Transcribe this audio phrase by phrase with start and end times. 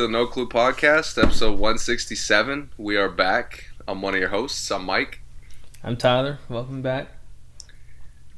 [0.00, 2.70] to the No Clue Podcast, episode 167.
[2.78, 3.66] We are back.
[3.86, 4.70] I'm one of your hosts.
[4.70, 5.20] I'm Mike.
[5.84, 6.38] I'm Tyler.
[6.48, 7.08] Welcome back.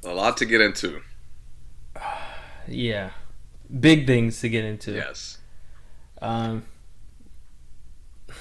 [0.02, 1.02] A lot to get into.
[2.66, 3.10] Yeah,
[3.80, 4.92] big things to get into.
[4.92, 5.38] Yes.
[6.20, 6.64] Um,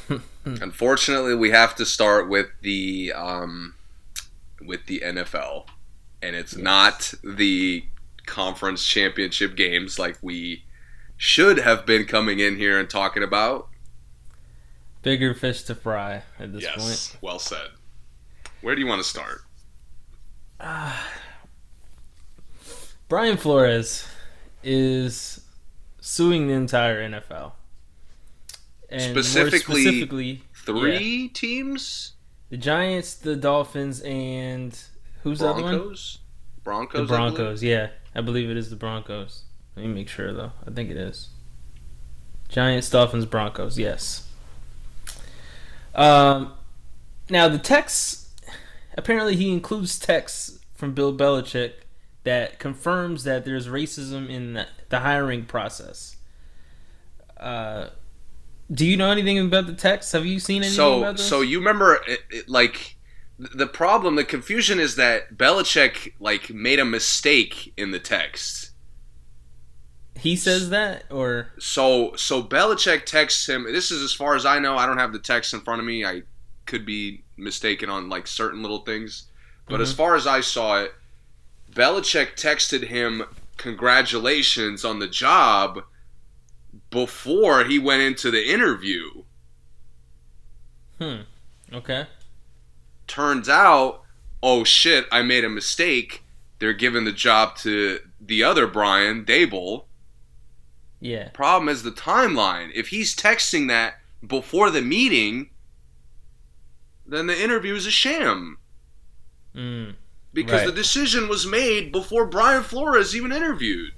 [0.45, 3.75] Unfortunately, we have to start with the um,
[4.63, 5.65] with the NFL,
[6.21, 7.83] and it's not the
[8.25, 10.63] conference championship games like we
[11.23, 13.67] should have been coming in here and talking about.
[15.03, 16.77] bigger fish to fry at this point.
[16.79, 17.67] yes, well said.
[18.61, 19.43] Where do you want to start?
[20.59, 20.93] point.
[23.07, 24.07] Brian Flores
[24.63, 25.41] is
[25.99, 27.51] suing the entire NFL.
[28.89, 32.13] And Specifically, specifically Three teams.
[32.49, 34.77] the Giants, the Dolphins, and
[35.21, 35.77] who's the other one?
[35.77, 36.17] Broncos.
[36.63, 37.07] Broncos.
[37.07, 37.35] The I?
[37.35, 37.63] Broncos.
[37.63, 39.43] Yeah, I believe it is the Broncos.
[39.75, 40.51] Let me make sure though.
[40.67, 41.29] I think it is.
[42.49, 43.79] Giants, Dolphins, Broncos.
[43.79, 44.27] Yes.
[45.95, 46.53] Um,
[47.29, 48.27] now the text.
[48.97, 51.73] Apparently, he includes texts from Bill Belichick
[52.23, 56.17] that confirms that there's racism in the, hiring process.
[57.37, 57.87] Uh,
[58.71, 60.11] do you know anything about the text?
[60.11, 61.27] Have you seen anything So, about this?
[61.27, 62.97] so you remember, it, it, like,
[63.39, 68.70] the problem, the confusion is that Belichick like made a mistake in the text.
[70.15, 73.63] He says that, or So, so Belichick texts him.
[73.63, 74.77] This is as far as I know.
[74.77, 76.05] I don't have the text in front of me.
[76.05, 76.23] I
[76.65, 79.27] could be mistaken on like certain little things,
[79.67, 79.97] but as Mhm.
[79.97, 80.93] far as I saw it,
[81.71, 83.23] Belichick texted him
[83.57, 85.83] congratulations on the job
[86.89, 89.23] before he went into the interview.
[90.99, 91.21] hmm,
[91.73, 92.05] okay,
[93.07, 94.03] turns out,
[94.43, 96.23] oh shit, I made a mistake.
[96.59, 99.85] They're giving the job to the other Brian Daboll.
[101.01, 102.71] Yeah, Problem is the timeline.
[102.73, 103.95] If he's texting that
[104.25, 105.49] before the meeting,
[107.05, 108.57] then the interview is a sham
[109.55, 109.95] mm,
[110.33, 110.65] because Right.
[110.67, 113.93] the decision was made before Brian Flores even interviewed.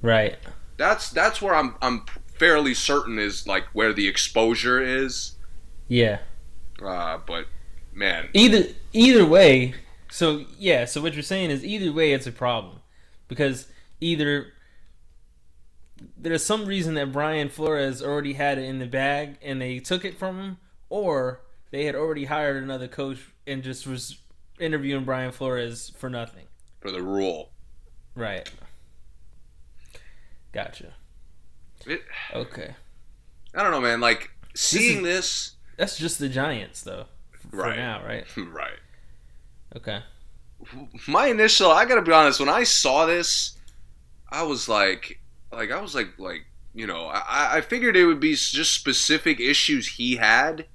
[0.00, 0.36] right.
[0.76, 2.04] That's that's where I'm I'm
[2.38, 5.36] fairly certain is like where the exposure is.
[5.86, 6.18] Yeah.
[6.84, 7.46] Uh, but
[7.92, 9.74] man, Either either way,
[10.10, 12.80] so yeah, so what you're saying is either way it's a problem.
[13.28, 13.68] Because
[14.00, 14.52] either
[16.16, 20.04] there's some reason that Brian Flores already had it in the bag and they took
[20.04, 20.56] it from him,
[20.90, 21.40] or
[21.70, 24.18] they had already hired another coach and just was
[24.58, 26.46] interviewing Brian Flores for nothing.
[26.80, 27.50] for the rule.
[28.14, 28.48] Right.
[30.52, 30.94] Gotcha.
[31.86, 32.02] It,
[32.34, 32.74] Okay.
[33.54, 34.00] I don't know, man.
[34.00, 37.06] Like seeing this, That's just the Giants though.
[37.50, 37.76] For Right.
[37.76, 38.24] now, right?
[38.36, 38.78] right?
[39.76, 40.00] Okay.
[41.08, 42.40] My initial, I gotta be honest.
[42.40, 43.56] When I saw this,
[44.30, 45.20] I was like,
[45.54, 46.44] like I was like, like
[46.74, 50.66] you know, I, I figured it would be just specific issues he had,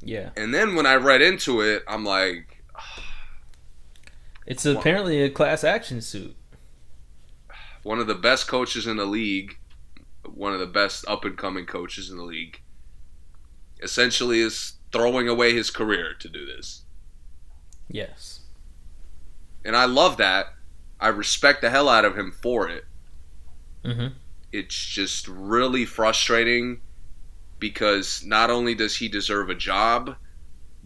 [0.00, 0.30] Yeah.
[0.36, 2.62] and then when I read into it, I'm like,
[4.46, 6.34] It's apparently a class action suit.
[7.82, 9.58] one of the best coaches in the league,
[10.24, 12.60] one of the best up and coming coaches in the league,
[13.82, 16.82] essentially is throwing away his career to do this.
[17.88, 18.40] Yes.
[19.64, 20.46] And I love that.
[20.98, 22.84] I respect the hell out of him for it.
[23.84, 24.08] Mm-hmm.
[24.52, 26.80] It's just really frustrating
[27.58, 30.16] because not only does he deserve a job,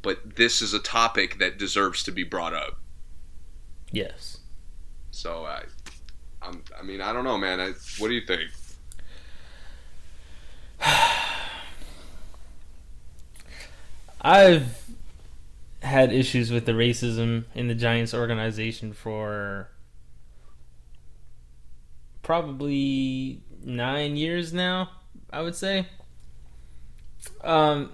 [0.03, 2.79] but this is a topic that deserves to be brought up.
[3.91, 4.39] Yes.
[5.11, 5.63] So I,
[6.43, 7.61] I'm, I mean, I don't know, man.
[7.61, 8.51] I, what do you think?
[14.21, 14.85] I've
[15.83, 19.69] had issues with the racism in the Giants organization for
[22.25, 24.91] probably nine years now,
[25.31, 25.87] I would say.
[27.43, 27.93] Um,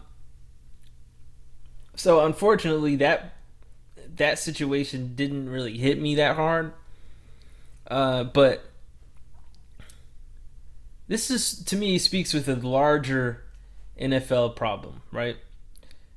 [1.95, 3.35] so unfortunately, that
[4.17, 6.73] that situation didn't really hit me that hard.
[7.87, 8.65] Uh, but
[11.09, 13.45] this is to me speaks with a larger
[14.01, 15.37] NFL problem, right?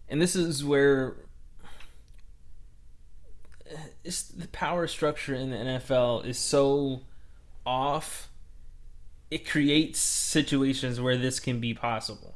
[0.07, 1.15] And this is where
[4.03, 7.01] it's the power structure in the NFL is so
[7.65, 8.29] off.
[9.31, 12.35] It creates situations where this can be possible.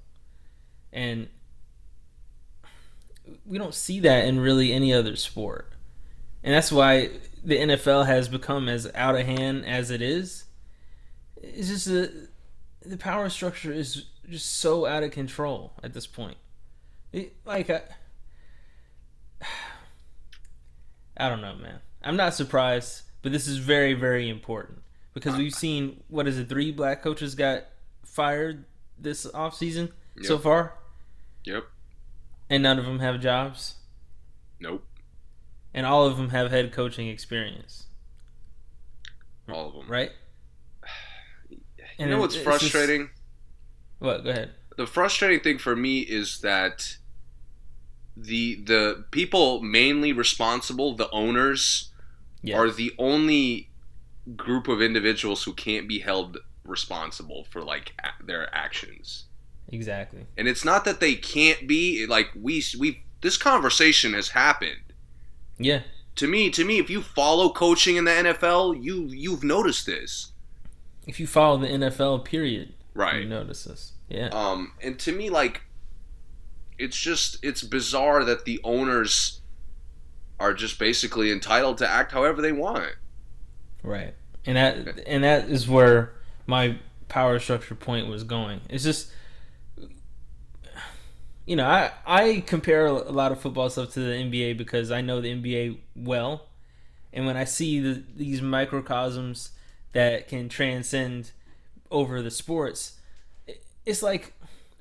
[0.92, 1.28] And
[3.46, 5.72] we don't see that in really any other sport.
[6.44, 7.10] And that's why
[7.44, 10.46] the NFL has become as out of hand as it is.
[11.36, 12.30] It's just the
[12.86, 16.38] the power structure is just so out of control at this point.
[17.12, 17.82] It, like I,
[21.18, 21.80] I don't know, man.
[22.02, 24.82] I'm not surprised, but this is very, very important
[25.20, 26.48] because we've seen what is it?
[26.50, 27.64] Three black coaches got
[28.06, 28.66] fired
[29.00, 29.92] this offseason
[30.22, 30.74] so far,
[31.46, 31.66] Yep.
[32.50, 33.76] and none of them have jobs,
[34.60, 34.86] Nope.
[35.74, 37.86] and all of them have head coaching experience,
[39.50, 39.88] All of them.
[39.92, 40.12] right?
[41.50, 41.60] You
[42.00, 43.10] And know what's it's just- frustrating?
[44.00, 44.24] What?
[44.24, 44.52] Go ahead.
[44.78, 46.98] the frustrating thing for me is that
[48.16, 51.92] the the people mainly responsible, the owners,
[52.44, 52.56] Yes.
[52.58, 53.70] are the only
[54.36, 59.26] group of individuals who can't be held responsible for like a- their actions.
[59.70, 60.26] exactly.
[60.38, 64.94] And it's not that they can't be like we we this conversation has happened.
[65.58, 65.82] Yeah.
[66.18, 70.32] To me, to me if you follow coaching in the NFL, you you've noticed this.
[71.06, 73.94] If you follow the NFL, period, right, you notice this.
[74.10, 74.28] Yeah.
[74.34, 75.62] Um, and to me, like,
[76.78, 79.42] it's just it's bizarre that the owners
[80.40, 82.94] are just basically entitled to act however they want.
[83.88, 84.14] Right.
[84.46, 86.12] And that and that is where
[86.46, 88.60] my power structure point was going.
[88.70, 89.12] It's just
[91.46, 95.00] you know, I I compare a lot of football stuff to the NBA because I
[95.00, 96.48] know the NBA well.
[97.14, 99.52] And when I see the, these microcosms
[99.94, 101.32] that can transcend
[101.90, 103.00] over the sports,
[103.86, 104.34] it's like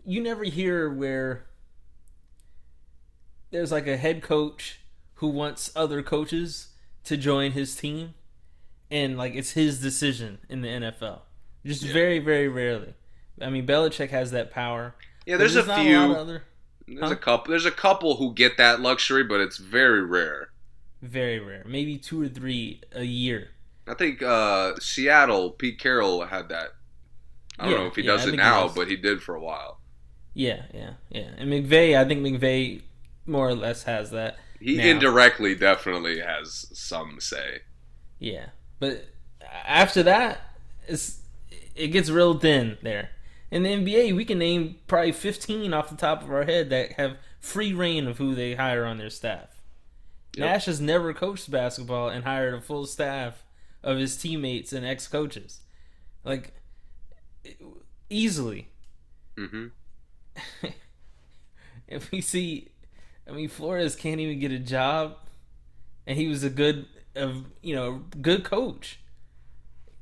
[0.05, 1.47] you never hear where
[3.53, 4.81] there's like a head coach
[5.15, 6.69] who wants other coaches
[7.05, 8.15] to join his team
[8.91, 11.23] and like it's his decision in the NFL.
[11.65, 11.93] Just Yeah.
[11.93, 12.95] very, very rarely.
[13.41, 14.95] I mean, Belichick has that power.
[15.27, 15.99] Yeah, but there's, a few.
[15.99, 16.45] of other,
[16.87, 17.11] there's huh?
[17.11, 17.51] a couple.
[17.51, 20.51] There's a couple who get that luxury, but it's very rare.
[21.03, 21.65] very rare.
[21.67, 23.51] Maybe two or three a year.
[23.87, 26.71] I think uh, Seattle, Pete Carroll had that.
[27.59, 29.23] I don't Yeah, know if he yeah, does it think he now, but he did
[29.23, 29.81] for a while.
[30.35, 31.31] Yeah, yeah, yeah.
[31.37, 32.83] And McVay, I think McVay
[33.27, 34.39] more or less has that.
[34.61, 34.83] He Now.
[34.83, 37.61] indirectly definitely has some say.
[38.19, 39.07] Yeah, but
[39.67, 40.41] after that,
[40.87, 41.21] it's
[41.75, 43.11] it gets real thin there.
[43.51, 46.93] In the NBA, we can name probably 15 off the top of our head that
[46.93, 49.61] have free reign of who they hire on their staff.
[50.37, 50.45] Yep.
[50.45, 53.45] Nash has never coached basketball and hired a full staff
[53.83, 55.61] of his teammates and ex coaches.
[56.25, 56.55] Like,
[58.11, 58.69] easily.
[59.37, 59.67] hmm
[61.89, 62.69] if we see,
[63.29, 65.17] I mean, Flores can't even get a job,
[66.07, 69.01] and he was a good, of you know, good coach.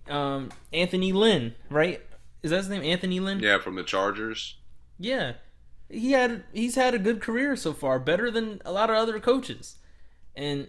[0.08, 2.00] Um, Anthony Lynn, right?
[2.43, 2.82] Is that his name?
[2.82, 3.40] Anthony Lynn.
[3.40, 4.56] Yeah, from the Chargers.
[4.99, 5.34] Yeah.
[5.88, 9.19] He had he's had a good career so far, better than a lot of other
[9.20, 9.76] coaches.
[10.37, 10.66] And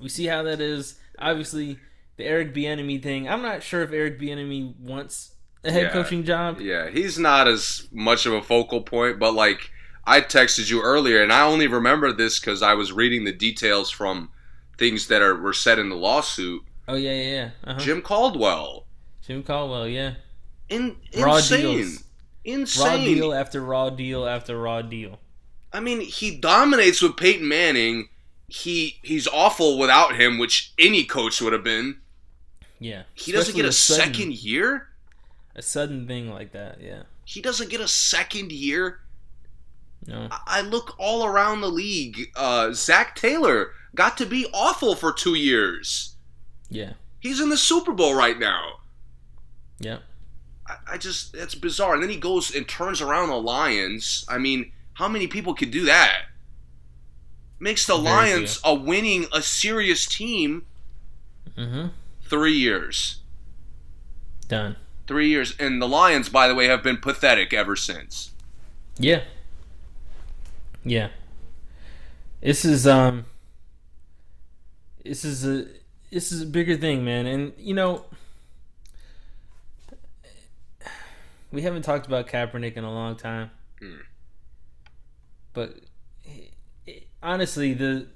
[0.00, 0.98] we see how that is.
[1.18, 1.78] Obviously,
[2.16, 3.28] the Eric Bieniemy thing.
[3.28, 5.32] I'm not sure if Eric Bieniemy wants
[5.64, 5.92] a head Yeah.
[5.92, 6.60] coaching job.
[6.60, 9.70] Yeah, he's not as much of a focal point, but like
[10.06, 13.90] I texted you earlier, and I only remember this because I was reading the details
[13.90, 14.30] from
[14.78, 16.62] things that are were said in the lawsuit.
[16.86, 17.50] Oh yeah, yeah, yeah.
[17.64, 17.78] Uh-huh.
[17.80, 18.86] Jim, Caldwell.
[19.26, 20.14] Jim Caldwell, yeah.
[20.70, 21.98] in Raw insane,
[22.44, 22.78] deals.
[22.78, 25.18] Raw deal after raw deal after raw deal.
[25.72, 28.08] I mean, he dominates with Peyton Manning.
[28.46, 31.98] He he's awful without him, which any coach would have been.
[32.80, 33.02] Yeah.
[33.12, 34.88] He doesn't get a sudden- second year.
[35.54, 36.80] a sudden thing like that.
[36.80, 37.02] Yeah.
[37.24, 39.00] He doesn't get a second year.
[40.08, 40.28] No.
[40.30, 42.30] I- look all around the league.
[42.34, 46.14] Uh, Zac Taylor got to be awful for two years.
[46.70, 46.94] Yeah.
[47.20, 48.80] He's in the Super Bowl right now.
[49.78, 49.98] Yeah.
[50.66, 51.94] I, I just that's bizarre.
[51.94, 54.24] And then he goes and turns around the Lions.
[54.28, 56.22] I mean, how many people could do that?
[57.60, 60.64] Makes the Very Lions a winning, a serious team.
[61.56, 61.88] Mm-hmm.
[62.22, 63.16] Three years,
[64.48, 64.76] Done.
[65.06, 68.30] three years, and the Lions, by the way, have been pathetic ever since.
[68.98, 69.22] Yeah.
[70.84, 71.08] Yeah.
[72.40, 73.26] This is um
[75.04, 75.66] this is a
[76.10, 77.26] this is a bigger thing, man.
[77.26, 78.04] And you know
[81.50, 83.50] we haven't talked about Kaepernick in a long time.
[83.78, 83.96] Hmm.
[85.52, 85.80] But
[86.26, 88.06] eh, honestly, the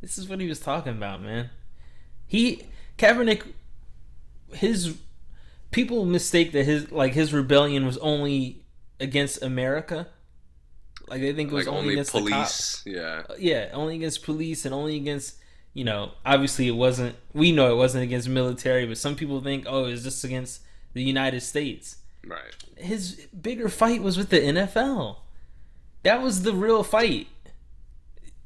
[0.00, 1.50] this is what he was talking about, man.
[2.26, 2.62] He
[2.98, 3.52] Kaepernick
[4.52, 4.96] his
[5.70, 8.64] people mistake that his like his rebellion was only
[8.98, 10.08] against America.
[11.12, 12.82] Like they think it was Like only, only against the cops.
[12.82, 12.96] police.
[12.96, 13.22] Yeah.
[13.28, 15.36] Uh, yeah, only against police and only against
[15.74, 16.12] you know.
[16.24, 17.16] Obviously, it wasn't.
[17.34, 20.62] We know it wasn't against military, but some people think, oh, it's just against
[20.94, 21.96] the United States.
[22.26, 22.54] Right.
[22.76, 25.16] His bigger fight was with the NFL.
[26.02, 27.28] That was the real fight.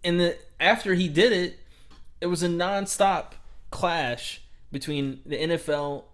[0.03, 1.59] And the after he did it,
[2.21, 3.33] it was a nonstop
[3.71, 4.41] clash
[4.73, 6.05] between the NFL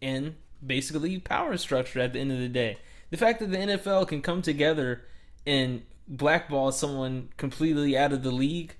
[0.00, 2.78] and basically power structure at the end of the day.
[3.10, 5.02] The fact that the NFL can come together
[5.46, 8.74] and blackball someone completely out of the league,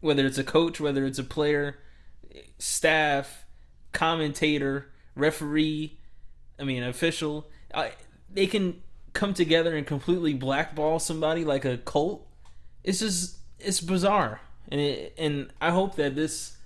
[0.00, 1.78] whether it's a coach, whether it's a player,
[2.58, 3.44] staff,
[3.92, 5.98] commentator, referee,
[6.58, 7.48] I mean, official.
[7.74, 7.92] I,
[8.32, 12.26] they can come together and completely blackball somebody like a cult.
[12.84, 16.56] It's just it's bizarre, and it, and I hope that this,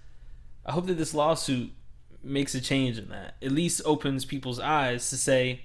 [0.66, 1.70] I hope that this lawsuit
[2.22, 3.37] makes a change in that.
[3.42, 5.64] At least opens people's eyes to say,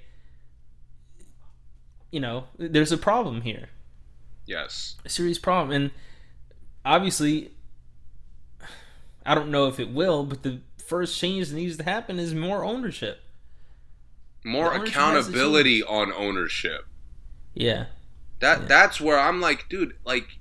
[2.15, 3.67] you know, there's a problem here.
[4.45, 4.95] Yes.
[5.03, 5.91] A serious problem, and
[6.85, 7.51] obviously,
[9.25, 12.33] I don't know if it will, but the first change that needs to happen is
[12.33, 13.19] more ownership.
[14.45, 16.85] More accountability on ownership.
[17.53, 17.87] Yeah.
[18.39, 18.67] That yeah.
[18.67, 20.37] that's where I'm like, dude, like,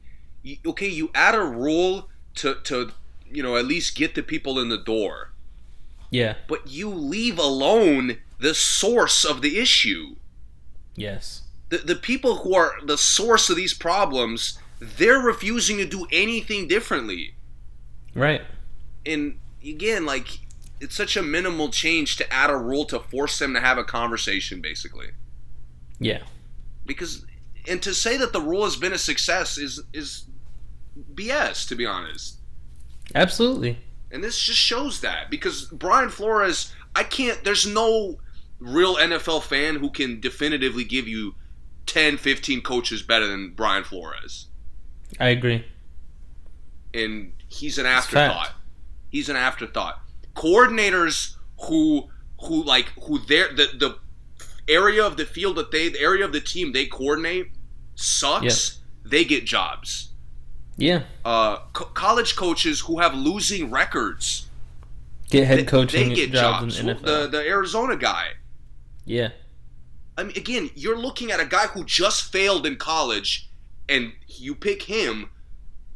[0.64, 2.92] okay, you add a rule to to
[3.28, 5.32] you know at least get the people in the door.
[6.08, 6.36] Yeah.
[6.46, 10.14] But you leave alone the source of the issue.
[10.94, 11.43] Yes.
[11.74, 16.68] The the people who are the source of these problems, they're refusing to do anything
[16.68, 17.34] differently.
[18.14, 18.42] Right.
[19.04, 20.38] And again, like
[20.80, 23.84] it's such a minimal change to add a rule to force them to have a
[23.84, 25.08] conversation basically.
[25.98, 26.22] Yeah.
[26.86, 27.24] Because
[27.66, 30.24] and to say that the rule has been a success is is
[31.14, 32.38] BS to be honest.
[33.14, 33.78] Absolutely.
[34.12, 38.20] And this just shows that because Brian Flores, I can't there's no
[38.60, 41.34] real NFL fan who can definitively give you
[41.86, 44.46] 10, 15 coaches better than Brian Flores.
[45.20, 45.64] I agree.
[46.92, 48.52] And he's an afterthought.
[49.10, 50.00] He's an afterthought.
[50.34, 52.08] Coordinators who
[52.42, 53.98] who like who their the the
[54.68, 57.50] area of the field that they the area of the team they coordinate
[57.94, 58.80] sucks.
[59.04, 60.10] They get jobs.
[60.76, 61.02] Yeah.
[61.24, 64.48] Uh, co- college coaches who have losing records
[65.30, 66.80] get head coaching they, they get jobs, jobs.
[66.80, 67.02] in the NFL.
[67.02, 68.30] The the Arizona guy.
[69.04, 69.30] Yeah.
[70.16, 73.50] I mean, again, you're looking at a guy who just failed in college,
[73.88, 75.30] and you pick him,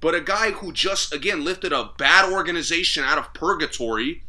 [0.00, 4.24] but a guy who just again lifted a bad organization out of purgatory,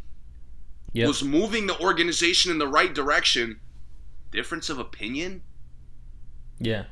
[0.94, 1.08] yep.
[1.08, 3.60] was moving the organization in the right direction.
[4.32, 5.42] Difference of opinion.
[6.60, 6.86] Yeah.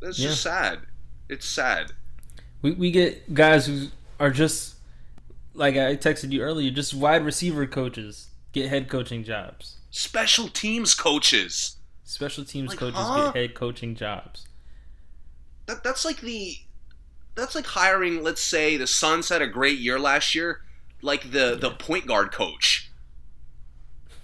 [0.00, 0.28] That's Yeah.
[0.28, 0.80] just sad.
[1.28, 1.92] It's sad.
[2.60, 3.88] We we get guys who
[4.18, 4.74] are just
[5.54, 9.76] like I texted you earlier, just wide receiver coaches get head coaching jobs.
[9.96, 11.76] Special teams coaches.
[12.02, 13.26] Special teams Like, coaches huh?
[13.30, 14.48] get head coaching jobs.
[15.66, 16.56] That that's like the
[17.36, 20.62] that's like hiring, let's say, the Suns had a great year last year,
[21.00, 22.90] like the the point guard coach.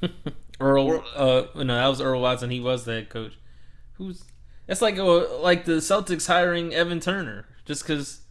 [0.61, 2.50] Earl, Or- uh, no, that was Earl Watson.
[2.50, 3.39] He was the head coach.
[3.93, 4.25] Who's
[4.67, 8.23] that's like uh, like the Celtics hiring Evan Turner just because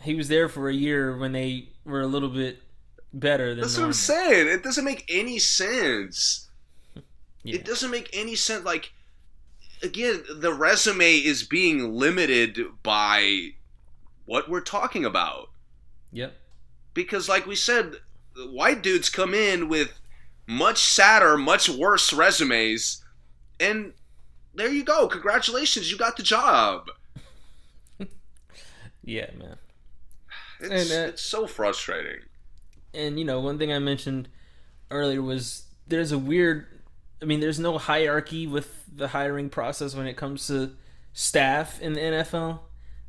[0.00, 2.62] he was there for a year when they were a little bit
[3.12, 3.60] better than.
[3.60, 3.84] That's what.
[3.84, 4.48] I'm saying.
[4.48, 6.48] It doesn't make any sense.
[7.44, 7.56] Yeah.
[7.56, 8.64] It doesn't make any sense.
[8.64, 8.92] Like,
[9.82, 13.54] again, the resume is being limited by
[14.26, 15.50] what we're talking about.
[16.12, 16.36] Yep.
[16.94, 17.96] Because, like we said,
[18.36, 19.98] white dudes come in with
[20.46, 23.02] much sadder, much worse resumes,
[23.58, 23.94] and
[24.54, 25.08] there you go.
[25.08, 26.90] Congratulations, you got the job.
[29.04, 29.56] Yeah, man.
[30.60, 32.20] It's, And, uh, it's so frustrating.
[32.94, 34.28] And you know, one thing I mentioned
[34.90, 36.66] earlier was there's a weird.
[37.20, 40.72] I mean, there's no hierarchy with the hiring process when it comes to
[41.12, 42.60] staff in the NFL,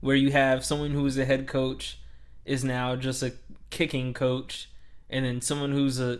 [0.02, 2.00] where you have someone who is a head coach
[2.46, 3.34] is now just a
[3.70, 4.70] kicking coach,
[5.10, 6.20] and then someone who's a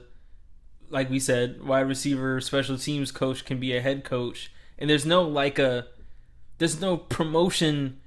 [0.94, 5.06] like we said, wide receiver, special teams coach can be a head coach, and there's
[5.06, 5.88] no like a
[6.60, 8.00] there's no promotion.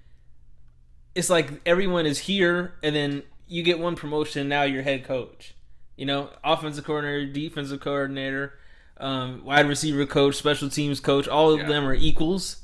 [1.14, 4.48] It's like everyone is here, and then you get one promotion.
[4.48, 5.54] Now you're head coach.
[5.96, 8.58] You know, offensive coordinator, defensive coordinator,
[8.98, 11.26] um, wide receiver coach, special teams coach.
[11.26, 11.68] All of Yeah.
[11.68, 12.58] them are equals,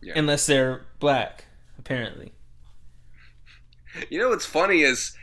[0.00, 0.12] Yeah.
[0.16, 1.46] unless they're black,
[1.78, 2.32] apparently.
[4.10, 5.16] You know what's funny is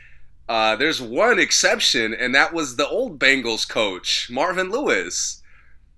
[0.48, 5.42] uh, there's one exception, and that was the old Bengals coach, Marvin Lewis.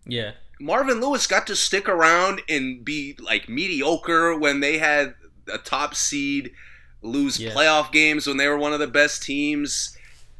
[0.06, 5.14] Yeah, Marvin Lewis got to stick around and be like mediocre when they had
[5.52, 6.52] a top seed,
[7.02, 7.52] lose Yeah.
[7.52, 9.96] playoff games when they were one of the best teams.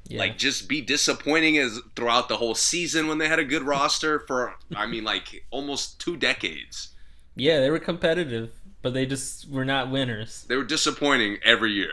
[0.08, 3.62] yeah, Like just be disappointing as throughout the whole season when they had a good
[3.62, 6.88] roster for I mean like almost two decades.
[7.36, 7.60] yeah.
[7.60, 8.50] They were competitive,
[8.82, 10.44] but they just were not winners.
[10.48, 11.92] They were disappointing every year.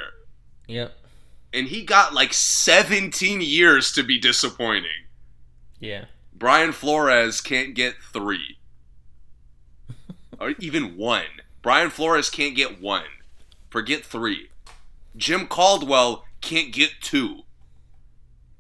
[0.67, 0.95] Yep.
[1.53, 5.05] And he got like 17 years to be disappointing.
[5.79, 6.05] Yeah.
[6.33, 8.57] Brian Flores can't get three.
[10.39, 11.25] or even one.
[11.61, 13.05] Brian Flores can't get one.
[13.69, 14.49] Forget three.
[15.17, 17.41] Jim Caldwell can't get two.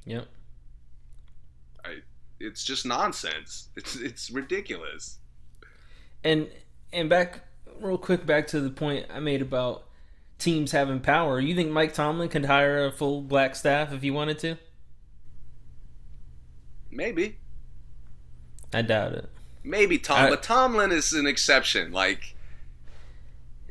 [0.05, 0.27] Yep.
[1.83, 1.95] I,
[2.39, 3.69] it's just nonsense.
[3.75, 5.17] It's it's ridiculous.
[6.23, 6.47] And
[6.93, 7.41] and back
[7.79, 9.83] real quick back to the point I made about
[10.39, 11.39] teams having power.
[11.39, 14.57] You think Mike Tomlin could hire a full black staff if he wanted to?
[16.91, 17.37] Maybe.
[18.73, 19.29] I doubt it.
[19.63, 21.91] Maybe Tom, I- but Tomlin is an exception.
[21.91, 22.35] Like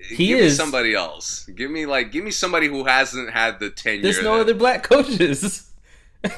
[0.09, 0.57] He give me is.
[0.57, 1.47] somebody else.
[1.47, 4.03] Give me like give me somebody who hasn't had the tenure.
[4.03, 5.71] There's no that- other black coaches.
[6.25, 6.29] I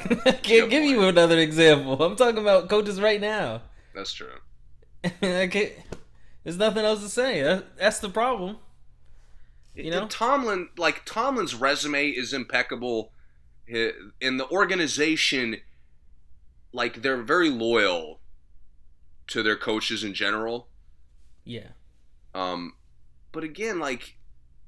[0.42, 2.02] can't give you another example.
[2.02, 3.62] I'm talking about coaches right now.
[3.94, 4.28] That's true.
[5.04, 5.73] I can't.
[6.42, 7.42] There's nothing else to say.
[7.42, 8.58] That, that's the problem.
[9.75, 10.06] You know?
[10.08, 13.12] Tomlin, like Tomlin's resume is impeccable.
[13.68, 15.56] In the organization,
[16.73, 18.20] like they're very loyal
[19.26, 20.68] to their coaches in general.
[21.44, 21.68] Yeah.
[22.35, 22.75] Um,
[23.37, 24.16] but again, like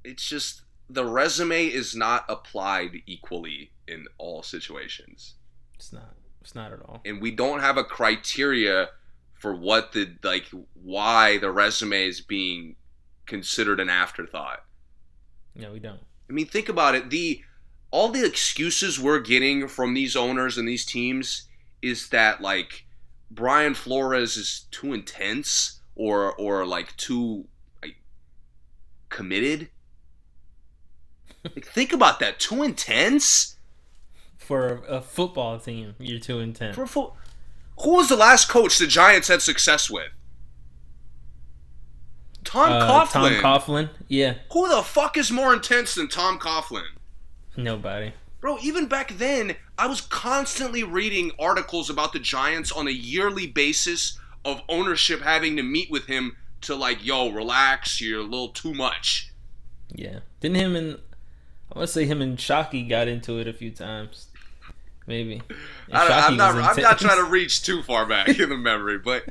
[0.04, 0.60] it's just
[0.90, 5.34] the resume is not applied equally in all situations,
[5.74, 6.14] It's not.
[6.42, 7.00] It's not at all.
[7.06, 8.90] and we don't have a criteria
[9.32, 12.76] for what the like why the resume is being
[13.24, 14.64] considered an afterthought.
[15.54, 16.00] No, we don't.
[16.28, 17.08] I mean, think about it.
[17.08, 17.40] The
[17.90, 21.48] all the excuses we're getting from these owners and these teams
[21.80, 22.84] is that like
[23.30, 27.46] Brian Flores is too intense or or like too
[29.08, 29.68] committed.
[31.44, 32.38] Like, think about that.
[32.40, 33.56] Too intense
[34.36, 36.74] For a, football team, you're too intense.
[36.74, 37.14] for fo-
[37.80, 40.08] who was the last coach the Giants had success with?
[42.44, 43.40] Tom Uh, Coughlin.
[43.40, 43.90] Tom Coughlin.
[44.08, 44.34] Yeah.
[44.52, 46.86] who the fuck is more intense than Tom Coughlin?
[47.56, 48.12] Nobody.
[48.40, 53.46] Bro, even back then, I was constantly reading articles about the Giants on a yearly
[53.46, 58.48] basis of ownership having to meet with him to like, yo, relax, you're a little
[58.48, 59.32] too much.
[59.92, 60.20] Yeah.
[60.40, 60.98] Didn't him and
[61.72, 64.28] I want to say him and Shockey got into it a few times.
[65.06, 65.40] Maybe.
[65.90, 69.24] I, am not, I'm not trying to reach too far back in the memory, but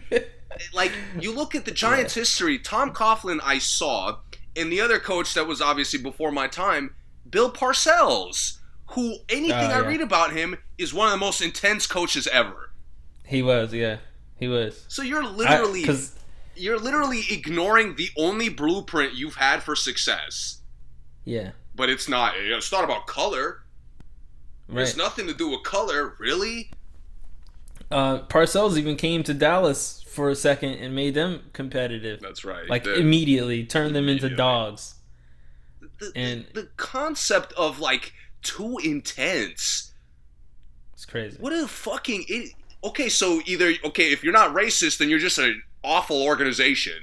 [0.73, 4.17] like you look at the Giants' history, Tom Coughlin I saw,
[4.55, 6.95] and the other coach that was obviously before my time,
[7.29, 8.57] Bill Parcells,
[8.91, 12.71] who anything Oh, I read about him is one of the most intense coaches ever.
[13.25, 13.73] He was.
[13.73, 13.97] Yeah.
[14.39, 14.85] He was.
[14.87, 16.16] So you're literally Because
[16.57, 20.61] you're literally ignoring the only blueprint you've had for success.
[21.25, 21.51] yeah.
[21.75, 22.33] But it's not.
[22.35, 23.61] It's not about color.
[24.67, 24.81] Right.
[24.81, 26.71] It's nothing to do with color, really.
[27.91, 32.19] Uh, Parcells even came to Dallas for a second and made them competitive.
[32.19, 32.67] That's right.
[32.67, 34.95] Like the, immediately, turned them into dogs.
[35.99, 39.93] the, and- the concept of like too intense.
[40.93, 41.37] It's crazy.
[41.39, 43.07] What a fucking it, okay.
[43.07, 46.99] So either okay, if you're not racist, then you're just an awful organization,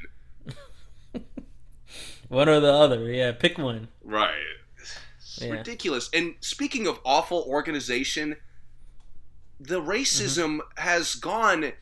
[2.28, 3.10] One or the other.
[3.12, 3.88] Yeah, pick one.
[4.02, 4.34] right?
[4.78, 5.50] It's Yeah.
[5.50, 6.08] ridiculous.
[6.12, 8.36] And speaking of awful organization,
[9.60, 11.72] the racism has gone,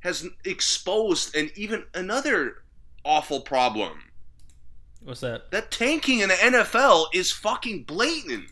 [0.00, 2.62] has exposed, and even another
[3.04, 4.10] awful problem.
[5.02, 5.50] What's that?
[5.50, 8.50] That tanking in the NFL is fucking blatant.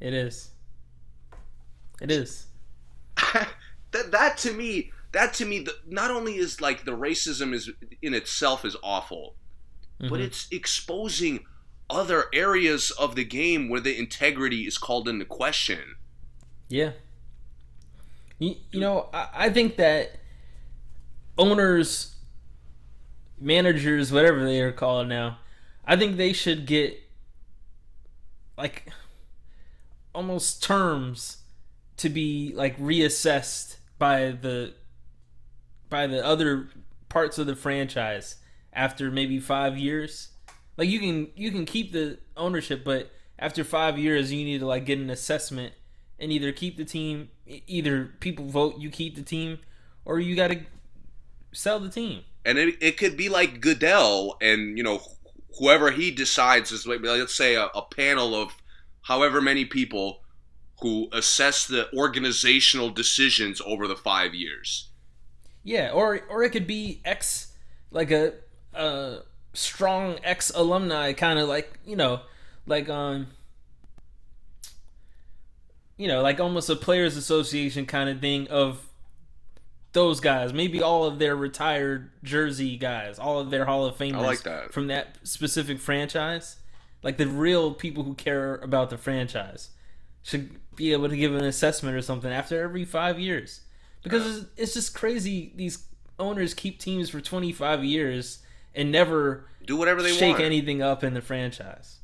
[0.00, 0.50] It is.
[2.00, 2.46] It is.
[3.32, 7.70] that that to me, that to me, the, not only is like the racism is
[8.02, 9.34] in itself is awful,
[9.98, 10.24] but Mhm.
[10.26, 11.46] it's exposing
[11.88, 15.96] other areas of the game where the integrity is called into question.
[16.68, 16.92] Yeah.
[18.38, 20.20] You, you know, I, I think that
[21.38, 22.16] owners,
[23.40, 25.38] managers, whatever they are called now,
[25.86, 27.00] I think they should get
[28.58, 28.90] like
[30.14, 31.38] almost terms
[31.98, 34.74] to be like reassessed by the
[35.96, 36.68] by the other
[37.08, 38.36] parts of the franchise
[38.70, 40.28] after maybe five years.
[40.76, 44.66] Like you can you can keep the ownership, but after five years, you need to
[44.66, 45.72] like get an assessment
[46.18, 47.30] and either keep the team,
[47.66, 49.58] either people vote you keep the team,
[50.04, 50.60] or you got to
[51.52, 52.24] sell the team.
[52.44, 55.00] And it, it could be like Goodell and, you know,
[55.58, 58.52] whoever he decides is, like, let's say, a, a panel of
[59.02, 60.20] however many people
[60.80, 64.90] who assess the organizational decisions over the five years.
[65.66, 67.52] Yeah, or or it could be ex
[67.90, 68.34] like a
[68.72, 69.18] a
[69.52, 72.20] strong ex alumni kind of like you know
[72.66, 73.26] like um
[75.96, 78.86] you know like almost a players association kind of thing of
[79.92, 84.22] those guys maybe all of their retired jersey guys all of their hall of famers
[84.22, 84.72] like that.
[84.72, 86.56] from that specific franchise
[87.02, 89.70] like the real people who care about the franchise
[90.22, 93.62] should be able to give an assessment or something after every five years
[94.10, 95.84] because it's, it's just crazy these
[96.18, 98.40] owners keep teams for 25 years
[98.74, 100.44] and never Do whatever they shake want.
[100.44, 101.98] anything up in the franchise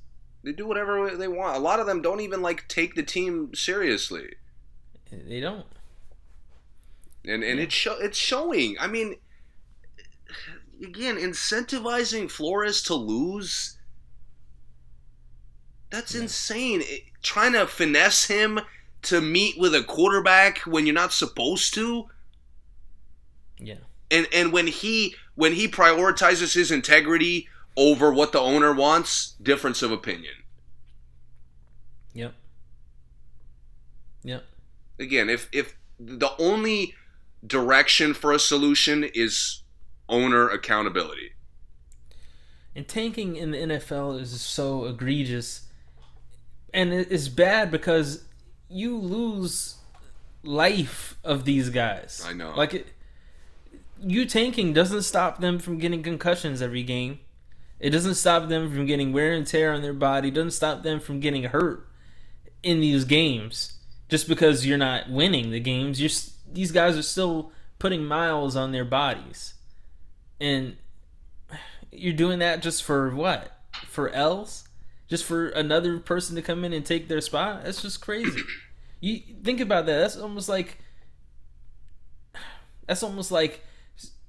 [0.44, 1.56] They do whatever they want.
[1.56, 4.34] A lot of them don't even like take the team seriously,
[5.10, 5.66] they don't
[7.24, 8.76] and and it's show it's showing.
[8.80, 9.14] I mean,
[10.82, 13.78] again, incentivizing Flores to lose.
[15.90, 16.22] That's Yeah.
[16.22, 16.80] insane.
[16.82, 18.58] It- trying to finesse him
[19.02, 22.08] to meet with a quarterback when you're not supposed to.
[23.58, 23.76] Yeah.
[24.10, 29.82] And and when he when he prioritizes his integrity over what the owner wants, difference
[29.82, 30.34] of opinion.
[32.14, 32.34] Yep.
[34.24, 34.44] Yep.
[34.98, 36.94] Again, if if the only
[37.46, 39.62] direction for a solution is
[40.08, 41.32] owner accountability.
[42.74, 45.68] And tanking in the NFL is so egregious.
[46.72, 48.24] And it's bad because
[48.72, 49.76] you lose
[50.42, 52.24] life of these guys.
[52.26, 52.52] I know.
[52.56, 52.88] Like it,
[54.00, 57.20] you tanking doesn't stop them from getting concussions every game.
[57.78, 60.28] It doesn't stop them from getting wear and tear on their body.
[60.28, 61.88] It doesn't stop them from getting hurt
[62.62, 63.78] in these games.
[64.08, 66.11] Just because you're not winning the games, you're
[66.52, 69.54] these guys are still putting miles on their bodies.
[70.40, 70.76] And
[71.90, 73.56] you're doing that just for what?
[73.87, 74.68] For L's?
[75.08, 77.64] Just for another person to come in and take their spot?
[77.64, 78.42] That's just crazy.
[79.02, 79.98] You think about that.
[79.98, 80.78] That's almost like
[82.86, 83.62] that's almost like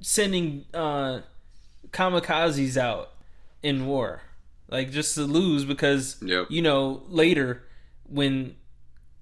[0.01, 1.21] sending uh,
[1.91, 3.12] kamikazes out
[3.62, 4.21] in war,
[4.69, 6.47] like just to lose because Yep.
[6.49, 7.63] you know later
[8.09, 8.55] when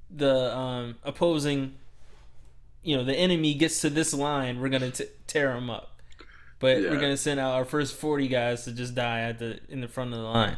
[0.10, 1.76] the um, opposing,
[2.84, 6.02] you know, the enemy gets to this line, we're gonna t- tear them up,
[6.60, 6.90] but Yeah.
[6.90, 9.88] we're gonna send out our first forty guys to just die at the in the
[9.88, 10.58] front of the line,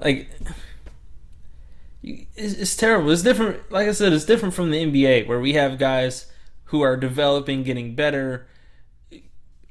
[0.00, 0.30] like.
[2.02, 3.10] It's, it's terrible.
[3.10, 3.70] It's different.
[3.70, 6.26] Like I said, it's different from the NBA, where we have guys
[6.64, 8.46] who are developing, getting better,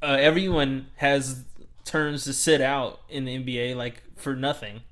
[0.02, 1.44] uh, everyone has
[1.84, 4.82] turns to sit out in the NBA like for nothing.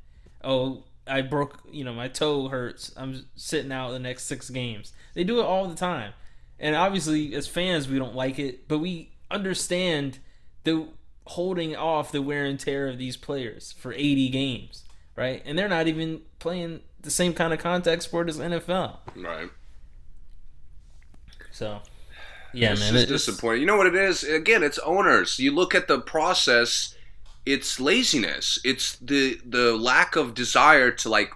[0.43, 2.93] Oh, I broke, you know, my toe hurts.
[2.97, 4.93] I'm sitting out the next six games.
[5.15, 6.13] They do it all the time,
[6.59, 10.19] and obviously, as fans, we don't like it, but we understand
[10.65, 10.89] the
[11.27, 14.85] holding off the wear and tear of these players for 80 games,
[15.17, 15.43] right?
[15.45, 18.99] And they're not even playing the same kind of contact sport as NFL.
[19.17, 19.51] Right.
[21.53, 21.81] So,
[22.53, 23.61] yeah, it's man, just it's- disappointing.
[23.61, 24.23] You know what it is?
[24.25, 25.39] Again, it's owners.
[25.39, 26.95] You look at the process,
[27.47, 28.59] it's laziness.
[28.65, 31.33] It's the the lack of desire to like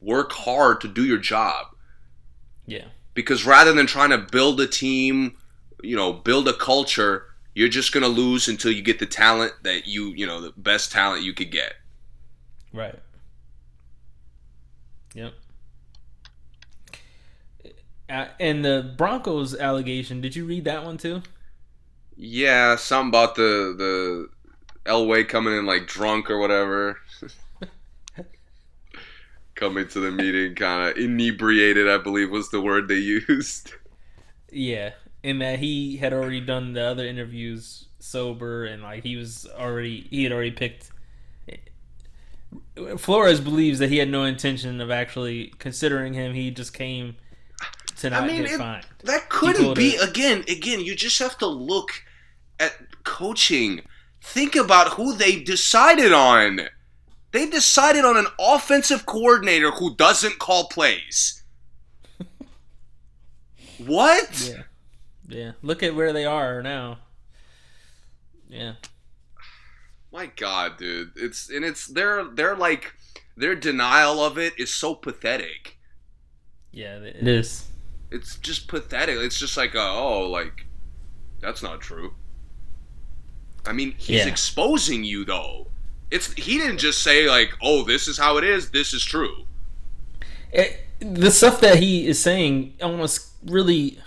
[0.00, 1.66] work hard to do your job.
[2.66, 5.38] Yeah, Because rather than trying to build a team,
[5.82, 9.86] you know, build a culture, you're just gonna lose until you get the talent that
[9.86, 11.74] you, you know, the best talent you could get.
[12.74, 12.94] Right.
[15.14, 15.34] Yep.
[18.08, 21.22] Uh, and the Broncos allegation, did you read that one too?
[22.16, 24.28] Yeah, something about the the
[24.90, 26.98] Elway coming in like drunk or whatever.
[29.54, 32.94] coming to the meeting kind of inebriated, I believe was the word they
[33.28, 33.72] used.
[34.50, 34.92] Yeah,
[35.22, 40.06] and that he had already done the other interviews sober, and like he was already
[40.10, 40.90] he had already picked.
[42.96, 46.34] Flores believes that he had no intention of actually considering him.
[46.34, 47.16] He just came
[47.96, 48.86] to not mean, get it- fined.
[49.04, 50.44] That couldn't be it- again.
[50.48, 51.90] Again, you just have to look
[52.60, 52.72] at
[53.04, 53.82] coaching.
[54.22, 56.68] Think about who they decided on.
[57.32, 61.42] They decided on an offensive coordinator who doesn't call plays.
[63.78, 64.48] what?
[64.48, 64.62] Yeah,
[65.28, 65.52] yeah.
[65.62, 66.98] Look at where they are now.
[68.48, 68.74] Yeah.
[70.18, 72.92] My God, dude, it's and it's they're they're like
[73.36, 75.78] their denial of it is so pathetic.
[76.72, 77.68] Yeah, it is.
[78.10, 79.16] It's just pathetic.
[79.18, 80.66] It's just like, uh, oh, like
[81.40, 82.14] that's not true.
[83.64, 84.26] I mean, he's Yeah.
[84.26, 85.68] exposing you though.
[86.10, 88.72] It's he didn't just say like, oh, this is how it is.
[88.72, 89.44] This is true.
[90.52, 94.00] it, the stuff that he is saying almost really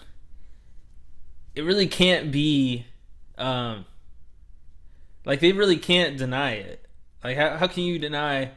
[1.56, 2.86] it really can't be
[3.38, 3.86] um
[5.26, 6.86] like they really can't deny it
[7.24, 8.52] like how, how can you deny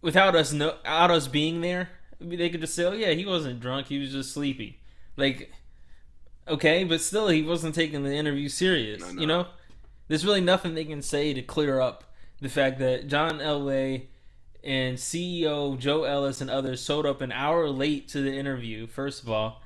[0.00, 3.10] without us know without us being there I mean, they could just say oh yeah
[3.10, 4.80] he wasn't drunk he was just sleepy
[5.16, 5.52] like
[6.48, 9.20] okay but still he wasn't taking the interview serious I know.
[9.20, 9.46] you know
[10.08, 12.04] there's really nothing they can say to clear up
[12.40, 14.06] the fact that John Elway
[14.64, 18.86] and CEO Joe Ellis and others showed up an hour late to the interview.
[18.86, 19.62] First of all,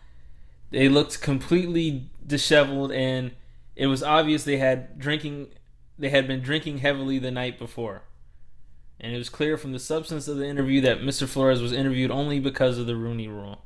[0.71, 3.33] they looked completely disheveled, and
[3.75, 5.49] it was obvious they had drinking.
[5.99, 8.03] They had been drinking heavily the night before,
[9.01, 11.27] and it was clear from the substance of the interview that Mr.
[11.27, 13.63] Flores was interviewed only because of the Rooney Rule.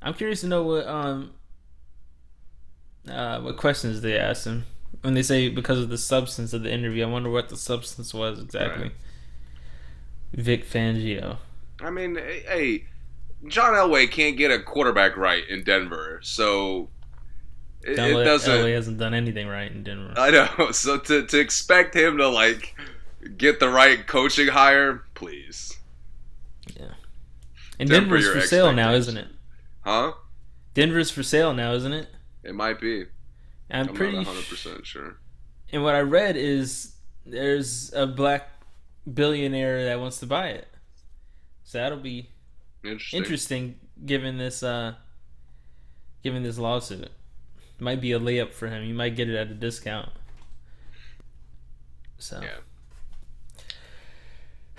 [0.00, 1.32] I'm curious to know what um
[3.08, 4.64] uh, what questions they asked him
[5.02, 7.04] when they say because of the substance of the interview.
[7.04, 8.84] I wonder what the substance was exactly.
[8.84, 8.92] Right.
[10.32, 11.38] Vic Fangio.
[11.80, 12.84] I mean, hey, hey,
[13.46, 16.90] John Elway can't get a quarterback right in Denver, so
[17.82, 18.50] it, John it doesn't.
[18.52, 20.14] Elway hasn't done anything right in Denver.
[20.16, 20.48] I know.
[20.72, 22.74] So to to expect him to like
[23.36, 25.76] get the right coaching hire, please.
[26.78, 26.92] yeah.
[27.78, 29.28] And Denver's for sale now, isn't it?
[29.82, 30.12] Huh?
[30.74, 32.08] Denver's for sale now, isn't it?
[32.42, 33.06] It might be.
[33.70, 34.16] I'm, I'm, pretty.
[34.16, 35.18] not 100 percent sure.
[35.72, 36.94] And what I read is
[37.26, 38.48] there's a black
[39.12, 40.66] billionaire that wants to buy it.
[41.64, 42.30] So that'll be
[42.82, 43.18] Interesting.
[43.18, 43.74] interesting
[44.06, 44.94] given this uh
[46.22, 47.10] given this lawsuit.
[47.78, 48.84] Might be a layup for him.
[48.84, 50.10] You might get it at a discount.
[52.18, 52.58] So Yeah.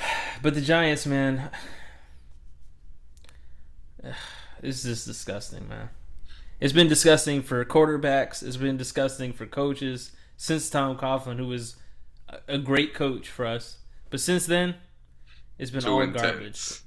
[0.42, 1.50] But the Giants, man,
[4.64, 5.90] it's just disgusting, man.
[6.60, 8.44] It's been disgusting for quarterbacks.
[8.44, 11.78] It's been disgusting for coaches since Tom Coughlin, who was
[12.48, 13.78] a- great coach for us.
[14.10, 14.76] But since then,
[15.58, 16.22] it's been all intense.
[16.22, 16.80] garbage.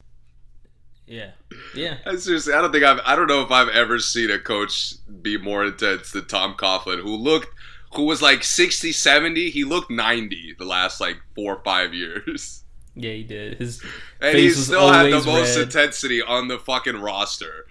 [1.13, 1.33] Yeah,
[1.75, 4.39] yeah, I seriously, I don't think I've, I don't know if I've ever seen a
[4.39, 7.49] coach be more intense than Tom Coughlin, who looked,
[7.95, 9.51] who was like 60, 70.
[9.51, 12.65] He looked 90 the last like four or five years.
[12.95, 13.13] yeah.
[13.13, 13.59] He did.
[13.59, 13.83] His
[14.21, 15.65] And Face he still had the most red.
[15.65, 17.67] intensity on the fucking roster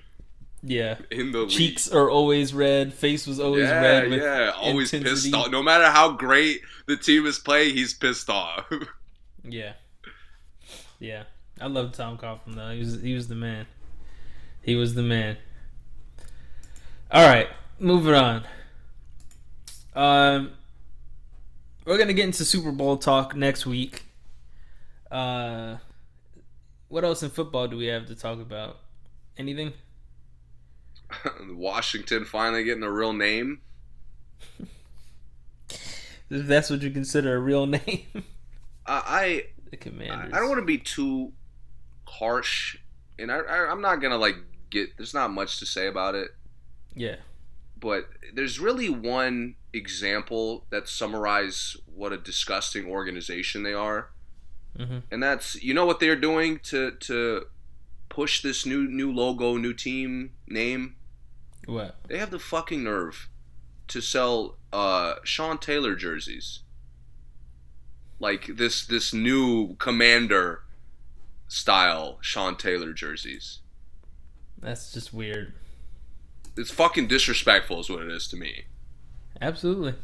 [0.64, 1.50] yeah in the league.
[1.50, 2.94] cheeks are always red.
[2.94, 4.10] Face was always yeah, red.
[4.12, 5.32] With yeah, always intensity.
[5.32, 5.52] pissed off.
[5.52, 8.66] No matter how great the team is playing, he's pissed off.
[9.44, 9.74] Yeah,
[11.00, 11.24] yeah.
[11.62, 12.72] I love Tom Coughlin though.
[12.72, 13.68] He was he was the man.
[14.62, 15.38] He was the man.
[17.12, 17.48] All right,
[17.80, 18.44] moving on.
[19.94, 20.54] Um,
[21.86, 24.06] we're gonna get into Super Bowl talk next week.
[25.12, 25.78] Uh,
[26.88, 28.80] what else in football do we have to talk about?
[29.38, 29.74] Anything?
[31.52, 33.62] Washington finally getting a real name.
[36.30, 38.08] If that's what you consider a real name,
[38.86, 40.34] I, the I Commanders.
[40.34, 41.34] I don't want to be too
[42.20, 42.78] harsh,
[43.20, 44.36] and I, I I'm not gonna like
[44.70, 44.98] get.
[44.98, 46.30] There's not much to say about it,
[46.96, 47.18] Yeah.
[47.80, 54.10] but there's really one example that summarize what a disgusting organization they are,
[54.78, 55.00] Mm-hmm.
[55.12, 57.46] and that's you know what they're doing to to
[58.10, 60.96] push this new new logo, new team name.
[61.66, 61.96] What?
[62.08, 63.30] They have the fucking nerve
[63.90, 66.60] to sell uh, Sean Taylor jerseys.
[68.20, 70.64] Like this this new commander
[71.52, 73.60] style Sean Taylor jerseys.
[74.62, 75.54] That's just weird.
[76.56, 78.66] It's fucking disrespectful is what it is to me.
[79.42, 79.96] Absolutely,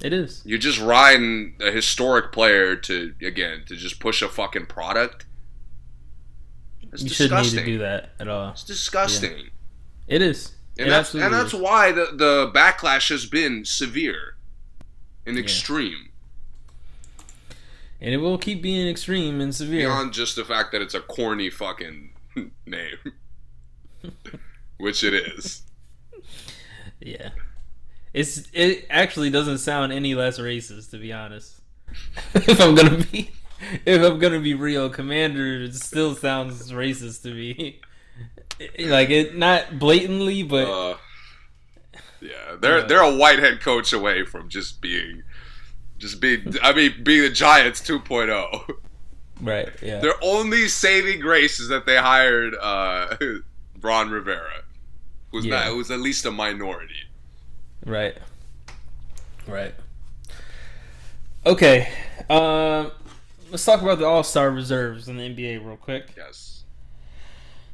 [0.00, 0.42] it is.
[0.44, 5.26] You're just riding a historic player to again to just push a fucking product.
[6.92, 7.64] It's you shouldn't need disgusting.
[7.64, 8.50] to do that at all.
[8.50, 9.50] It's disgusting.
[10.08, 10.52] It is.
[10.76, 14.36] And it that's and that's why the, the backlash has been severe
[15.26, 15.42] and Yeah.
[18.00, 19.88] And it will keep being extreme and severe.
[19.88, 22.10] beyond just the fact that it's a corny fucking
[22.66, 22.96] name,
[24.78, 25.62] which it is.
[27.00, 27.30] Yeah,
[28.12, 31.60] it's it actually doesn't sound any less racist to be honest.
[32.34, 33.30] if I'm gonna be,
[33.84, 37.80] if I'm gonna be real, Commander it still sounds racist to me.
[38.78, 40.96] like it, not blatantly, but Uh,
[42.20, 45.22] yeah, they're they're a white head coach away from just being,
[46.00, 48.74] just be, I mean, be the Giants 2.0.
[49.40, 53.16] right, yeah, Their only saving grace is that they hired uh,
[53.80, 54.62] Ron Rivera,
[55.30, 55.56] who's Yeah.
[55.60, 56.94] not who's at least a minority.
[57.86, 58.16] right,
[59.46, 59.74] right.
[61.46, 61.88] Okay,
[62.28, 62.90] um,
[63.50, 66.12] let's talk about the All Star reserves in the NBA real quick.
[66.16, 66.64] Yes.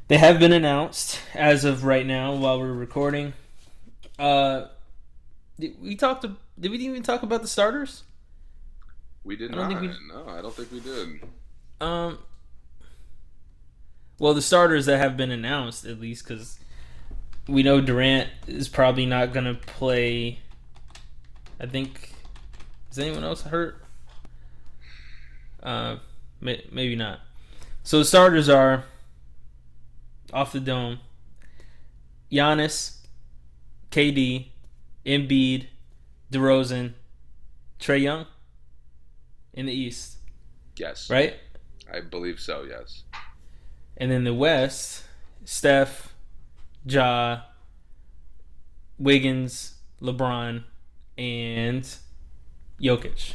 [0.07, 3.33] They have been announced as of right now while we're recording.
[4.17, 4.67] Uh,
[5.59, 6.21] did we talked.
[6.21, 8.03] To, did we even talk about the starters?
[9.27, 9.81] We did I not.
[9.81, 11.19] we- No, I don't think we did.
[11.81, 12.19] Um.
[14.19, 16.57] Well, the starters that have been announced, at least, because
[17.45, 20.39] we know Durant is probably not gonna play.
[21.59, 22.13] I think.
[22.89, 23.83] Is anyone else hurt?
[25.61, 25.97] Uh,
[26.39, 27.19] may, maybe not.
[27.83, 28.85] So the starters are
[30.31, 30.99] off the dome.
[32.31, 32.99] Giannis,
[33.91, 34.47] KD,
[35.05, 35.65] Embiid,
[36.31, 36.93] DeRozan,
[37.79, 38.25] Trae Young
[39.57, 40.17] in the East,
[40.77, 41.09] Yes.
[41.09, 41.35] right?
[41.91, 42.63] I believe so.
[42.63, 43.03] Yes.
[43.97, 45.03] And then the West,
[45.45, 46.13] Steph,
[46.85, 47.41] Ja,
[48.99, 50.63] Wiggins, LeBron,
[51.17, 51.95] and
[52.79, 53.33] Jokic.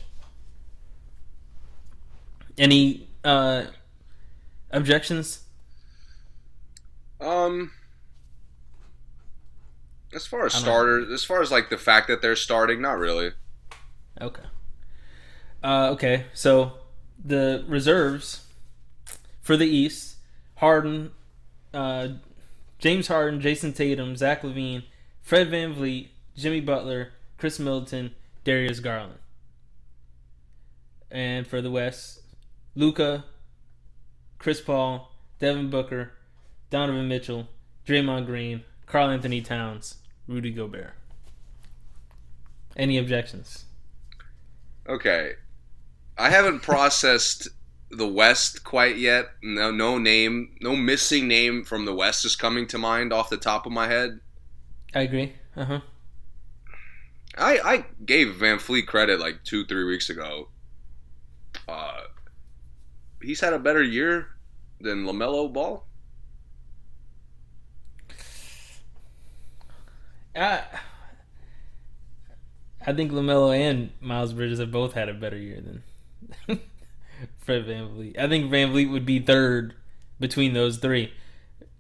[2.57, 3.65] Any uh,
[4.71, 5.41] objections?
[7.21, 7.73] Um,
[10.15, 13.33] as far as starters, as far as like the fact that they're starting, not really.
[14.21, 14.43] Okay.
[15.63, 16.73] Uh, okay, so
[17.25, 18.47] the reserves
[19.41, 20.17] for the East:
[20.57, 21.13] Harden,
[21.73, 22.09] uh,
[22.79, 24.83] James Harden, Jayson Tatum, Zach LaVine,
[25.21, 29.19] Fred VanVleet, Jimmy Butler, Khris Middleton, Darius Garland.
[31.11, 32.23] And for the West,
[32.75, 33.25] Luka,
[34.39, 36.13] Chris Paul, Devin Booker,
[36.71, 37.49] Donovan Mitchell,
[37.87, 39.97] Draymond Green, Karl-Anthony Towns,
[40.27, 40.95] Rudy Gobert.
[42.77, 43.67] Any objections?
[44.89, 45.35] Okay.
[46.17, 47.49] I haven't processed
[47.91, 49.27] the West quite yet.
[49.43, 53.37] No, no name, no missing name from the West is coming to mind off the
[53.37, 54.21] top of my head.
[54.95, 55.35] I agree.
[55.57, 55.81] Uh huh.
[57.37, 60.49] I I gave VanVleet credit like two three weeks ago.
[61.67, 62.03] Uh,
[63.23, 64.29] he's had a better year
[64.81, 65.87] than LaMelo Ball.
[70.35, 70.63] I
[72.87, 75.83] I think LaMelo and Miles Bridges have both had a better year than
[77.39, 78.19] Fred VanVleet.
[78.19, 79.75] I think VanVleet would be third
[80.21, 81.13] between those three.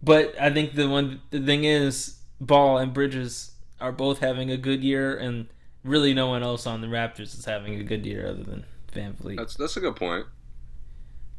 [0.02, 4.56] But I think the one the thing is Ball and Bridges are both having a
[4.56, 5.46] good year and
[5.84, 9.36] really no one else on the Raptors is having a good year other than VanVleet.
[9.36, 10.26] That's that's a good point.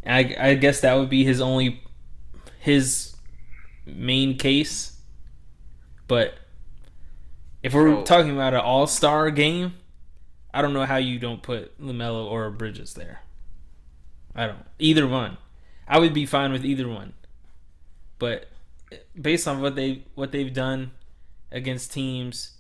[0.06, 1.82] I, I guess that would be his only
[2.60, 3.15] his
[3.86, 4.99] main case.
[6.08, 6.36] But
[7.62, 8.04] if we're Oh.
[8.04, 9.76] talking about an all star game,
[10.54, 13.22] I don't know how you don't put LaMelo or Bridges there.
[14.36, 15.38] I don't either one.
[15.88, 17.13] I would be fine with either one.
[18.20, 18.48] But
[19.20, 20.92] based on what they what they've done
[21.52, 22.52] against teams,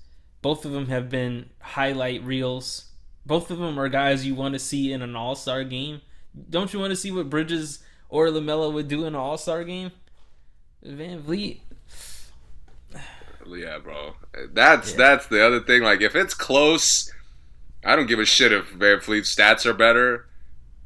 [0.41, 2.85] both of them have been highlight reels.
[3.25, 6.01] Both of them are guys you want to see in an all star game.
[6.49, 7.79] Don't you want to see what Bridges
[8.09, 9.91] or LaMelo would do in an all star game?
[10.85, 11.59] VanVleet,
[13.47, 14.15] Yeah, bro.
[14.51, 14.97] That's Yeah.
[14.97, 15.81] that's the other thing.
[15.83, 17.11] Like, if it's close,
[17.85, 20.27] I don't give a shit if VanVleet's stats are better.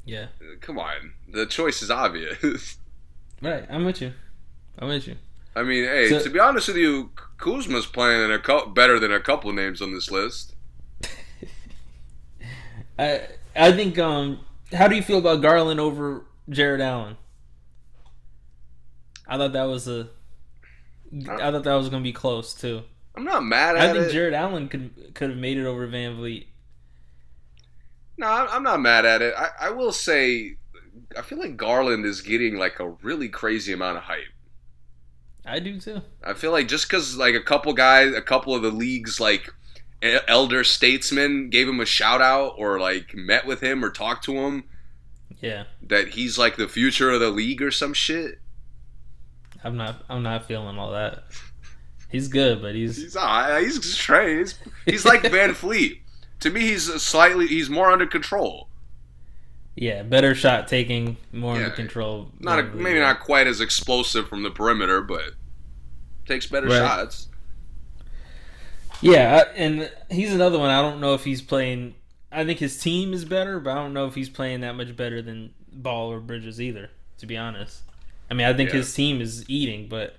[0.06, 0.28] yeah,
[0.62, 2.78] Come on, the choice is obvious.
[3.42, 3.66] right.
[3.70, 4.14] I'm with you.
[4.80, 5.16] I'm with you.
[5.56, 9.00] I mean, hey, So- to be honest with you, Kuzma's playing in a cou- better
[9.00, 10.54] than a couple names on this list.
[13.00, 13.22] I
[13.56, 13.98] I think.
[14.00, 14.40] Um,
[14.74, 17.18] how do you feel about Garland over Jarrett Allen?
[19.28, 20.10] I thought that was a.
[21.30, 22.82] I thought that was gonna be close too.
[23.16, 24.12] I'm not mad I at think it.
[24.14, 26.46] Jarrett Allen could could have made it over VanVleet.
[28.18, 29.34] No, I'm not mad at it.
[29.38, 30.58] I, I will say,
[31.18, 34.34] I feel like Garland is getting like a really crazy amount of hype.
[35.46, 36.02] I do too.
[36.24, 39.50] I feel like just because like a couple guys, a couple of the league's like
[40.02, 44.34] elder statesmen gave him a shout out or like met with him or talked to
[44.34, 44.66] him,
[45.42, 48.40] Yeah, that he's like the future of the league or some shit.
[49.64, 50.04] I'm not.
[50.10, 51.24] I'm not feeling all that.
[52.10, 54.38] He's good, but he's He's uh, he's straight.
[54.40, 56.02] He's, he's like VanVleet.
[56.42, 58.70] To me, he's slightly he's more under control.
[59.76, 61.66] yeah better shot taking, more Yeah.
[61.66, 62.32] under control.
[62.40, 65.34] Not a, maybe not quite as explosive from the perimeter, but
[66.26, 66.78] takes better Right.
[66.78, 67.28] shots.
[69.02, 70.70] Yeah, and he's another one.
[70.72, 71.94] I don't know if he's playing.
[72.32, 74.96] I think his team is better, but I don't know if he's playing that much
[74.96, 76.90] better than Ball or Bridges either.
[77.20, 77.82] To be honest,
[78.30, 78.78] I mean, I think Yeah.
[78.78, 80.18] his team is eating, but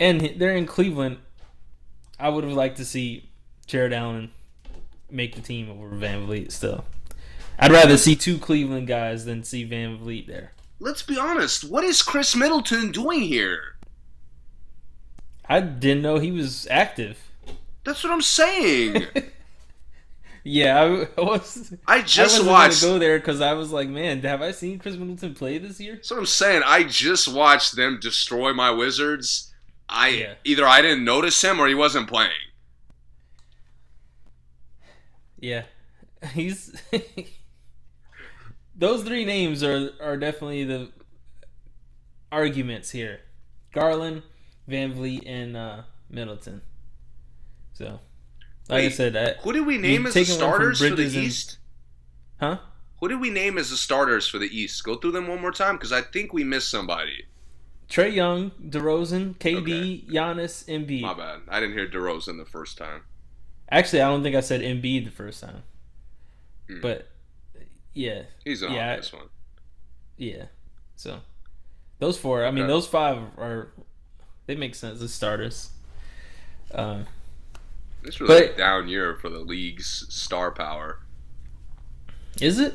[0.00, 1.18] and they're in Cleveland.
[2.18, 3.28] I would have liked to see
[3.66, 4.30] Jarrett Allen
[5.10, 6.50] make the team over VanVleet.
[6.52, 6.84] Still,
[7.58, 10.52] I'd rather see two Cleveland guys than see VanVleet there.
[10.78, 11.64] Let's be honest.
[11.64, 13.76] What is Khris Middleton doing here?
[15.48, 17.18] I didn't know he was active.
[17.84, 19.06] That's what I'm saying.
[20.48, 21.74] Yeah, I was.
[21.88, 22.80] I I just wasn't watched.
[22.82, 25.96] go there because I was like, man, have I seen Khris Middleton play this year?
[25.96, 26.62] That's what I'm saying.
[26.64, 29.52] I just watched them destroy my Wizards.
[29.88, 30.34] I Yeah.
[30.44, 32.30] either I didn't notice him or he wasn't playing.
[35.38, 35.62] Yeah,
[36.32, 36.74] he's.
[38.78, 40.90] Those three names are are definitely the
[42.30, 43.20] arguments here:
[43.72, 44.22] Garland,
[44.68, 46.62] VanVleet, and uh, Middleton.
[47.72, 48.00] So,
[48.68, 50.96] like I said, I, Who did we name as the taken one from starters for
[50.96, 51.58] the and- East?
[52.38, 52.58] huh?
[53.00, 54.82] Who did we name as the starters for the East?
[54.82, 57.26] Go through them one more time because I think we missed somebody.
[57.90, 61.02] Trae Young, DeRozan, KD, Giannis, Embiid.
[61.02, 61.40] My bad.
[61.48, 63.02] I didn't hear DeRozan the first time.
[63.70, 65.62] Actually, I don't think I said Embiid the first time,
[66.68, 66.80] Hmm.
[66.80, 67.08] but
[67.94, 69.28] yeah, He's an Yeah, obvious one.
[70.16, 70.44] Yeah.
[70.96, 71.20] So
[71.98, 72.72] those four, I mean Okay.
[72.72, 73.68] those five are
[74.46, 75.70] they make sense as starters.
[76.72, 77.06] Um
[78.02, 81.00] This was a But- down year for the league's star power.
[82.40, 82.74] is it?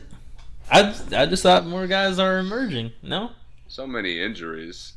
[0.69, 2.91] I I just thought more guys are emerging.
[3.01, 3.31] No?
[3.67, 4.93] So many injuries.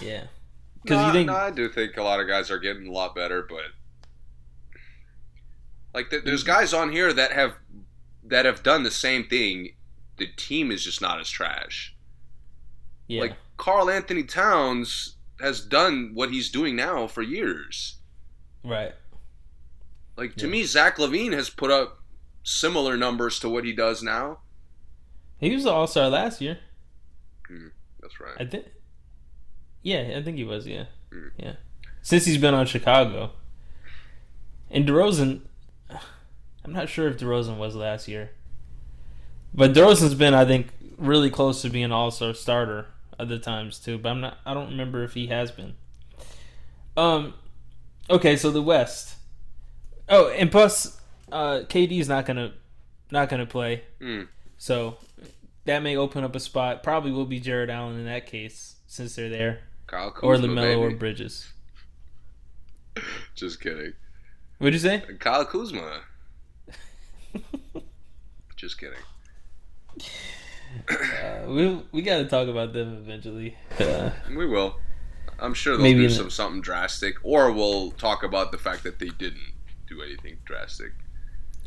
[0.00, 0.24] Yeah.
[0.86, 2.92] Cuz No, you think no, I do think a lot of guys are getting a
[2.92, 3.72] lot better, but
[5.94, 7.54] like th- there's guys on here that have
[8.24, 9.70] that have done the same thing.
[10.18, 11.94] The team is just not as trash.
[13.08, 13.20] yeah.
[13.22, 17.96] Like Karl-Anthony Towns has done what he's doing now for years.
[18.64, 18.94] right.
[20.16, 20.52] Like to Yeah.
[20.52, 22.00] me, Zach LaVine has put up
[22.44, 24.40] similar numbers to what he does now.
[25.38, 26.58] He was the all-star last year.
[28.00, 28.36] That's right.
[28.38, 28.66] I think
[29.82, 30.66] Yeah, I think he was.
[30.66, 31.30] Yeah, Mm.
[31.38, 31.54] yeah.
[32.02, 33.32] Since he's been on Chicago,
[34.70, 35.42] and DeRozan,
[36.64, 38.30] I'm not sure if DeRozan was last year,
[39.52, 42.86] but DeRozan's been, I think, really close to being an All Star starter
[43.18, 43.98] other times too.
[43.98, 44.38] But I'm not.
[44.46, 45.74] I don't remember if he has been.
[46.96, 47.34] Um.
[48.10, 49.16] Okay, so the West.
[50.08, 51.00] Oh, and plus,
[51.30, 52.52] uh, KD's not gonna
[53.10, 54.28] not gonna play, Mm.
[54.58, 54.98] so
[55.64, 56.82] that may open up a spot.
[56.82, 60.78] Probably will be Jarrett Allen in that case since they're there, Kyle Kuzma, or LaMelo
[60.78, 60.90] or.
[60.96, 61.52] Bridges.
[63.34, 63.92] Just kidding.
[64.58, 65.02] What'd you say?
[65.18, 66.02] Kyle Kuzma.
[68.62, 68.96] Just kidding.
[70.88, 73.56] Uh, we we got to talk about them eventually.
[73.80, 74.76] Uh, We will.
[75.40, 79.00] I'm sure they'll Maybe do some something drastic, or we'll talk about the fact that
[79.00, 79.54] they didn't
[79.88, 80.92] do anything drastic.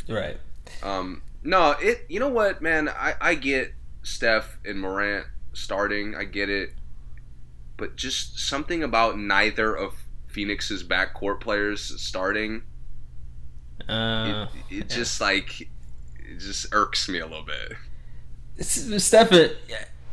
[0.08, 0.38] right.
[0.82, 2.06] Um, no, it.
[2.08, 2.88] You know what, man?
[2.88, 3.74] I I get
[4.04, 6.16] Steph and Morant starting.
[6.16, 6.70] I get it,
[7.76, 9.96] but just something about neither of
[10.28, 12.64] Phoenix's backcourt players starting.
[13.90, 15.68] Uh, it, it just like
[16.32, 17.74] it just irks me a little bit.
[18.60, 19.50] S- Steph, uh,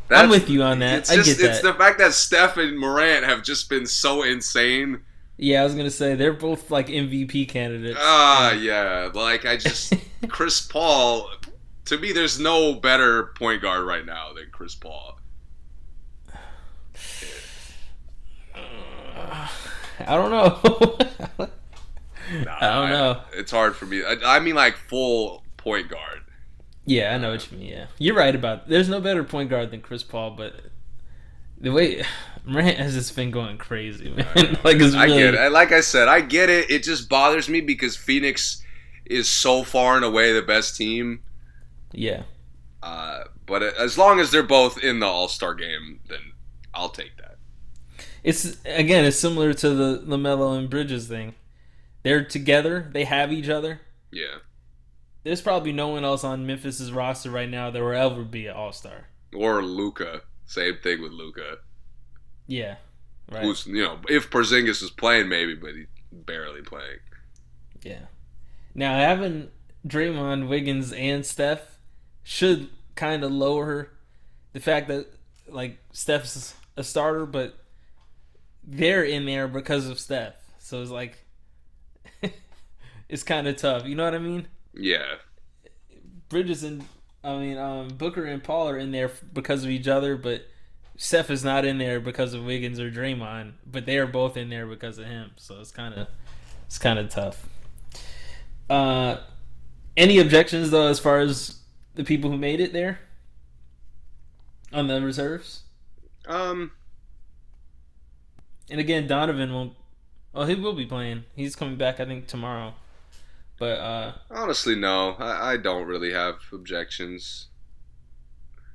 [0.09, 0.99] I'm with you on that.
[0.99, 1.73] It's I just get it's that.
[1.73, 5.01] the fact that Steph and Morant have just been so insane.
[5.37, 7.97] yeah, I was gonna say they're both like MVP candidates.
[8.01, 9.09] Ah, yeah.
[9.13, 9.93] Like I just
[10.27, 11.29] Chris Paul.
[11.85, 15.19] To me, there's no better point guard right now than Chris Paul.
[18.55, 19.49] I
[20.15, 21.49] don't know.
[22.45, 23.21] Nah, I don't know.
[23.33, 24.01] It's hard for me.
[24.01, 26.21] I, I mean, like full point guard.
[26.85, 27.67] Yeah, I know what you mean.
[27.69, 28.67] Yeah, you're right about.
[28.67, 30.53] There's no better point guard than Chris Paul, but
[31.57, 32.03] the way
[32.45, 34.25] Morant has just been going crazy, man.
[34.63, 35.51] like it's I get it.
[35.51, 36.69] Like I said, I get it.
[36.69, 38.61] It just bothers me because Phoenix
[39.05, 41.23] is so far and away the best team.
[41.91, 42.23] yeah,
[42.81, 46.33] Uh, but as long as they're both in the All Star game, then
[46.73, 47.37] I'll take that.
[48.23, 51.35] it's again, it's similar to the LaMelo and Bridges thing.
[52.03, 52.89] They're together.
[52.93, 53.81] They have each other.
[54.11, 54.39] Yeah.
[55.23, 58.55] There's probably no one else on Memphis's roster right now that will ever be an
[58.55, 59.07] All Star.
[59.33, 60.21] Or Luka.
[60.45, 61.57] Same thing with Luka.
[62.47, 62.75] Yeah,
[63.31, 63.43] right.
[63.43, 66.99] Who's you know, if Porzingis is playing, maybe, but he's barely playing.
[67.81, 68.05] Yeah.
[68.75, 69.49] Now having
[69.87, 71.77] Draymond, Wiggins, and Steph
[72.23, 73.89] should kind of lower
[74.51, 75.07] the fact that
[75.47, 77.55] like Steph's a starter, but
[78.63, 80.35] they're in there because of Steph.
[80.59, 81.25] So it's like
[83.09, 83.85] it's kind of tough.
[83.85, 84.47] You know what I mean?
[84.73, 85.15] Yeah.
[86.29, 86.83] Bridges and
[87.23, 90.45] I mean um, Booker and Paul are in there because of each other, but
[90.97, 93.53] Seth is not in there because of Wiggins or Draymond.
[93.65, 95.31] But they are both in there because of him.
[95.37, 96.07] So it's kind of
[96.65, 97.47] it's kind of tough.
[98.69, 99.17] Uh,
[99.95, 101.59] any objections though, as far as
[101.95, 102.99] the people who made it there
[104.71, 105.63] on the reserves?
[106.27, 106.71] Um.
[108.69, 109.73] And again, Donovan won't.
[110.33, 111.25] Oh, he will be playing.
[111.35, 112.73] He's coming back, I think, tomorrow.
[113.59, 115.11] But uh, Honestly, no.
[115.19, 117.47] I, I don't really have objections.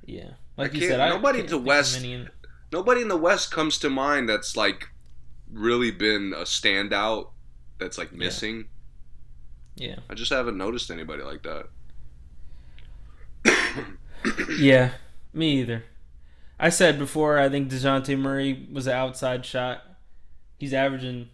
[0.05, 2.29] yeah, like I you said, nobody to think of West- in-
[2.71, 4.89] Nobody in the West comes to mind that's like
[5.51, 7.29] really been a standout.
[7.79, 8.67] That's like missing.
[9.75, 9.95] Yeah.
[10.09, 11.67] I just haven't noticed anybody like that.
[14.59, 14.91] Yeah,
[15.33, 15.83] me either.
[16.59, 19.81] I said before, I think Dejounte Murray was an outside shot.
[20.57, 21.29] He's averaging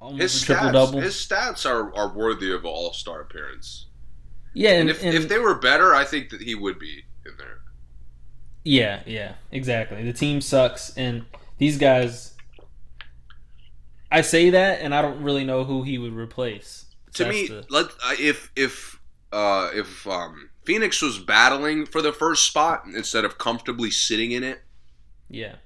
[0.00, 1.00] almost His triple stats, double.
[1.00, 3.86] his stats are, are worthy of an All Star appearance.
[4.54, 7.04] yeah, And, and, if, and- if they were better, I think that he would be
[7.26, 7.60] in there.
[8.64, 10.02] yeah, yeah, exactly.
[10.04, 11.24] The team sucks, and
[11.58, 12.34] these guys.
[14.10, 16.86] I say that, and I don't really know who he would replace.
[17.14, 17.86] To me, the- let
[18.18, 18.98] if if
[19.32, 24.42] uh, if um, Phoenix was battling for the first spot instead of comfortably sitting in
[24.44, 24.62] it,
[25.28, 25.56] yeah,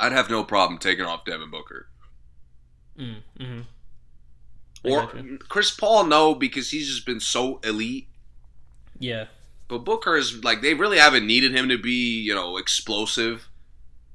[0.00, 1.88] I'd have no problem taking off Devin Booker
[2.98, 3.60] mm, hmm
[4.84, 5.10] or.
[5.48, 6.04] Chris Paul.
[6.04, 8.08] No, because he's just been so elite.
[8.98, 9.26] yeah,
[9.68, 13.48] But Booker is like they really haven't needed him to be you know explosive.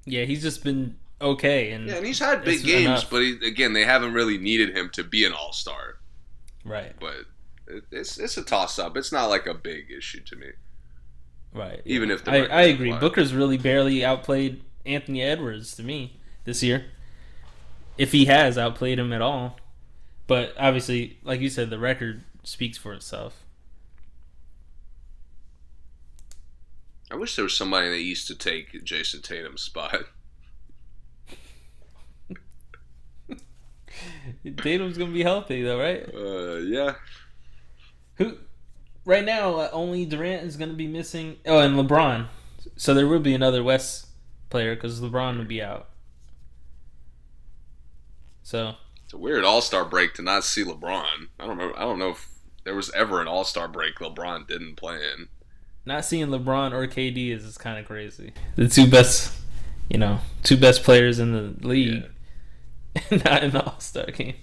[0.06, 0.26] yeah.
[0.26, 3.10] He's just been okay, and Yeah, and he's had big games, enough.
[3.10, 5.98] but he, again, they haven't really needed him to be an All Star.
[6.64, 7.26] right, But
[7.92, 8.96] it's it's a toss up.
[8.98, 10.48] It's not like a big issue to me.
[11.54, 11.82] right.
[11.86, 12.16] Even yeah.
[12.16, 12.94] if the I, I agree.
[12.94, 16.86] Booker's really barely outplayed Anthony Edwards to me this year.
[18.00, 19.58] If he has outplayed him at all,
[20.26, 23.43] but obviously, like you said, the record speaks for itself.
[27.12, 30.06] I wish there was somebody in the East to take Jayson Tatum's spot.
[34.56, 36.08] Tatum's gonna be healthy though, right?
[36.16, 36.93] Uh, yeah.
[38.16, 38.38] Who?
[39.04, 41.36] Right now, uh, only Durant is gonna be missing.
[41.45, 42.28] Oh, and LeBron.
[42.78, 44.08] So there will be another West
[44.50, 45.89] player because LeBron will be out.
[48.50, 51.28] So It's a weird All Star break to not see LeBron.
[51.39, 51.78] I don't remember.
[51.78, 52.28] I don't know if
[52.64, 55.28] there was ever an All Star break LeBron didn't play in.
[55.86, 58.34] not seeing LeBron or KD is, is kind of crazy.
[58.56, 59.39] The two best,
[59.88, 62.06] you know, two best players in the league,
[63.12, 64.34] not in the All Star game.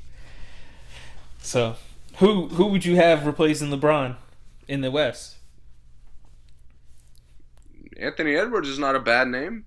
[1.41, 1.75] So,
[2.19, 4.15] who who would you have replacing LeBron
[4.69, 5.39] in the West?
[7.97, 9.67] Anthony Edwards is not a bad name.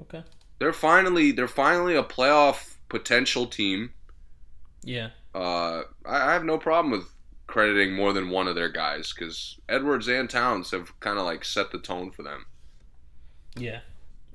[0.00, 0.22] Okay.
[0.60, 3.92] They're finally they're finally a playoff potential team.
[4.82, 5.10] Yeah.
[5.34, 7.08] Uh, I, I have no problem with
[7.46, 11.44] crediting more than one of their guys because Edwards and Towns have kind of like
[11.44, 12.46] set the tone for them.
[13.56, 13.80] Yeah.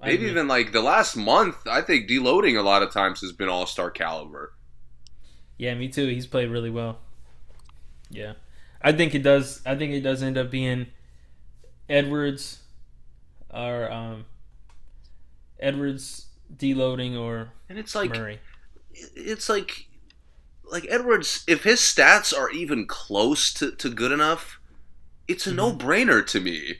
[0.01, 0.29] I Maybe agree.
[0.31, 3.65] even like the last month, I think D'Angelo a lot of times has been all
[3.65, 4.53] star caliber.
[5.57, 6.07] Yeah, me too.
[6.07, 6.99] He's played really well.
[8.09, 8.33] Yeah.
[8.81, 10.87] I think it does I think it does end up being
[11.89, 12.59] Edwards
[13.53, 14.25] or um
[15.59, 18.39] Edwards D'Angelo or And it's like Murray.
[19.15, 19.87] It's like
[20.71, 24.59] like Edwards if his stats are even close to, to good enough,
[25.27, 25.55] it's a Mhm.
[25.55, 26.75] no-brainer to me.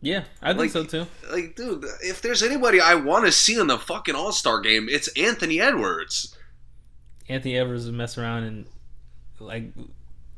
[0.00, 1.06] Yeah, I think Like- so too.
[1.32, 5.08] Like dude, if there's anybody I want to see in the fucking All-Star game, it's
[5.16, 6.36] Anthony Edwards.
[7.28, 8.66] Anthony Edwards would mess around and
[9.40, 9.72] like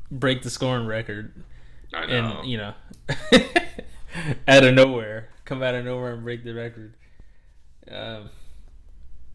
[0.09, 1.33] break the scoring record
[1.93, 2.39] I know.
[2.39, 2.73] and you know
[4.47, 6.93] out of nowhere come out of nowhere and break the record
[7.89, 8.29] um,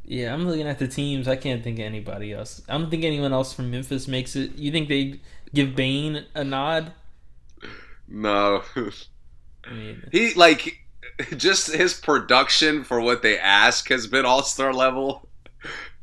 [0.07, 3.04] yeah i'm looking at the teams i can't think of anybody else i don't think
[3.04, 5.18] anyone else from memphis makes it you think they
[5.52, 6.92] give Bane a nod
[8.09, 8.62] no.
[9.64, 10.78] i mean he like
[11.36, 15.26] just his production for what they ask has been all-star level,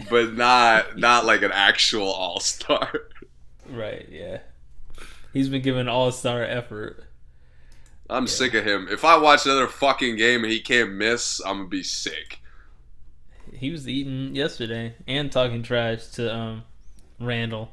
[0.09, 2.91] but not not like an actual all-star.
[3.69, 4.39] right yeah
[5.31, 7.05] he's been given all-star effort
[8.09, 8.31] I'm Yeah.
[8.31, 8.87] sick of him.
[8.91, 12.41] If I watch another fucking game and he can't miss, I'm gonna be sick.
[13.55, 16.63] He was eating yesterday and talking trash to um
[17.19, 17.71] Randle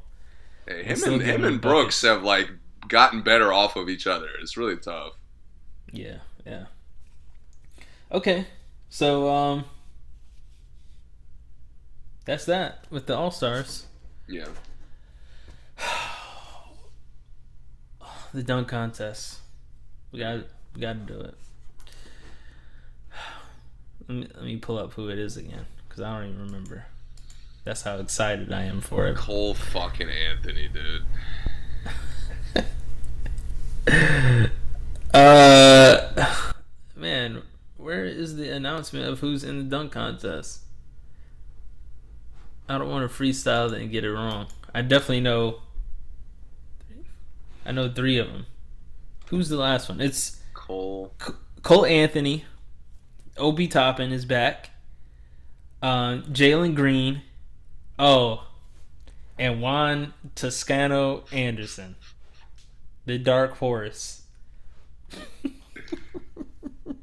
[0.70, 2.48] Hey, him and him and Brooks have like
[2.88, 4.28] gotten better off of each other.
[4.40, 5.14] It's really tough.
[5.92, 6.66] Yeah, yeah.
[8.12, 8.46] Okay,
[8.88, 9.64] so um,
[12.24, 13.86] that's that with the All Stars.
[14.28, 14.48] Yeah.
[18.32, 19.40] The dunk contest.
[20.12, 20.44] We got
[20.76, 21.34] we got to do it.
[24.10, 26.86] Let me let me pull up who it is again because I don't even remember.
[27.62, 29.14] That's how excited I am for it.
[29.16, 31.04] Cole fucking Anthony, dude.
[35.12, 36.44] Uh,
[36.94, 37.42] man,
[37.76, 40.60] where is the announcement of who's in the dunk contest?
[42.68, 44.46] I don't want to freestyle it and get it wrong.
[44.72, 45.62] I definitely know.
[47.66, 48.46] I know three of them.
[49.30, 50.00] Who's the last one?
[50.00, 51.12] It's Cole.
[51.20, 51.32] C-
[51.62, 52.44] Cole Anthony.
[53.36, 54.70] Obi Toppin is back.
[55.82, 57.22] Um, Jalen Green.
[57.98, 58.46] Oh,
[59.38, 61.96] and Juan Toscano Anderson.
[63.06, 64.22] The Dark Horse.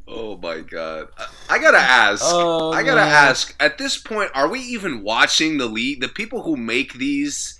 [0.09, 1.09] Oh my god.
[1.17, 2.23] I, I gotta ask.
[2.25, 3.29] Oh, I gotta man.
[3.29, 3.55] ask.
[3.59, 6.01] At this point, are we even watching the league?
[6.01, 7.59] The people who make these,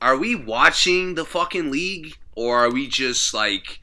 [0.00, 3.80] are we watching the fucking league, or are we just like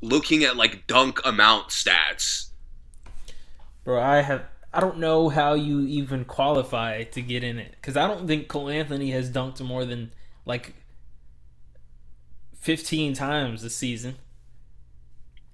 [0.00, 2.47] looking at like dunk amount stats?
[3.88, 4.44] Bro, I have.
[4.70, 8.46] I don't know how you even qualify to get in it because I don't think
[8.46, 10.12] Cole Anthony has dunked more than
[10.44, 10.74] like
[12.54, 14.16] fifteen times this season.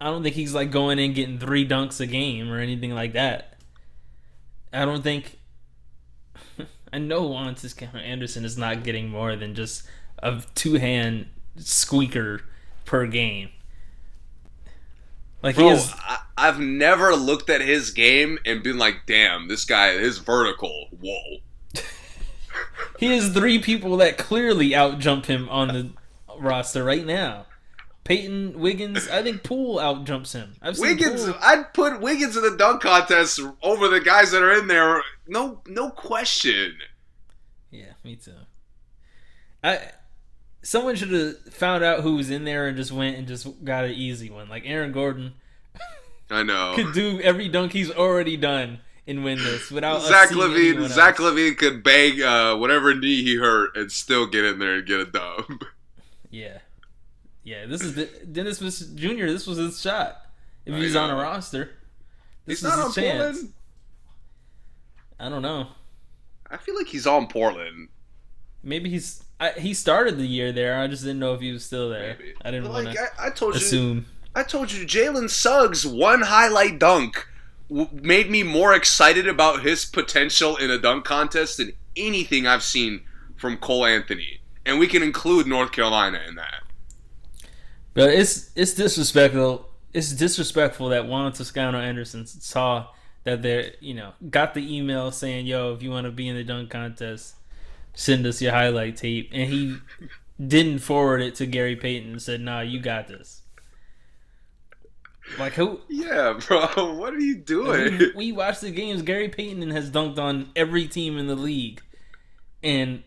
[0.00, 3.12] I don't think he's like going in getting three dunks a game or anything like
[3.12, 3.56] that.
[4.72, 5.38] I don't think.
[6.92, 7.54] I know Juan
[7.94, 9.84] Anderson is not getting more than just
[10.18, 12.40] a two hand squeaker
[12.84, 13.50] per game.
[15.44, 15.92] Like he Bro, is.
[15.98, 20.88] I, I've never looked at his game and been like, "Damn, this guy, his vertical,
[21.00, 21.36] whoa."
[22.98, 25.90] He has three people that clearly out jump him on the
[26.38, 27.46] roster right now.
[28.04, 30.54] Payton Wiggins, I think Poole out jumps him.
[30.62, 34.42] I've seen Wiggins, Poole- I'd put Wiggins in the dunk contest over the guys that
[34.42, 35.02] are in there.
[35.26, 36.76] No, no question.
[37.70, 38.32] Yeah, me too.
[39.62, 39.80] I
[40.64, 43.84] someone should have found out who was in there and just went and just got
[43.84, 44.48] an easy one.
[44.48, 45.34] Like Aaron Gordon
[46.30, 46.72] I know.
[46.74, 51.32] could do every dunk he's already done and win this without Zach LaVine, Zach else.
[51.32, 55.00] LaVine could bang uh, whatever knee he hurt and still get in there and get
[55.00, 55.44] a dub.
[56.30, 56.58] Yeah,
[57.44, 57.66] yeah.
[57.66, 59.26] This is the, Dennis was Jr.
[59.26, 60.16] This was his shot.
[60.64, 61.72] If I he's on a roster,
[62.46, 63.18] this He's was not on his chance.
[63.18, 63.52] Portland.
[65.20, 65.68] I don't know.
[66.50, 67.88] I feel like he's on Portland.
[68.62, 70.78] Maybe he's I, he started the year there.
[70.78, 72.16] I just didn't know if he was still there.
[72.18, 72.34] Maybe.
[72.44, 74.06] I didn't want like to I, I told you, assume.
[74.34, 77.28] I told you, Jalen Suggs one highlight dunk
[77.68, 82.62] w- made me more excited about his potential in a dunk contest than anything I've
[82.62, 83.02] seen
[83.36, 86.62] from Cole Anthony, and we can include North Carolina in that.
[87.92, 89.68] But it's it's disrespectful.
[89.92, 92.88] It's disrespectful that Juan Toscano Anderson saw
[93.24, 96.36] that they're you know got the email saying, "Yo, if you want to be in
[96.36, 97.34] the dunk contest,
[97.94, 99.76] send us your highlight tape," and he
[100.44, 103.42] didn't forward it to Gary Payton and said, "Nah, you got this."
[105.38, 105.80] Like who?
[105.88, 106.66] Yeah, bro.
[106.98, 107.98] What are you doing?
[107.98, 109.02] We, we watch the games.
[109.02, 111.80] Gary Payton has dunked on every team in the league,
[112.62, 113.02] and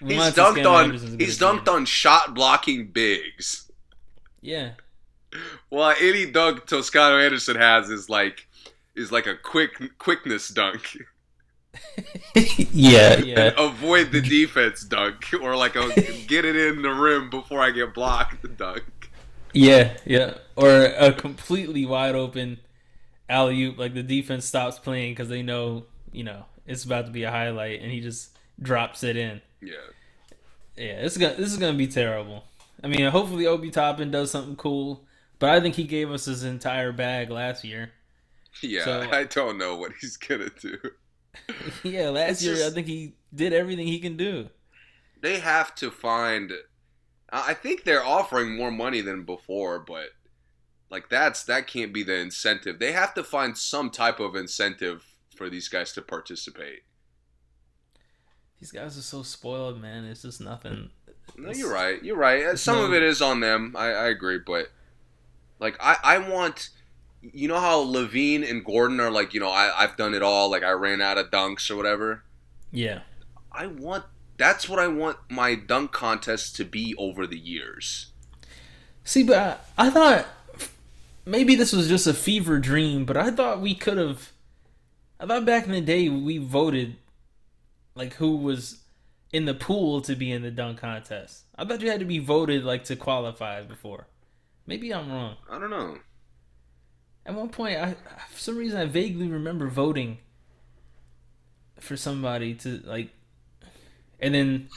[0.00, 0.92] He's dunked on.
[1.18, 3.70] He's dunked on shot blocking bigs.
[4.40, 4.72] Yeah,
[5.70, 8.46] Well, any dunk Toscano Anderson has is like
[8.94, 10.98] is like a quick quickness dunk,
[12.72, 13.52] yeah, yeah.
[13.58, 15.88] avoid the defense dunk, or like a
[16.26, 18.84] get it in the rim before I get blocked dunk.
[19.52, 20.34] Yeah, yeah.
[20.56, 22.58] Or a completely wide open
[23.28, 27.12] alley oop, like the defense stops playing because they know, you know, it's about to
[27.12, 29.40] be a highlight, and he just drops it in.
[29.62, 29.74] Yeah,
[30.76, 32.44] Yeah, it's gonna this is gonna be terrible.
[32.82, 35.04] I mean, hopefully Obi Toppin does something cool,
[35.38, 37.92] but I think he gave us his entire bag last year.
[38.60, 38.84] yeah.
[38.84, 40.78] So- I don't know what he's gonna do.
[41.82, 44.48] yeah, last It's year just- I think he did everything he can do.
[45.20, 46.52] They have to find.
[47.32, 50.08] I think they're offering more money than before, but
[50.90, 52.78] like that's that can't be the incentive.
[52.78, 55.04] They have to find some type of incentive
[55.34, 56.80] for these guys to participate.
[58.60, 60.04] These guys are so spoiled, man.
[60.04, 60.90] It's just nothing.
[61.36, 62.02] No, you're right.
[62.04, 62.58] You're right.
[62.58, 63.74] Some no- of it is on them.
[63.76, 64.68] I, I agree, but
[65.58, 66.68] like I, I want
[67.32, 70.50] you know how LaVine and Gordon are like, you know, I, I've done it all,
[70.50, 72.22] like I ran out of dunks or whatever.
[72.70, 73.00] Yeah.
[73.52, 74.04] I want
[74.36, 78.10] that's what I want my dunk contest to be over the years.
[79.04, 80.26] See, but I, I thought
[81.24, 84.32] maybe this was just a fever dream, but I thought we could have.
[85.20, 86.96] I thought back in the day we voted
[87.94, 88.80] like who was
[89.32, 91.44] in the pool to be in the dunk contest.
[91.56, 94.08] I thought you had to be voted like to qualify before.
[94.66, 95.36] Maybe I'm wrong.
[95.50, 95.98] I don't know.
[97.26, 97.94] At one point, I
[98.28, 100.18] for some reason I vaguely remember voting
[101.80, 103.10] for somebody to like,
[104.20, 104.68] and then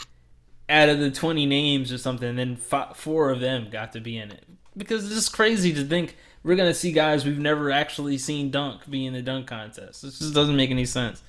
[0.70, 4.18] out of the twenty names or something, then fi four of them got to be
[4.18, 4.46] in it
[4.78, 8.90] because it's just crazy to think we're gonna see guys we've never actually seen dunk
[8.90, 10.04] be in the dunk contest.
[10.04, 11.22] This just doesn't make any sense.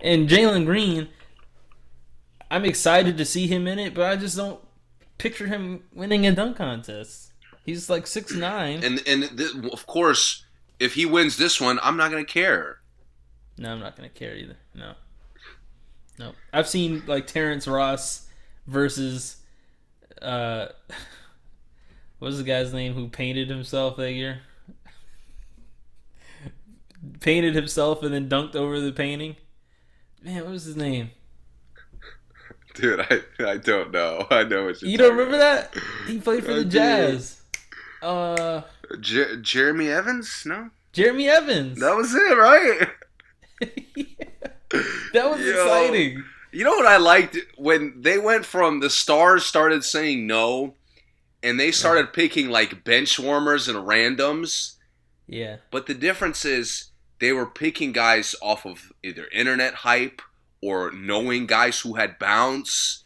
[0.00, 1.08] And Jalen Green,
[2.50, 4.60] I'm excited to see him in it, but I just don't
[5.18, 7.32] picture him winning a dunk contest.
[7.64, 8.82] He's like six nine.
[8.82, 10.44] And and th- of course,
[10.80, 12.78] if he wins this one, I'm not gonna care.
[13.58, 14.56] No, I'm not gonna care either.
[14.74, 14.94] No,
[16.18, 16.32] no.
[16.52, 18.26] I've seen like Terrence Ross
[18.66, 19.36] versus
[20.20, 20.68] uh,
[22.18, 24.40] what was the guy's name who painted himself that year?
[27.20, 29.36] painted himself and then dunked over the painting.
[30.22, 31.10] Man, what was his name?
[32.74, 34.26] Dude, I, I don't know.
[34.30, 35.74] I know what you're You don't remember that?
[36.06, 36.64] He played for I the.
[36.64, 37.42] Jazz.
[38.02, 38.68] Uh, about.
[38.98, 40.42] Jer- Jeremy Evans?
[40.46, 41.78] No, Jeremy Evans.
[41.80, 42.88] that was it, right?
[45.12, 45.52] that was Yo.
[45.52, 46.24] exciting.
[46.52, 50.74] You know what I liked when they went from the stars started saying no,
[51.42, 54.76] and they started picking like bench warmers and randoms.
[55.28, 60.22] Yeah, But the difference is they were picking guys off of either internet hype
[60.60, 63.04] or knowing guys who had bounce.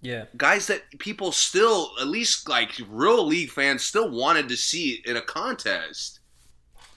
[0.00, 0.24] Yeah.
[0.36, 5.16] Guys that people still, at least like real league fans, still wanted to see in
[5.16, 6.20] a contest.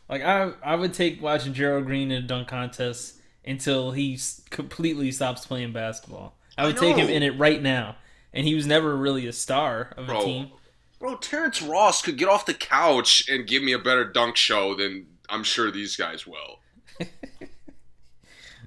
[0.10, 5.12] Like I, I would take watching Gerald Green in a dunk contest until he completely
[5.12, 6.38] stops playing basketball.
[6.58, 7.95] I would I take him in it right now,
[8.34, 10.51] and he was never really a star of a team.
[10.99, 14.76] Bro, Terrence Ross could get off the couch and give me a better dunk show
[14.76, 16.60] than I'm sure these guys will.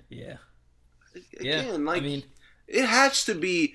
[0.08, 0.36] Yeah,
[1.38, 1.72] Again, yeah.
[1.78, 2.22] like I mean,
[2.68, 3.74] it has to be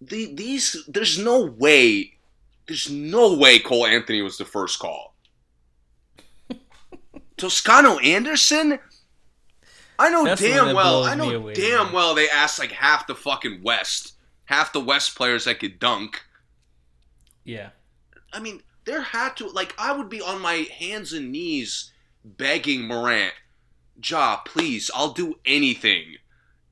[0.00, 2.12] the these there's no way
[2.66, 5.14] there's no way Cole Anthony was the first call.
[7.36, 8.78] Toscano Anderson?
[9.98, 11.92] I know That's damn well I know away, damn man.
[11.94, 14.14] well they asked like half the fucking West.
[14.46, 16.22] Half the West players that could dunk.
[17.44, 17.70] yeah,
[18.32, 21.92] I mean, there had to like I would be on my hands and knees
[22.24, 23.32] begging Morant,
[24.04, 26.16] Ja, please, I'll do anything.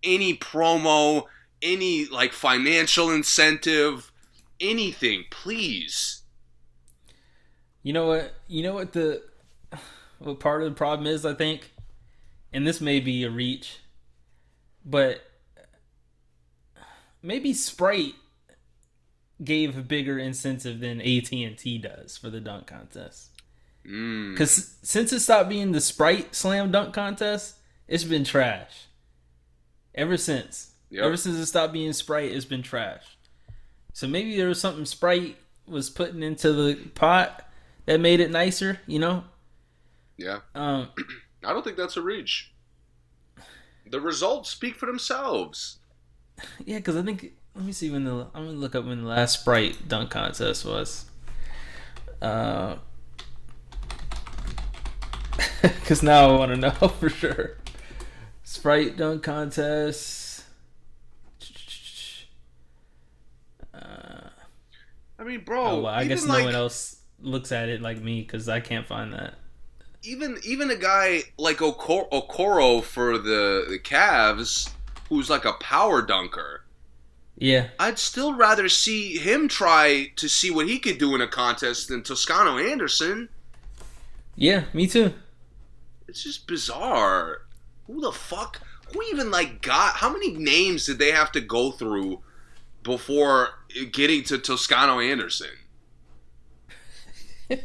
[0.02, 1.24] Any promo,
[1.64, 4.12] any like financial incentive,
[4.60, 6.22] anything, please.
[7.82, 8.34] you know what?
[8.46, 9.22] You know what the
[10.18, 11.24] what part of the problem is?
[11.26, 11.72] I think,
[12.52, 13.80] and this may be a reach,
[14.84, 15.22] but
[17.22, 18.14] maybe Sprite
[19.42, 23.30] gave a bigger incentive than AT and T does for the dunk contest.
[23.86, 24.32] Mm.
[24.32, 27.56] Because since it stopped being the Sprite slam dunk contest,
[27.88, 28.86] it's been trash.
[29.94, 30.73] Ever since.
[30.94, 31.04] Yep.
[31.04, 33.02] Ever since it stopped being Sprite, it's been trash.
[33.92, 35.36] So maybe there was something Sprite
[35.66, 37.48] was putting into the pot
[37.86, 39.24] that made it nicer, you know?
[40.16, 40.38] Yeah.
[40.54, 40.90] Um,
[41.44, 42.52] I don't think that's a reach.
[43.90, 45.78] The results speak for themselves.
[46.64, 49.02] yeah, because I think, let me see when the, I'm going to look up when
[49.02, 51.06] the last Sprite dunk contest was.
[52.22, 52.76] Uh,
[55.60, 56.70] because now I want to know
[57.00, 57.56] for sure.
[58.44, 60.34] Sprite dunk contest.
[63.74, 64.28] Uh,
[65.18, 65.64] I mean, bro.
[65.64, 68.60] oh, well, I guess like, no one else looks at it like me because I
[68.60, 69.34] can't find that.
[70.02, 74.70] Even even a guy like Okoro, Okoro for the the Cavs,
[75.08, 76.62] who's like a power dunker.
[77.36, 81.26] Yeah, I'd still rather see him try to see what he could do in a
[81.26, 83.28] contest than Toscano Anderson.
[84.36, 85.14] yeah, me too.
[86.06, 87.42] It's just bizarre.
[87.86, 88.60] Who the fuck?
[88.92, 89.96] Who even like got?
[89.96, 92.20] How many names did they have to go through
[92.84, 93.48] before
[93.90, 95.48] getting to Toscano Anderson?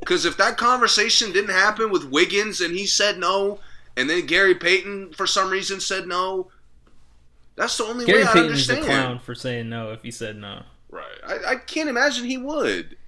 [0.00, 3.58] Because if that conversation didn't happen with Wiggins and he said no,
[3.96, 6.50] and then Gary Payton for some reason said no,
[7.56, 8.84] that's the only Gary way I Payton is a understand.
[8.84, 10.64] clown for saying no if he said no.
[10.90, 11.18] Right.
[11.26, 12.98] I, I can't imagine he would.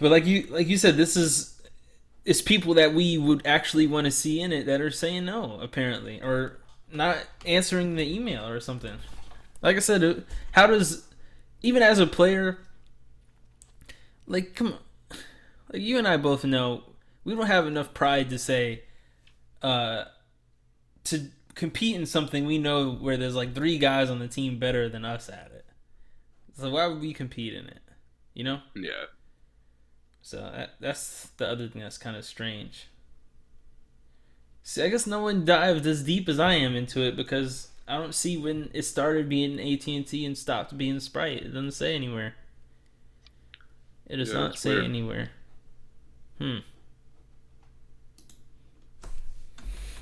[0.00, 1.62] But like you like you said, this is
[2.26, 5.58] it's people that we would actually want to see in it that are saying no,
[5.62, 6.58] apparently, or
[6.92, 7.16] not
[7.46, 8.98] answering the email or something.
[9.62, 11.08] Like I said, how does
[11.62, 12.58] even as a player,
[14.26, 15.18] like come on,
[15.72, 16.82] like you and I both know
[17.24, 18.82] we don't have enough pride to say,
[19.62, 20.04] uh,
[21.04, 24.88] to compete in something we know where there's like three guys on the team better
[24.88, 25.64] than us at it.
[26.58, 27.80] So why would we compete in it?
[28.34, 28.60] You know.
[28.74, 29.06] Yeah.
[30.22, 32.88] So that, that's the other thing that's kind of strange.
[34.62, 37.96] See, I guess no one dived as deep as I am into it because I
[37.98, 41.42] don't see when it started being AT and T and stopped being Sprite.
[41.42, 42.34] It doesn't say anywhere.
[44.06, 44.84] It does Yeah, not say weird.
[44.84, 45.30] anywhere.
[46.38, 46.58] Hmm.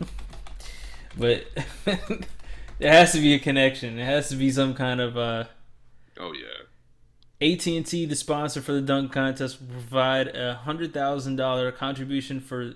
[1.18, 1.44] but
[2.78, 3.98] there has to be a connection.
[3.98, 5.44] It has to be some kind of uh
[6.18, 6.66] Oh yeah.
[7.42, 12.74] AT&T, the sponsor for the dunk contest, will provide a hundred thousand dollar contribution for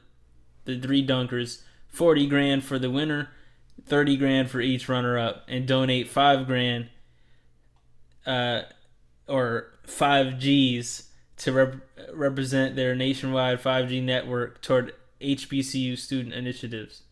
[0.65, 3.29] the three dunkers, forty grand for the winner,
[3.87, 6.89] thirty grand for each runner up, and donate five grand,
[8.27, 8.63] uh,
[9.29, 11.77] or five G's to rep-
[12.13, 17.03] represent their nationwide five G network toward HBCU student initiatives.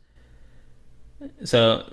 [1.45, 1.93] So,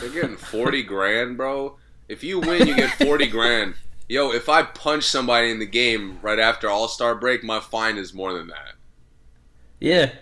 [0.00, 1.76] They're getting forty grand, bro.
[2.08, 3.74] If you win, you get forty grand.
[4.08, 7.98] Yo, if I punch somebody in the game right after All Star break, my fine
[7.98, 8.74] is more than that.
[9.80, 10.12] yeah,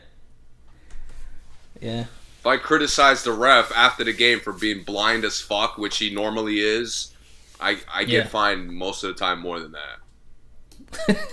[1.80, 2.06] yeah.
[2.46, 6.14] If I criticize the ref after the game for being blind as fuck, which he
[6.14, 7.12] normally is,
[7.60, 8.28] I I get Yeah.
[8.28, 11.16] fined most of the time more than that.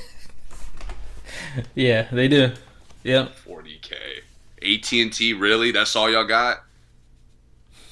[1.75, 2.51] Yeah, they do.
[3.03, 3.35] Yep.
[3.35, 3.95] Forty k.
[4.63, 5.71] AT and T, really?
[5.71, 6.63] That's all y'all got?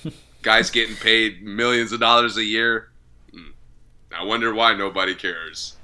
[0.41, 2.89] Guys getting paid millions of dollars a year.
[3.31, 3.51] Hmm.
[4.17, 5.75] I wonder why nobody cares.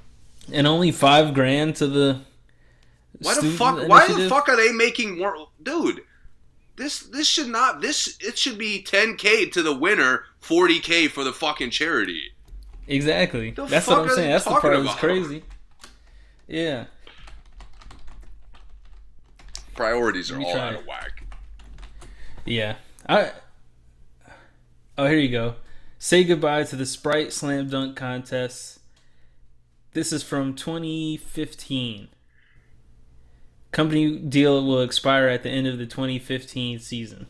[0.52, 2.20] And only five grand to the.
[3.20, 3.86] Why the fuck?
[3.86, 6.02] Why the fuck are they making more, dude?
[6.78, 7.80] This this should not.
[7.80, 12.30] This it should be 10k to the winner, 40k for the fucking charity.
[12.86, 13.50] Exactly.
[13.50, 14.30] The That's what I'm saying.
[14.30, 15.42] That's the part that's crazy.
[16.46, 16.84] Yeah.
[19.74, 20.80] Priorities are all out it.
[20.80, 21.24] of whack.
[22.44, 22.76] Yeah.
[23.08, 23.32] I.
[24.96, 25.56] Oh, here you go.
[25.98, 28.78] Say goodbye to the Sprite Slam Dunk Contest.
[29.94, 32.08] This is from 2015.
[33.70, 37.26] Company deal will expire at the end of the 2015 season.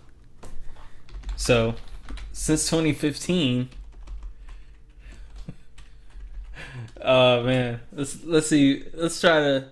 [1.37, 1.75] So,
[2.33, 3.69] since 2015.
[7.01, 8.83] Oh man, let's let's see.
[8.93, 9.69] Let's try to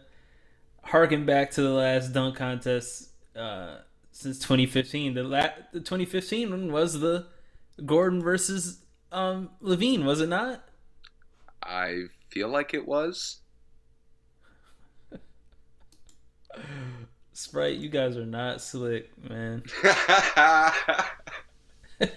[0.82, 3.78] harken back to the last dunk contest uh,
[4.12, 5.14] since 2015.
[5.14, 7.26] The la- the 2015 one was the
[7.84, 8.78] Gordon versus
[9.12, 10.62] um, LaVine, was it not?
[11.62, 13.40] I feel like it was.
[17.32, 19.62] Sprite, you guys are not slick, man.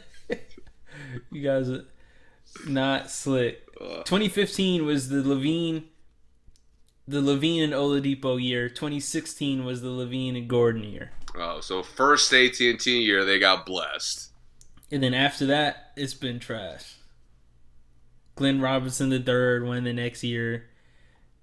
[1.31, 1.85] You guys are
[2.67, 3.65] not slick.
[3.77, 5.83] 2015 was the LaVine,
[7.07, 8.69] the LaVine and Oladipo year.
[8.69, 11.11] 2016 was the LaVine and Gordon year.
[11.35, 14.31] oh, so first AT and T year they got blessed.
[14.91, 16.95] And then after that, it's been trash.
[18.35, 20.65] Glenn Robinson the third won the next year.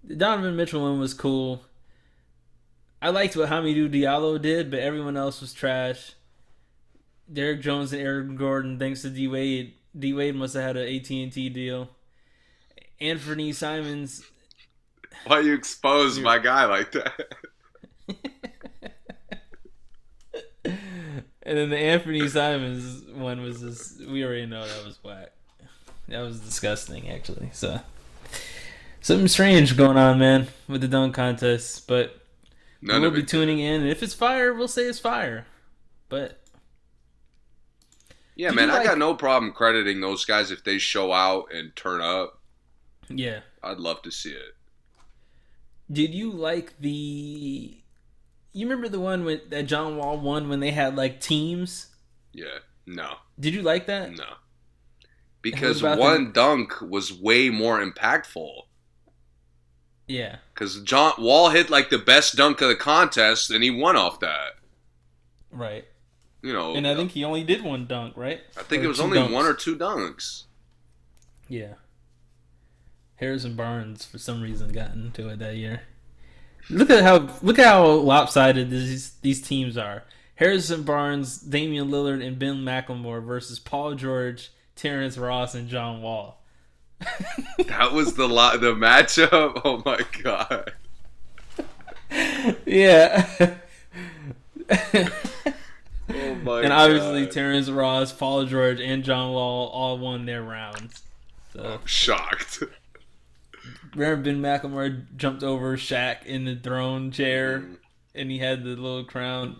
[0.05, 1.64] The Donovan Mitchell one was cool.
[3.07, 6.14] I liked what Hamidou Diallo did, but everyone else was trash.
[7.32, 9.74] Derrick Jones and Eric Gordon, thanks to D Wade.
[9.96, 11.88] D Wade must have had an AT and T deal.
[13.00, 14.24] Anthony Simons.
[15.24, 17.12] Why you expose my guy like that?
[20.64, 20.76] and
[21.44, 24.02] then the Anthony Simons one was this.
[24.04, 25.30] We already know that was whack.
[26.09, 27.50] That was disgusting actually.
[27.52, 27.78] So
[29.00, 31.86] something strange going on, man, with the dunk contest.
[31.86, 32.26] But
[32.81, 33.29] None we'll of be it.
[33.29, 35.47] tuning in, and if it's fire, we'll say it's fire.
[36.09, 36.41] But
[38.35, 41.74] Yeah, man, you I got no problem crediting those guys if they show out and
[41.74, 42.41] turn up.
[43.09, 44.55] yeah, I'd love to see it.
[45.91, 47.79] did you like the?
[48.53, 51.89] You remember the one with, that John Wall won when they had like teams?
[52.33, 54.12] Yeah, no, Did you like that?
[54.12, 54.35] no,
[55.43, 58.62] because one dunk was way more impactful.
[60.09, 63.96] Yeah, Because John Wall hit like the best dunk of the contest, and he won
[63.96, 64.57] off that.
[65.50, 65.84] right.
[66.42, 68.40] You know, And I think he only did one dunk, right?
[68.57, 69.32] I think or it was only dunks.
[69.32, 70.44] one or two dunks.
[71.48, 71.72] Yeah.
[73.16, 75.80] Harrison Barnes for some reason got into it that year.
[76.70, 80.04] Look at how look at how lopsided these these teams are.
[80.36, 86.42] Harrison Barnes, Damian Lillard, and Ben McLemore versus Paul George, Terrence Ross, and John Wall.
[87.66, 89.61] That was the lo- the matchup.
[89.64, 90.72] Oh my god.
[92.66, 93.26] yeah.
[96.09, 97.32] Oh my and obviously God.
[97.32, 101.03] Terrence Ross, Paul George, and John Wall all won their rounds.
[101.53, 102.62] So I'm shocked.
[103.94, 107.76] remember Ben McLemore jumped over Shaq in the throne chair Mm.
[108.14, 109.57] and he had the little crown.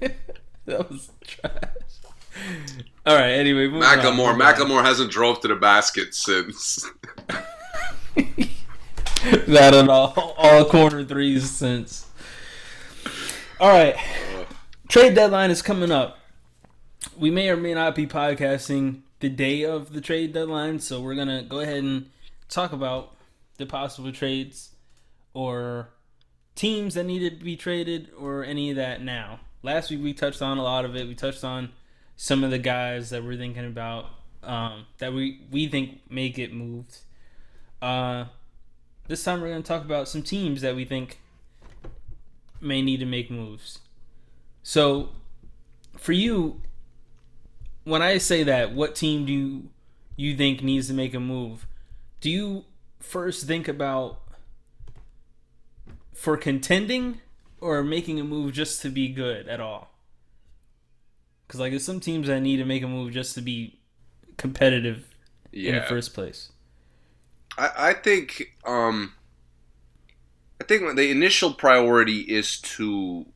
[0.64, 1.52] that was trash.
[3.06, 3.30] All right.
[3.30, 4.38] Anyway, Macklemore.
[4.38, 6.86] Macklemore hasn't drove to the basket since.
[9.46, 10.34] Not at all.
[10.38, 12.06] All corner threes since.
[13.58, 13.96] All right.
[14.88, 16.18] Trade deadline is coming up.
[17.16, 21.14] We may or may not be podcasting the day of the trade deadline, so we're
[21.14, 22.10] gonna go ahead and
[22.48, 23.14] talk about
[23.58, 24.70] the possible trades
[25.34, 25.90] or
[26.54, 29.40] teams that need to be traded or any of that now.
[29.62, 31.06] Last week we touched on a lot of it.
[31.06, 31.70] We touched on
[32.22, 34.04] some of the guys that we're thinking about
[34.42, 36.98] um, that we we think may get moved.
[37.80, 38.26] Uh,
[39.08, 41.18] this time we're going to talk about some teams that we think
[42.60, 43.78] may need to make moves.
[44.62, 45.12] So,
[45.96, 46.60] for you,
[47.84, 49.70] when I say that, what team do you,
[50.14, 51.66] you think needs to make a move?
[52.20, 52.66] Do you
[52.98, 54.20] first think about
[56.12, 57.22] for contending
[57.62, 59.89] or making a move just to be good at all?
[61.50, 63.80] Because like there's some teams that need to make a move just to be
[64.36, 65.04] competitive
[65.52, 66.52] in the first place.
[67.58, 69.14] I, I think um,
[70.60, 73.26] I think the initial priority is to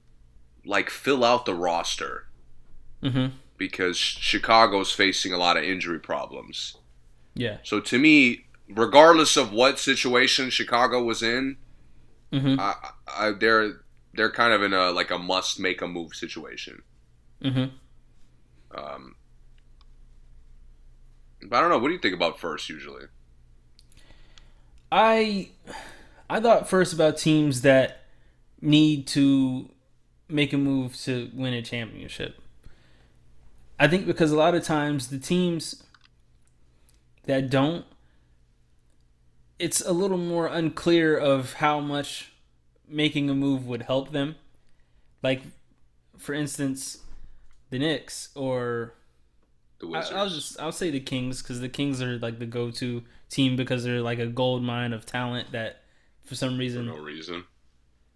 [0.64, 2.26] like fill out the roster
[3.02, 3.34] Mm-hmm.
[3.58, 6.76] because Chicago's facing a lot of injury problems.
[7.34, 7.58] Yeah.
[7.64, 11.56] So to me, regardless of what situation Chicago was in,
[12.32, 12.60] Mm-hmm.
[12.60, 12.74] I,
[13.06, 13.82] I, they're
[14.14, 16.82] they're kind of in a like a must make a move situation.
[17.42, 17.76] Mm-hmm.
[18.74, 19.16] Um,
[21.42, 21.78] but I don't know.
[21.78, 23.04] What do you think about first usually?
[24.90, 25.50] I
[26.28, 28.04] I thought first about teams that
[28.60, 29.70] need to
[30.28, 32.40] make a move to win a championship.
[33.78, 35.82] I think because a lot of times the teams
[37.24, 37.84] that don't
[39.58, 42.32] it's a little more unclear of how much
[42.88, 44.36] making a move would help them.
[45.22, 45.42] Like
[46.18, 46.98] for instance,
[47.70, 48.94] the Knicks or
[49.80, 50.12] The I, Wizards.
[50.16, 53.84] I'll just I'll say the Kings because the Kings are like the go-to team because
[53.84, 55.82] they're like a gold mine of talent that
[56.24, 57.44] for some for reason no reason.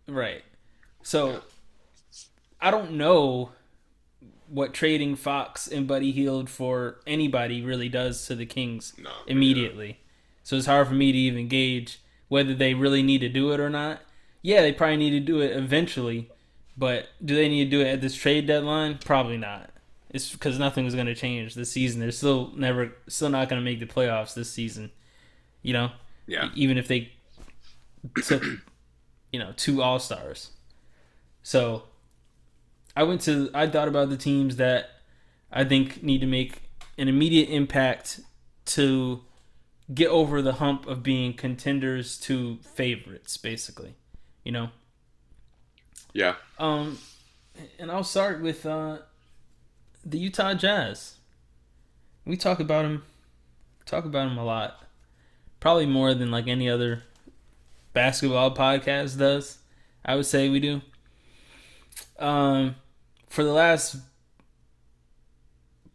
[0.07, 0.43] right.
[1.03, 1.43] So
[2.61, 3.51] I don't know
[4.49, 9.11] what trading Fox and Buddy Hield for anybody really does to the Kings No.
[9.27, 9.99] immediately.
[10.43, 13.61] So it's hard for me to even gauge whether they really need to do it
[13.61, 14.01] or not.
[14.43, 16.31] Yeah, they probably need to do it eventually,
[16.79, 18.99] but do they need to do it at this trade deadline?
[19.05, 19.71] Probably not.
[20.11, 22.01] It's because nothing is going to change this season.
[22.01, 24.91] They're still never, still not going to make the playoffs this season.
[25.63, 25.91] You know,
[26.27, 26.51] Yeah.
[26.55, 27.13] even if they
[28.23, 28.43] took,
[29.33, 30.53] you know, two All Stars.
[31.43, 31.83] So,
[32.97, 34.91] I went to, I thought about the teams that
[35.53, 36.63] I think need to make
[36.97, 38.21] an immediate impact
[38.67, 39.23] to
[39.93, 43.95] get over the hump of being contenders to favorites, basically.
[44.45, 44.69] You know,
[46.19, 46.35] Yeah.
[46.59, 46.99] um,
[47.79, 48.99] and I'll start with uh,
[50.05, 51.15] the Utah Jazz.
[52.25, 53.05] We talk about them,
[53.87, 54.83] talk about them a lot,
[55.61, 57.05] probably more than like any other
[57.93, 59.59] basketball podcast does.
[60.05, 60.81] I would say we do.
[62.19, 62.75] Um,
[63.29, 63.99] for the last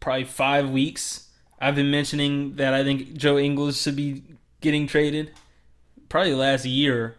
[0.00, 1.28] probably five weeks,
[1.60, 4.22] I've been mentioning that I think Joe Ingles should be
[4.62, 5.32] getting traded.
[6.08, 7.16] Probably the last year,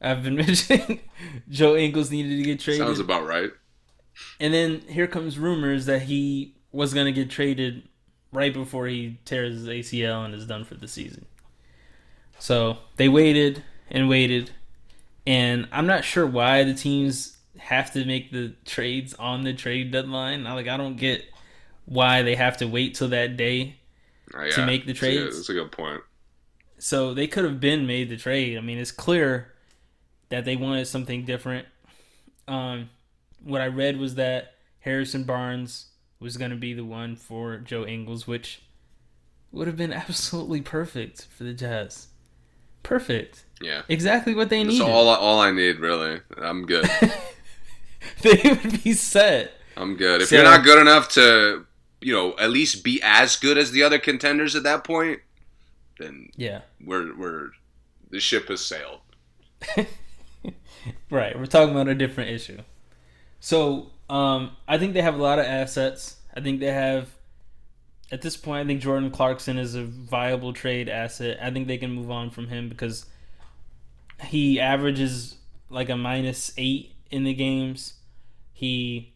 [0.00, 1.00] I've been mentioning
[1.48, 2.86] Joe Ingles needed to get traded.
[2.86, 3.50] Sounds about right.
[4.40, 7.88] And then here comes rumors that he was going to get traded
[8.32, 11.24] right before he tears his ACL and is done for the season.
[12.38, 14.50] So they waited and waited,
[15.26, 19.90] and I'm not sure why the teams have to make the trades on the trade
[19.90, 20.46] deadline.
[20.46, 21.24] I, like I don't get
[21.86, 23.76] why they have to wait till that day
[24.34, 25.36] Uh, yeah, to make the that's a good- trades.
[25.36, 26.02] That's a good point.
[26.78, 28.56] So they could have been made the trade.
[28.56, 29.52] I mean, it's clear
[30.30, 31.66] that they wanted something different.
[32.46, 32.90] Um,
[33.42, 35.86] what I read was that Harrison Barnes
[36.20, 38.62] was going to be the one for Joe Ingles, which
[39.52, 42.08] would have been absolutely perfect for the Jazz.
[42.82, 43.44] Perfect.
[43.60, 43.82] Yeah.
[43.88, 44.88] Exactly what they That's needed.
[44.90, 45.08] all.
[45.08, 46.20] I- All I need, really.
[46.36, 46.88] I'm good.
[48.22, 49.52] they would be set.
[49.76, 50.22] I'm good.
[50.22, 51.66] If So- you're not good enough to,
[52.00, 55.20] you know, at least be as good as the other contenders at that point,
[55.98, 56.60] then Yeah.
[56.84, 57.50] we're we're
[58.10, 59.00] the ship has sailed.
[61.10, 61.38] Right.
[61.38, 62.58] We're talking about a different issue.
[63.40, 66.16] So, um, I think they have a lot of assets.
[66.34, 67.14] I think they have,
[68.10, 71.38] at this point, I think Jordan Clarkson is a viable trade asset.
[71.42, 73.06] I think they can move on from him because
[74.24, 75.36] he averages
[75.70, 77.94] like a minus eight in the games.
[78.52, 79.14] He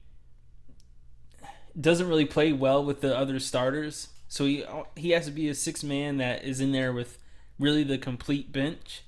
[1.78, 4.08] doesn't really play well with the other starters.
[4.28, 4.64] So he
[4.96, 7.18] he has to be a six man that is in there with
[7.58, 9.02] really the complete bench.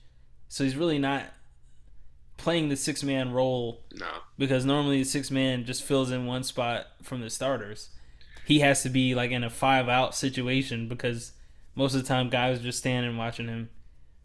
[0.48, 1.24] So he's really not
[2.36, 4.06] playing the six man role No.
[4.38, 7.90] because normally the six man just fills in one spot from the starters.
[8.44, 11.32] He has to be like in a five out situation because
[11.74, 13.70] most of the time guys are just standing watching him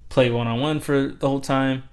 [0.10, 1.84] play one on one for the whole time.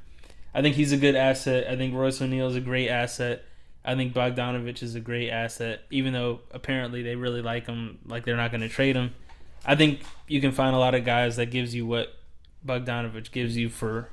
[0.54, 1.66] I think he's a good asset.
[1.70, 3.44] I think Royce O'Neale is a great asset.
[3.84, 8.24] I think Bogdanovich is a great asset, even though apparently they really like him, like
[8.24, 9.14] they're not going to trade him.
[9.64, 12.12] I think you can find a lot of guys that gives you what
[12.66, 14.08] Bogdanovich gives you for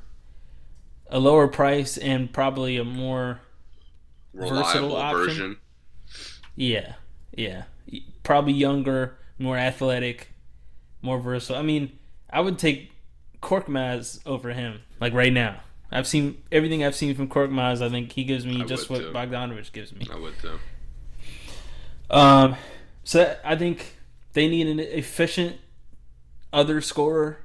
[1.13, 3.39] a lower price and probably a more
[4.33, 5.25] Versatile option.
[5.27, 5.57] version.
[6.55, 6.93] yeah,
[7.37, 7.63] yeah,
[8.23, 10.29] probably younger, more athletic,
[11.03, 11.57] more versatile.
[11.61, 11.91] I mean,
[12.31, 12.91] I would take
[13.41, 15.61] Korkmaz over him, like right now.
[15.91, 17.79] I've seen everything I've seen from Korkmaz.
[17.85, 19.11] I think he gives me I just what too.
[19.11, 20.07] Bogdanovich gives me.
[20.11, 20.57] I would too.
[22.09, 22.55] Um,
[23.03, 23.97] so that- I think
[24.33, 25.57] they need an efficient
[26.51, 27.37] other scorer.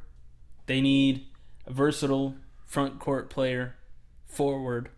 [0.64, 1.26] They need
[1.66, 2.34] a versatile
[2.68, 3.74] front court player,
[4.26, 4.90] forward.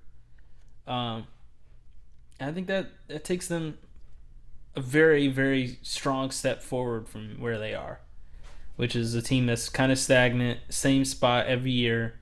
[0.86, 1.26] Um,
[2.38, 3.78] I think that that takes them
[4.76, 8.00] a very very strong step forward from where they are,
[8.76, 12.18] which is a team that's kind of stagnant, same spot every year.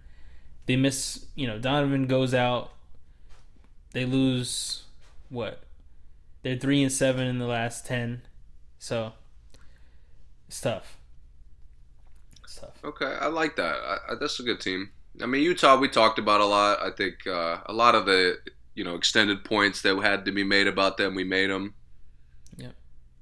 [0.67, 2.71] They miss, you know, Donovan goes out.
[3.93, 4.85] They lose
[5.31, 5.63] what
[6.43, 8.23] they're three and seven in the last ten,
[8.79, 9.13] so
[10.47, 10.99] it's tough.
[12.61, 12.83] Tough.
[12.83, 13.77] Okay, I like that.
[13.77, 14.91] I, I, that's a good team.
[15.23, 16.81] I mean, Utah, we talked about a lot.
[16.81, 18.39] I think uh, a lot of the
[18.75, 21.75] you know extended points that had to be made about them, we made them.
[22.57, 22.75] Yep.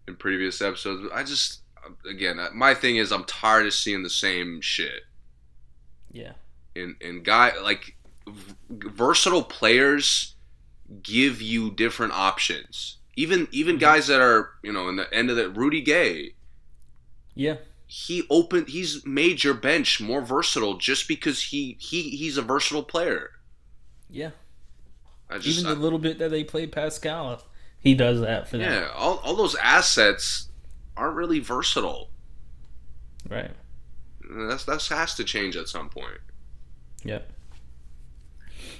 [0.08, 1.60] In previous episodes, I just
[2.08, 5.02] again, my thing is I'm tired of seeing the same shit.
[6.12, 6.32] Yeah,
[6.74, 10.34] And and guy like v- versatile players
[11.02, 12.98] give you different options.
[13.16, 16.34] Even even guys that are you know in the end of the Rudy Gay,
[17.34, 17.56] yeah,
[17.86, 22.82] he opened he's made your bench more versatile just because he he he's a versatile
[22.82, 23.30] player.
[24.10, 24.30] yeah.
[25.28, 27.40] I just Even the I- little bit that they played Paschall,
[27.80, 28.70] he does that for them.
[28.72, 30.48] yeah, all, all those assets
[30.96, 32.10] aren't really versatile.
[33.28, 33.50] Right.
[34.30, 36.20] That's that has to change at some point.
[37.04, 37.28] Yep.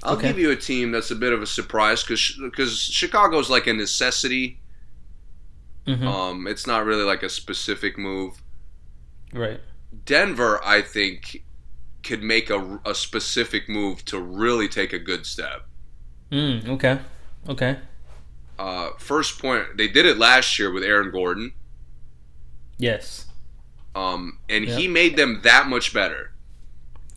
[0.02, 0.28] I'll Okay.
[0.28, 3.72] give you a team that's a bit of a surprise because because Chicago's like a
[3.72, 4.60] necessity.
[5.84, 8.40] hmm Um, it's not really like a specific move.
[9.32, 9.60] Right.
[10.04, 11.42] Denver, I think,
[12.02, 15.66] could make a, a specific move to really take a good step.
[16.30, 16.98] Mm, okay.
[17.48, 17.78] Okay.
[18.58, 21.52] Uh, first point, they did it last year with Aaron Gordon,
[22.78, 23.26] Yes.
[23.94, 24.78] um, and Yep.
[24.78, 26.32] he made them that much better.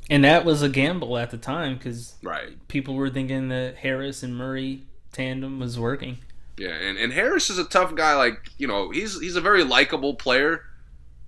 [0.10, 2.68] And that was a gamble at the time because Right.
[2.68, 6.18] people were thinking that Harris and Murray tandem was working.
[6.57, 8.16] Yeah, and, and Harris is a tough guy.
[8.16, 10.66] Like you know, he's he's a very likable player,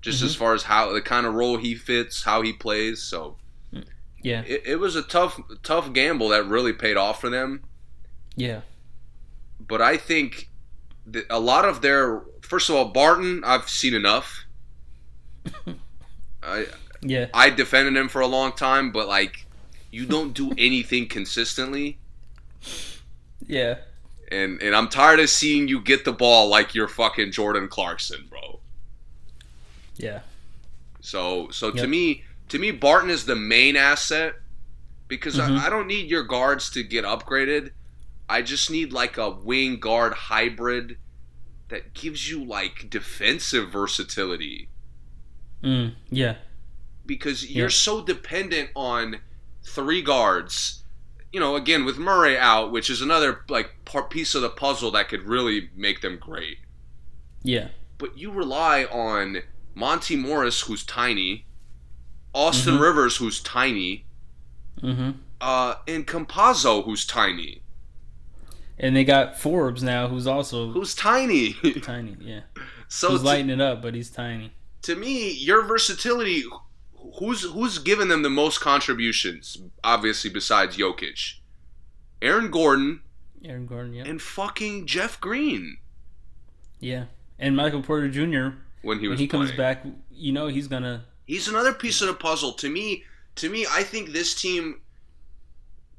[0.02, 0.26] just mm-hmm.
[0.28, 3.02] as far as how the kind of role he fits, how he plays.
[3.02, 3.38] So
[4.22, 4.44] Yeah.
[4.46, 7.64] it, it was a tough tough gamble that really paid off for them.
[8.36, 8.62] Yeah.
[9.60, 10.50] But I think
[11.08, 14.46] that a lot of their first of all, Barton, I've seen enough.
[16.44, 16.68] I
[17.02, 17.28] Yeah.
[17.34, 19.46] I defended him for a long time, but like
[19.92, 22.00] you don't do anything consistently.
[23.46, 23.78] Yeah.
[24.32, 28.28] And and I'm tired of seeing you get the ball like you're fucking Jordan Clarkson,
[28.30, 28.60] bro.
[29.98, 30.22] Yeah.
[31.02, 34.36] So so to me to me Barton is the main asset
[35.08, 35.58] because Mhm.
[35.60, 37.72] I, I don't need your guards to get upgraded.
[38.30, 40.98] I just need like a wing guard hybrid
[41.70, 44.70] that gives you like defensive versatility
[45.64, 46.36] Mm, yeah.
[47.06, 47.72] because you're Yeah.
[47.72, 49.20] so dependent on
[49.64, 50.84] three guards.
[51.32, 54.92] You know, again with Murray out, which is another like part piece of the puzzle
[54.92, 56.58] that could really make them great.
[57.44, 57.70] Yeah.
[57.98, 59.42] But you rely on
[59.76, 61.46] Monte Morris, who's tiny,
[62.34, 62.82] Austin Mhm.
[62.82, 64.06] Rivers, who's tiny,
[64.82, 65.12] Mm-hmm.
[65.42, 67.62] uh, and Campazzo, who's tiny,
[68.80, 71.54] And they got Forbes now, who's also who's tiny.
[71.82, 72.16] tiny.
[72.20, 72.42] Yeah.
[72.88, 74.54] so he's lighting it up, but he's tiny.
[74.84, 76.44] to me, your versatility.
[77.20, 79.58] Who's who's given them the most contributions?
[79.84, 81.34] Obviously, besides Jokic,
[82.22, 83.02] Aaron Gordon
[83.44, 83.94] Aaron Gordon.
[83.94, 84.04] Yeah.
[84.06, 85.78] and fucking Jeff Green
[86.80, 87.06] Yeah.
[87.40, 88.56] And Michael Porter Jr.
[88.82, 91.06] when he when was he comes back, you know he's gonna.
[91.26, 92.54] He's another piece of the puzzle.
[92.54, 93.04] To me,
[93.36, 94.82] to me, I think this team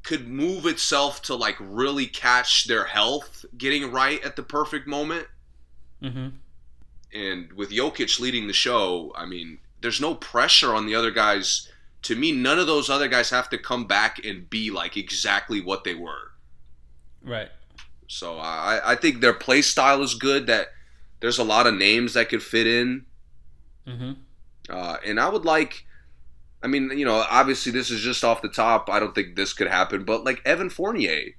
[0.02, 5.26] could move itself to like really catch their health getting right at the perfect moment.
[6.02, 6.28] Mm-hmm.
[7.14, 11.68] And with Jokic leading the show, I mean, there's no pressure on the other guys.
[12.02, 15.60] To me, none of those other guys have to come back and be like exactly
[15.60, 16.32] what they were.
[17.22, 17.50] Right.
[18.08, 20.46] So I, I think their play style is good.
[20.46, 20.68] That
[21.22, 23.06] there's a lot of names that could fit in.
[23.86, 24.12] Mm-hmm.
[24.70, 25.84] Uh, and I would like,
[26.62, 28.88] I mean, you know, obviously this is just off the top.
[28.90, 31.32] I don't think this could happen, but like Evan Fournier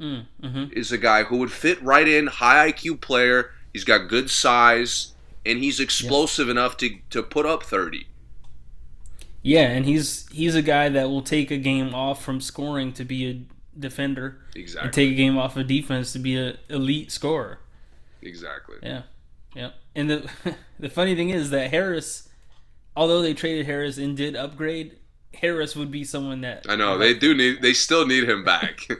[0.00, 0.64] Mm, mm-hmm.
[0.72, 3.50] is a guy who would fit right in, high IQ player.
[3.72, 8.08] He's got good size, and he's explosive enough to, to put up 30.
[9.42, 13.04] Yeah, and he's he's a guy that will take a game off from scoring to
[13.04, 13.40] be a
[13.78, 14.38] defender,
[14.82, 14.92] and Exactly.
[14.92, 17.60] take a game off of defense to be an elite scorer.
[18.22, 18.76] Exactly.
[18.82, 19.02] Yeah,
[19.54, 19.70] yeah.
[19.94, 20.30] And the
[20.78, 22.28] the funny thing is that Harris,
[22.96, 24.98] although they traded Harris and did upgrade,
[25.34, 27.62] Harris would be someone that I know they do need.
[27.62, 28.86] They still need him back.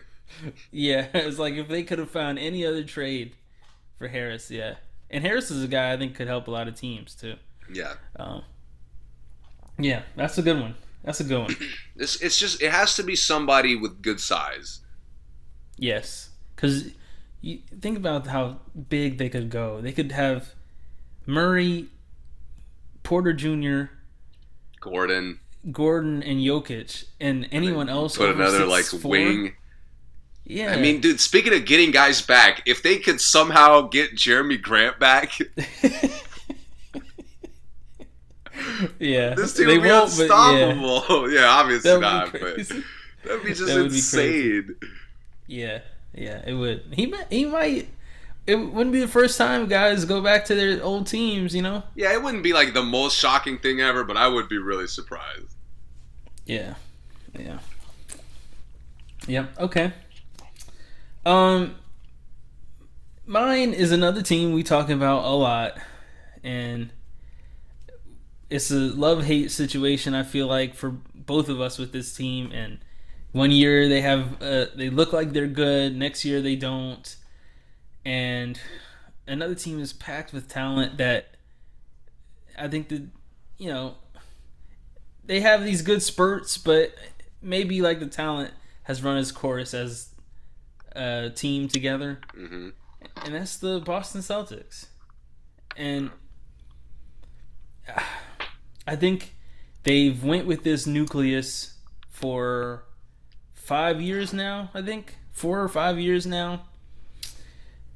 [0.70, 3.32] Yeah, it's like if they could have found any other trade
[3.96, 4.74] for Harris, yeah.
[5.10, 7.34] And Harris is a guy I think could help a lot of teams too.
[7.72, 7.94] yeah.
[8.16, 8.42] Um,
[9.78, 10.74] yeah, that's a good one.
[11.02, 11.56] That's a good one.
[11.96, 14.80] It's it's just it has to be somebody with good size.
[15.76, 16.90] Yes, because
[17.40, 18.58] you think about how
[18.88, 19.80] big they could go.
[19.80, 20.54] They could have
[21.26, 21.86] Murray,
[23.02, 23.92] Porter Jr.,
[24.80, 25.40] Gordon.
[25.72, 28.16] Gordon, and Jokic, and anyone else.
[28.16, 29.04] Put another like 6'4".
[29.04, 29.54] wing.
[30.44, 31.20] Yeah, I mean, dude.
[31.20, 35.32] Speaking of getting guys back, if they could somehow get Jerami Grant back,
[38.98, 39.88] yeah, this team they would be.
[39.88, 40.02] But yeah,
[40.70, 41.30] unstoppable.
[41.30, 42.32] Yeah, obviously not.
[42.32, 42.56] be But
[43.24, 44.58] that'd be just That would be crazy.
[44.60, 44.76] insane.
[45.46, 45.80] Yeah,
[46.18, 46.84] yeah, it would.
[46.92, 47.26] He might.
[47.30, 47.88] He might.
[48.46, 51.54] It wouldn't be the first time guys go back to their old teams.
[51.54, 51.82] You know.
[51.94, 54.86] Yeah, it wouldn't be like the most shocking thing ever, but I would be really
[54.86, 55.54] surprised.
[56.46, 56.74] Yeah.
[57.38, 57.58] Yeah.
[59.26, 59.60] Yep.
[59.60, 59.92] Okay.
[61.24, 61.76] Um
[63.26, 65.76] mine is another team we talk about a lot
[66.42, 66.90] and
[68.48, 72.78] it's a love-hate situation I feel like for both of us with this team and
[73.32, 77.16] one year they have uh, they look like they're good, next year they don't.
[78.04, 78.58] And
[79.26, 81.36] another team is packed with talent that
[82.58, 83.02] I think that
[83.58, 83.96] you know
[85.24, 86.94] they have these good spurts, but
[87.42, 88.52] maybe like the talent
[88.84, 90.08] has run its course as
[90.92, 92.70] a team together, hmm
[93.24, 94.86] and that's the Boston Celtics.
[95.76, 96.10] And
[98.86, 99.34] I think
[99.82, 101.74] they've went with this nucleus
[102.08, 102.84] for
[103.68, 104.70] five years now.
[104.72, 106.62] I think four or five years now,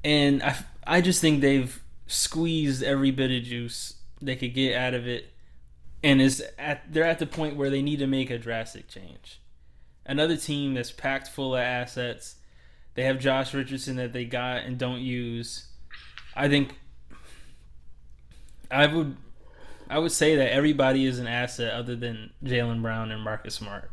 [0.05, 4.93] and I I just think they've squeezed every bit of juice they could get out
[4.93, 5.33] of it
[6.03, 9.41] and is at they're at the point where they need to make a drastic change.
[10.05, 12.37] Another team that's packed full of assets.
[12.95, 15.69] They have Josh Richardson that they got and don't use.
[16.37, 16.79] I think
[18.71, 19.17] I would
[19.89, 23.91] I would say that everybody is an asset other than Jaylen Brown and Marcus Smart.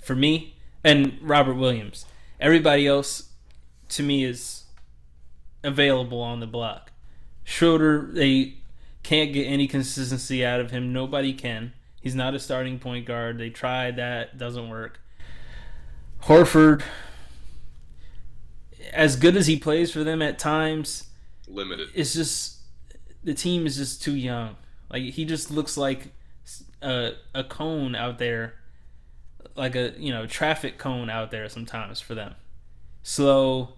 [0.00, 2.04] For me and Robert Williams.
[2.40, 3.30] Everybody else
[3.90, 4.64] to me is
[5.62, 6.92] available on the block.
[7.44, 8.58] Schroeder, they
[9.02, 10.92] can't get any consistency out of him.
[10.92, 11.72] Nobody can.
[12.00, 13.38] He's not a starting point guard.
[13.38, 15.00] They tried that, doesn't work.
[16.24, 16.82] Horford,
[18.92, 21.08] as good as he plays for them at times,
[21.46, 21.88] Limited.
[21.94, 22.58] it's just
[23.24, 24.56] the team is just too young.
[24.90, 26.08] Like he just looks like
[26.82, 28.54] a a cone out there,
[29.54, 32.34] like a you know traffic cone out there sometimes for them.
[33.02, 33.74] Slow,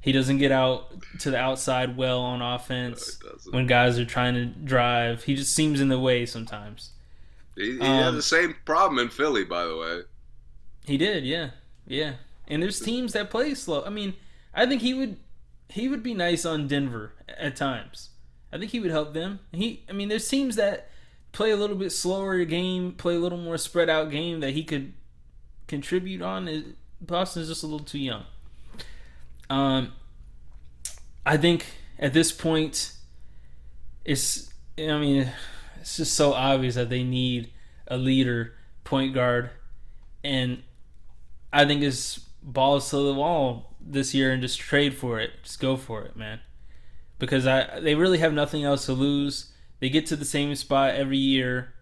[0.00, 4.34] He doesn't get out to the outside well on offense No, when guys are trying
[4.34, 5.24] to drive.
[5.24, 6.92] He just seems in the way sometimes.
[7.56, 10.02] He, he Um, had the same problem in Philly, by the way.
[10.84, 11.50] He did, yeah,
[11.86, 12.14] yeah.
[12.48, 13.84] And there's teams that play slow.
[13.84, 14.14] I mean,
[14.54, 15.18] I think he would
[15.68, 18.10] he would be nice on Denver at times.
[18.52, 19.38] I think he would help them.
[19.52, 20.90] He, I mean, there's teams that
[21.32, 24.64] play a little bit slower game, play a little more spread out game that he
[24.64, 24.92] could
[25.66, 26.74] contribute on.
[27.00, 28.24] Boston's just a little too young.
[29.48, 29.92] Um,
[31.24, 31.66] I think
[31.98, 32.92] at this point,
[34.04, 34.52] it's.
[34.78, 35.30] I mean,
[35.80, 37.52] it's just so obvious that they need
[37.86, 38.54] a leader,
[38.84, 39.50] point guard,
[40.24, 40.62] and
[41.52, 45.30] I think it's balls to the wall this year and just trade for it.
[45.42, 46.40] Just go for it, man.
[47.18, 49.49] Because I they really have nothing else to lose.
[49.80, 51.74] They get to the same spot every year.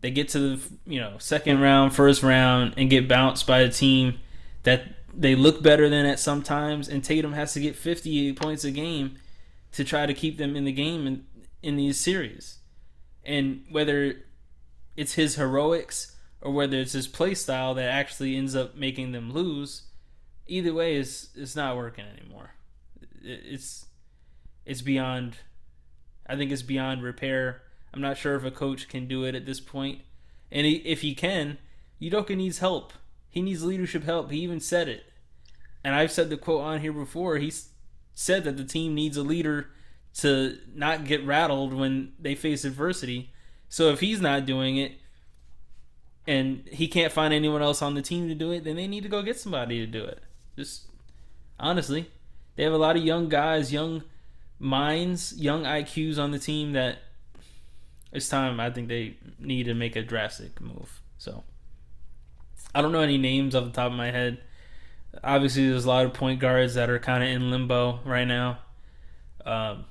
[0.00, 3.70] They get to the you know second round, first round, and get bounced by a
[3.70, 4.18] team
[4.64, 4.84] that
[5.14, 6.88] they look better than at sometimes.
[6.88, 9.16] And Tatum has to get 50 points a game
[9.72, 11.24] to try to keep them in the game in,
[11.62, 12.58] in these series.
[13.24, 14.22] And whether
[14.96, 19.32] it's his heroics or whether it's his play style that actually ends up making them
[19.32, 19.82] lose,
[20.46, 22.52] either way, is it's not working anymore.
[23.22, 23.86] It's
[24.64, 25.38] it's beyond.
[26.28, 27.62] I think it's beyond repair.
[27.94, 30.02] I'm not sure if a coach can do it at this point,
[30.50, 31.58] and he, if he can,
[32.00, 32.92] Udoka needs help.
[33.30, 34.30] He needs leadership help.
[34.30, 35.04] He even said it,
[35.84, 37.36] and I've said the quote on here before.
[37.36, 37.52] He
[38.14, 39.70] said that the team needs a leader
[40.18, 43.32] to not get rattled when they face adversity.
[43.68, 44.92] So if he's not doing it,
[46.26, 49.04] and he can't find anyone else on the team to do it, then they need
[49.04, 50.22] to go get somebody to do it.
[50.56, 50.86] Just
[51.58, 52.10] honestly,
[52.56, 54.02] they have a lot of young guys, young
[54.58, 56.98] minds, young IQs on the team that
[58.12, 58.60] it's time.
[58.60, 61.00] I think they need to make a drastic move.
[61.18, 61.44] So
[62.74, 64.38] I don't know any names off the top of my head.
[65.24, 68.58] Obviously, there's a lot of point guards that are kind of in limbo right now.
[69.44, 69.84] Um,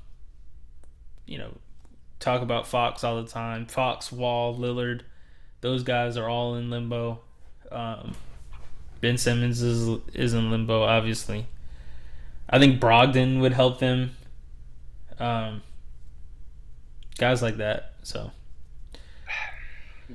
[1.25, 1.57] you know,
[2.19, 3.65] talk about Fox all the time.
[3.65, 5.01] Fox, Wall, Lillard,
[5.61, 7.21] those guys are all in limbo.
[7.71, 8.15] Um,
[9.01, 11.47] ben Simmons is is in limbo, obviously.
[12.47, 14.11] I think Brogdon would help them.
[15.19, 15.61] Um,
[17.17, 17.93] guys like that.
[18.03, 18.31] So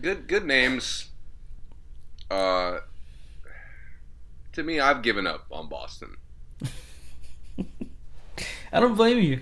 [0.00, 1.06] Good good names.
[2.30, 2.80] Uh,
[4.52, 6.16] to me, I've given up on Boston.
[8.72, 9.40] I don't blame you.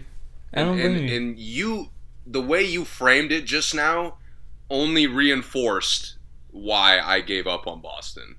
[0.55, 1.17] I don't and, blame and, you.
[1.17, 1.89] and you,
[2.27, 4.17] the way you framed it just now,
[4.71, 6.17] only reinforced
[6.51, 8.37] why I gave up on Boston.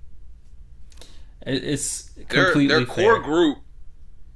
[1.46, 3.22] It- it's Their completely their core fair.
[3.24, 3.60] group: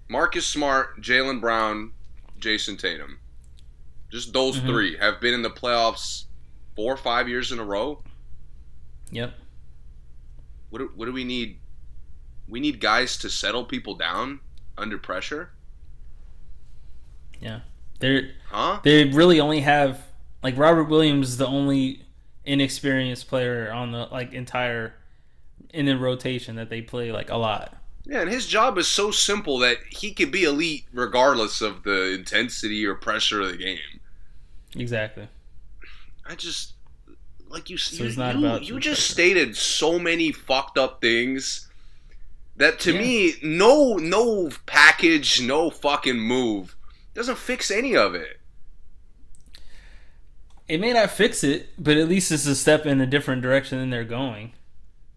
[0.07, 1.93] Marcus Smart, Jaylen Brown,
[2.43, 3.19] Jayson Tatum.
[4.11, 4.65] Just those Mhm.
[4.67, 6.25] three have been in the playoffs
[6.75, 8.03] four or five years in a row.
[9.11, 9.33] Yep.
[10.69, 11.59] What do, what do we need?
[12.47, 14.41] We need guys to settle people down
[14.77, 15.51] under pressure,
[17.39, 17.61] Yeah.
[17.99, 18.79] They're huh?
[18.83, 20.01] they really only have
[20.41, 22.05] like Robert Williams is the only
[22.43, 24.95] inexperienced player on the like entire
[25.69, 27.77] in the rotation that they play like a lot.
[28.05, 32.13] Yeah, and his job is so simple that he could be elite regardless of the
[32.13, 33.79] intensity or pressure of the game.
[34.75, 35.29] Exactly.
[36.25, 36.73] I just
[37.47, 37.77] like you.
[37.77, 41.69] So you you, you just stated so many fucked up things
[42.57, 42.99] that to Yeah.
[42.99, 46.75] me, no, no package, no fucking move
[47.13, 48.39] doesn't fix any of it.
[50.67, 53.77] It may not fix it, but at least it's a step in a different direction
[53.79, 54.53] than they're going.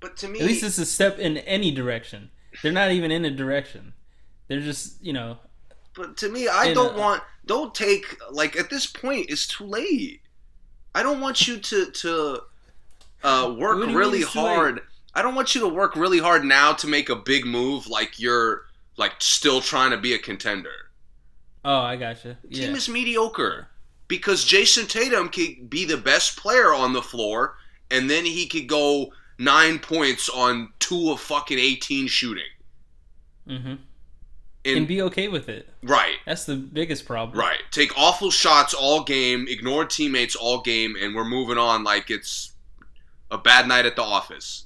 [0.00, 2.30] But to me, At least it's a step in any direction.
[2.62, 3.92] They're not even in a direction.
[4.48, 5.38] They're just, you know,
[5.94, 7.22] But to me, I don't a- want.
[7.46, 9.30] Don't take like at this point.
[9.30, 10.20] It's too late.
[10.94, 12.40] I don't want you to to
[13.22, 14.80] uh, work do you mean really hard.
[15.14, 18.18] I don't want you to work really hard now to make a big move like
[18.20, 18.62] you're
[18.96, 20.90] like still trying to be a contender.
[21.64, 22.38] oh, I gotcha.
[22.48, 22.66] Yeah.
[22.66, 23.68] Team is mediocre
[24.08, 27.56] because Jayson Tatum could be the best player on the floor,
[27.90, 32.44] and then he could go nine points on two of fucking eighteen shooting.
[33.48, 33.74] mm-hmm.
[34.64, 35.68] And, And be okay with it.
[35.84, 37.38] right, That's the biggest problem.
[37.38, 37.60] Right.
[37.70, 42.52] Take awful shots all game, ignore teammates all game, and we're moving on like it's
[43.30, 44.64] a bad night at the office.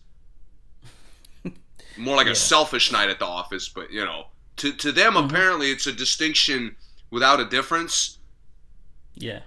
[1.98, 2.32] More like Yeah.
[2.32, 5.26] a selfish night at the office, but you know, to to them Mhm.
[5.26, 6.76] apparently it's a distinction
[7.10, 8.18] without a difference,
[9.14, 9.40] Yeah.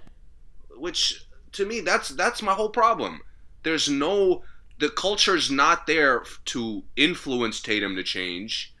[0.76, 3.22] which to me that's that's my whole problem.
[3.64, 4.44] There's no
[4.84, 8.74] the culture's not there to influence Tatum to change.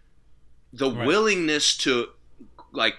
[0.70, 1.06] The Right.
[1.06, 2.10] willingness to
[2.72, 2.96] like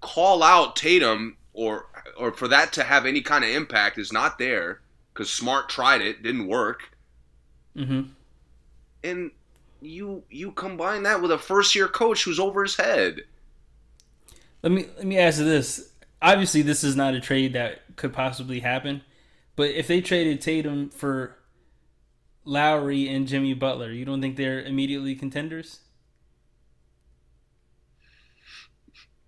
[0.00, 1.86] call out Tatum or
[2.16, 4.80] or for that to have any kind of impact is not there
[5.12, 6.96] because Smart tried it, didn't work,
[7.76, 8.12] Mm-hmm.
[9.04, 9.30] and
[9.82, 13.20] you you combine that with a first year coach who's over his head.
[14.62, 15.90] Let me let me ask you this.
[16.22, 19.02] Obviously, this is not a trade that could possibly happen,
[19.56, 21.36] but if they traded Tatum for
[22.44, 25.80] Lowry and Jimmy Butler, you don't think they're immediately contenders?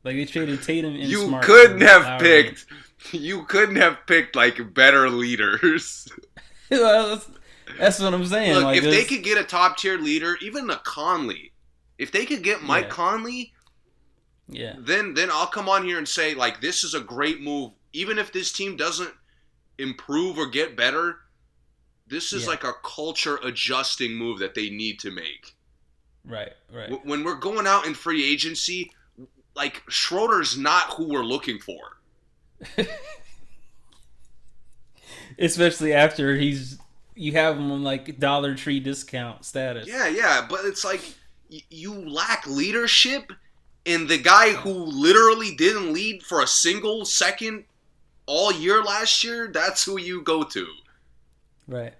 [0.05, 2.21] Like they traded Tatum and You Smart couldn't have Lowry.
[2.21, 2.67] picked.
[3.13, 6.09] You couldn't have picked like better leaders.
[6.71, 7.29] That's,
[7.79, 8.55] that's what I'm saying.
[8.55, 11.53] Look, like if they could get a top tier leader, even a Conley,
[11.99, 12.91] if they could get Mike Yeah.
[12.91, 13.53] Conley,
[14.49, 17.73] yeah, then then I'll come on here and say like this is a great move.
[17.93, 19.13] Even if this team doesn't
[19.77, 21.19] improve or get better,
[22.13, 22.51] this is Yeah.
[22.51, 25.55] like a culture adjusting move that they need to make.
[26.25, 26.91] right, right.
[26.91, 28.93] W- When we're going out in free agency,
[29.57, 31.99] like Schroeder's not who we're looking for.
[35.39, 36.79] Especially after he's
[37.15, 39.87] you have him on like Dollar Tree discount status.
[39.87, 41.03] Yeah, yeah, but it's like
[41.51, 43.33] y- you lack leadership,
[43.87, 47.65] and the guy who literally didn't lead for a single second
[48.27, 50.67] all year last year, that's who you go to.
[51.67, 51.95] Right.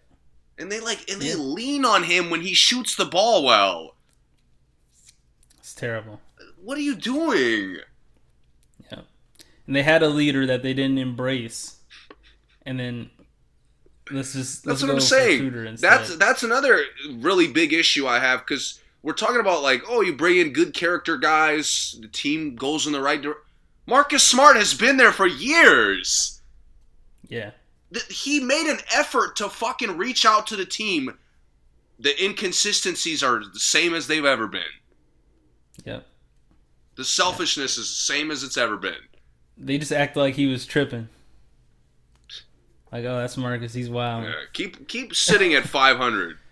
[0.63, 1.35] And they like and they Yeah.
[1.37, 3.97] lean on him when he shoots the ball well.
[5.59, 6.21] It's terrible.
[6.63, 7.79] What are you doing?
[8.91, 9.01] Yeah.
[9.67, 11.77] And they had a leader that they didn't embrace.
[12.65, 13.11] And then
[14.11, 15.77] let's just let's That's what I'm saying.
[15.81, 16.81] That's that's another
[17.11, 20.75] really big issue I have because we're talking about like, oh, you bring in good
[20.75, 23.43] character guys, the team goes in the right direction.
[23.85, 26.41] Marcus Smart has been there for years.
[27.29, 27.51] yeah.
[27.93, 31.19] Th- He made an effort to fucking reach out to the team.
[31.99, 34.63] The inconsistencies are the same as they've ever been.
[35.85, 36.07] Yep.
[36.97, 38.95] The selfishness is the same as it's ever been.
[39.57, 41.09] They just act like he was tripping.
[42.91, 43.73] Like, oh, that's Marcus.
[43.73, 44.25] He's wild.
[44.25, 46.39] Yeah, keep keep sitting at 500.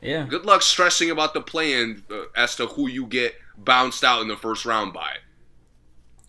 [0.00, 0.26] Yeah.
[0.28, 4.28] Good luck stressing about the plan uh, as to who you get bounced out in
[4.28, 5.16] the first round by.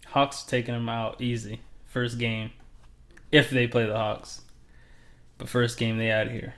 [0.08, 1.62] Hawks taking him out easy.
[1.86, 2.50] First game.
[3.32, 4.42] If they play the Hawks.
[5.38, 6.56] But first game, they out of here.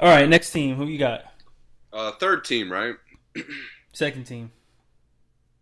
[0.00, 0.76] All right, next team.
[0.76, 1.24] Who you got?
[1.92, 2.94] Uh, third team, right?
[3.92, 4.52] Second team.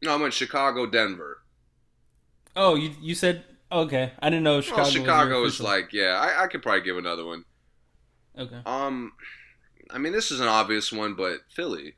[0.02, 1.43] No, I went Chicago, Denver.
[2.55, 4.12] Oh, you you said okay.
[4.20, 4.82] I didn't know Chicago.
[4.82, 7.44] Well, Chicago was is like, yeah, I, I could probably give another one.
[8.38, 8.60] okay.
[8.66, 9.12] Um,
[9.90, 11.94] I mean, this is an obvious one, but Philly,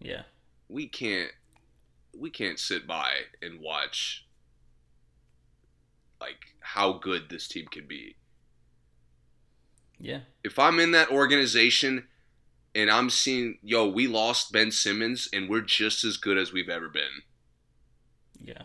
[0.00, 0.22] Yeah.
[0.68, 1.30] we can't,
[2.16, 3.10] we can't sit by
[3.42, 4.26] and watch,
[6.20, 8.16] like, how good this team can be.
[9.98, 10.20] Yeah.
[10.44, 12.06] If I'm in that organization
[12.74, 16.68] and I'm seeing, yo, we lost Ben Simmons and we're just as good as we've
[16.68, 17.22] ever been.
[18.42, 18.62] Yeah.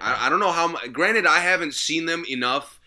[0.00, 0.68] I, I don't know how.
[0.68, 2.80] mu- Granted, I haven't seen them enough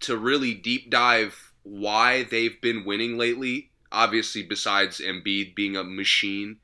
[0.00, 3.70] to really deep dive why they've been winning lately.
[3.92, 6.56] Obviously, besides Embiid being a machine,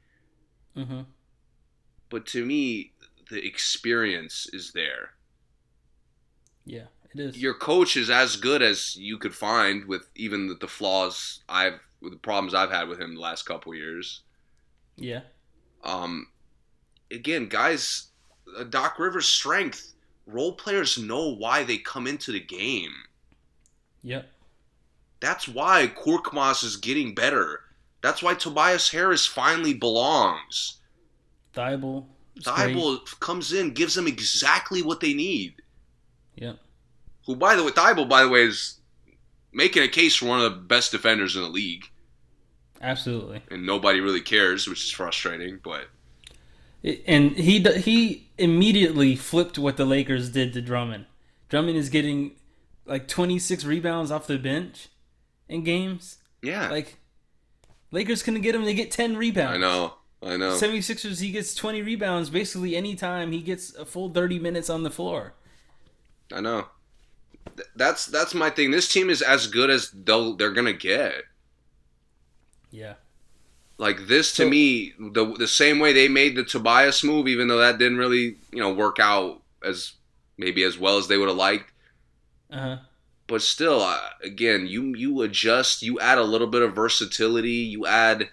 [0.77, 1.01] Mm-hmm.
[2.11, 2.93] but to me,
[3.31, 5.11] the experience is there.
[6.67, 6.85] Yeah.
[7.15, 7.39] It is.
[7.39, 11.81] Your coach is as good as you could find with even the, the flaws I've,
[12.03, 14.23] with the problems I've had with him the last couple years.
[14.97, 15.21] yeah.
[15.85, 16.27] Um,
[17.11, 18.09] again, guys,
[18.59, 19.95] uh, Doc Rivers' strength.
[20.27, 22.93] Role players know why they come into the game.
[24.03, 24.29] Yep.
[25.21, 27.61] That's why Korkmaz is getting better.
[28.03, 30.81] That's why Tobias Harris finally belongs.
[31.55, 32.07] Thybulle.
[32.43, 35.63] Thybulle comes in, gives them exactly what they need.
[36.37, 36.59] Yep.
[37.27, 38.79] Who, by the way, Thybulle, by the way, is
[39.53, 41.87] making a case for one of the best defenders in the league,
[42.81, 43.43] Absolutely.
[43.51, 45.59] and nobody really cares, which is frustrating.
[45.63, 45.89] But
[47.07, 51.07] and he he immediately flipped what the Lakers did to Drummond.
[51.49, 52.33] Drummond is getting
[52.85, 54.89] like 26 rebounds off the bench
[55.49, 56.19] in games.
[56.43, 56.99] yeah, Like
[57.91, 59.57] Lakers couldn't get him to get 10 rebounds.
[59.57, 60.53] I know, I know.
[60.53, 64.91] 76ers he gets 20 rebounds basically anytime he gets a full 30 minutes on the
[64.91, 65.35] floor.
[66.33, 66.67] I know.
[67.57, 68.71] Th- That's that's my thing.
[68.71, 71.25] This team is as good as they'll they're gonna get.
[72.71, 72.95] Yeah.
[73.79, 77.49] Like this to So- me, the the same way they made the Tobias move, even
[77.49, 79.93] though that didn't really you know work out as
[80.39, 81.73] maybe as well as they would have liked.
[82.51, 82.79] Uh-huh.
[83.29, 87.87] But still, uh, again, you you adjust, you add a little bit of versatility, you
[87.87, 88.29] add.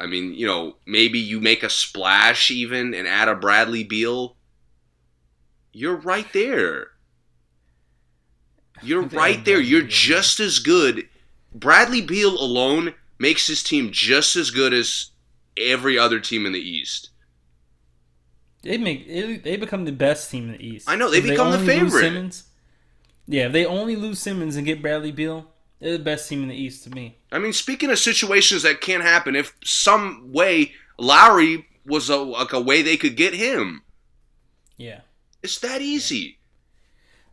[0.00, 4.36] I mean, you know, maybe you make a splash even and add a Bradley Beal.
[5.72, 6.92] You're right there.
[8.82, 9.60] You're right there.
[9.60, 11.08] You're just as good.
[11.54, 15.10] Bradley Beal alone makes his team just as good as
[15.56, 17.10] every other team in the East.
[18.62, 20.88] They make it, they become the best team in the East.
[20.88, 22.00] I know, they If become the only favorite.
[22.00, 22.44] Simmons,
[23.26, 25.46] yeah, if they only lose Simmons and get Bradley Beal,
[25.80, 27.18] they're the best team in the East to me.
[27.30, 32.52] I mean, speaking of situations that can't happen, if some way Lowry was a like
[32.52, 33.82] a way they could get him.
[34.76, 35.00] Yeah.
[35.42, 36.38] It's that easy.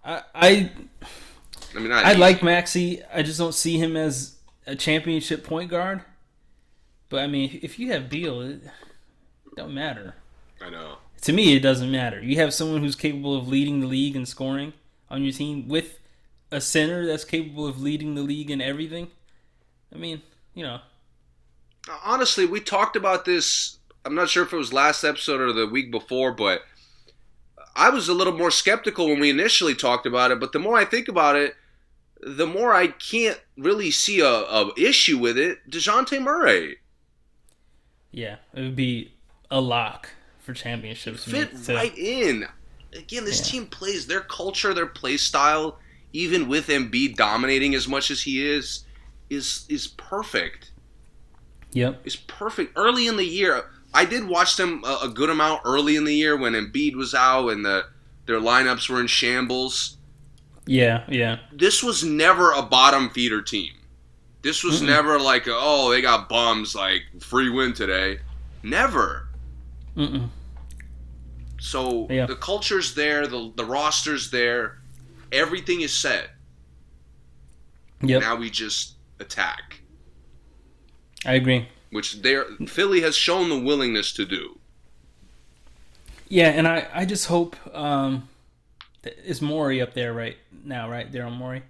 [0.04, 0.72] I I,
[1.76, 3.02] I mean, not I like Maxey.
[3.14, 4.36] I just don't see him as
[4.66, 6.02] a championship point guard.
[7.10, 8.62] But I mean, if you have Beal, it
[9.56, 10.16] don't matter.
[10.62, 10.98] I know.
[11.22, 12.22] To me, it doesn't matter.
[12.22, 14.74] You have someone who's capable of leading the league in scoring
[15.10, 16.00] on your team with
[16.52, 19.10] a center that's capable of leading the league in everything.
[19.94, 20.22] I mean,
[20.54, 20.80] you know,
[22.04, 23.78] honestly, we talked about this.
[24.04, 26.62] I'm not sure if it was last episode or the week before, but
[27.76, 30.40] I was a little more skeptical when we initially talked about it.
[30.40, 31.56] But the more I think about it,
[32.22, 35.60] the more I can't really see a, a issue with it.
[35.70, 36.78] Dejounte Murray
[38.12, 39.12] yeah, it would be
[39.52, 40.10] a lock
[40.40, 41.28] for championships.
[41.28, 41.34] me.
[41.34, 42.48] fit So- right in.
[42.94, 43.52] Again, this Yeah.
[43.60, 45.80] team plays their culture, their play style,
[46.14, 48.86] even with Embiid dominating as much as he is,
[49.30, 50.72] is is perfect.
[51.74, 52.02] Yep.
[52.08, 52.72] is perfect.
[52.78, 56.16] Early in the year, I did watch them a, a good amount early in the
[56.16, 57.88] year when Embiid was out and the
[58.28, 59.95] their lineups were in shambles.
[60.68, 61.04] Yeah.
[61.08, 61.40] Yeah.
[61.52, 63.72] This was never a bottom feeder team.
[64.42, 64.88] This was Mm-mm.
[64.88, 68.20] never like, oh, they got bums, like free win today.
[68.64, 69.28] Never.
[69.98, 70.30] Mm-mm.
[71.60, 72.26] So Yeah.
[72.26, 74.80] the culture's there, the the roster's there,
[75.32, 76.30] everything is set.
[78.02, 78.22] Yep.
[78.22, 79.82] Now we just attack,
[81.26, 81.68] I agree.
[81.92, 84.60] which there Philly has shown the willingness to do.
[86.28, 88.28] Yeah, and I, I just hope um,
[89.04, 91.12] is Morey up there right now, right?
[91.12, 91.64] Daryl Morey.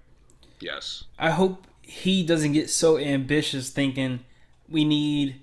[0.60, 1.04] Yes.
[1.20, 4.22] I hope he doesn't get so ambitious thinking
[4.68, 5.42] we need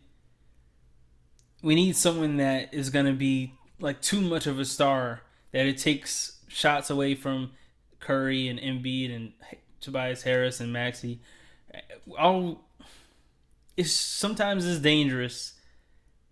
[1.63, 5.23] we need someone that is going to be like too much of a star
[5.53, 7.53] that it takes shots away from
[8.01, 9.33] Curry and Embiid and
[9.81, 11.21] Tobias Harris and Maxey.
[12.19, 12.65] All
[13.77, 15.55] it's sometimes it's dangerous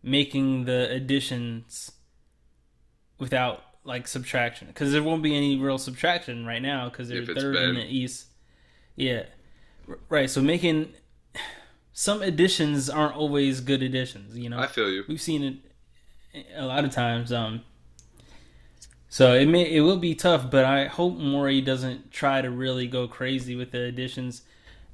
[0.03, 1.93] making the additions
[3.19, 7.57] without like subtraction because there won't be any real subtraction right now because they're third
[7.57, 8.27] in the East.
[8.97, 9.25] Yeah,
[9.89, 10.31] R- right.
[10.31, 10.93] So making
[11.93, 14.37] some additions aren't always good additions.
[14.37, 15.05] You know, I feel you.
[15.09, 17.33] we've seen it a lot of times.
[17.33, 17.63] Um,
[19.09, 22.87] so it may it will be tough, but I hope Morey doesn't try to really
[22.87, 24.43] go crazy with the additions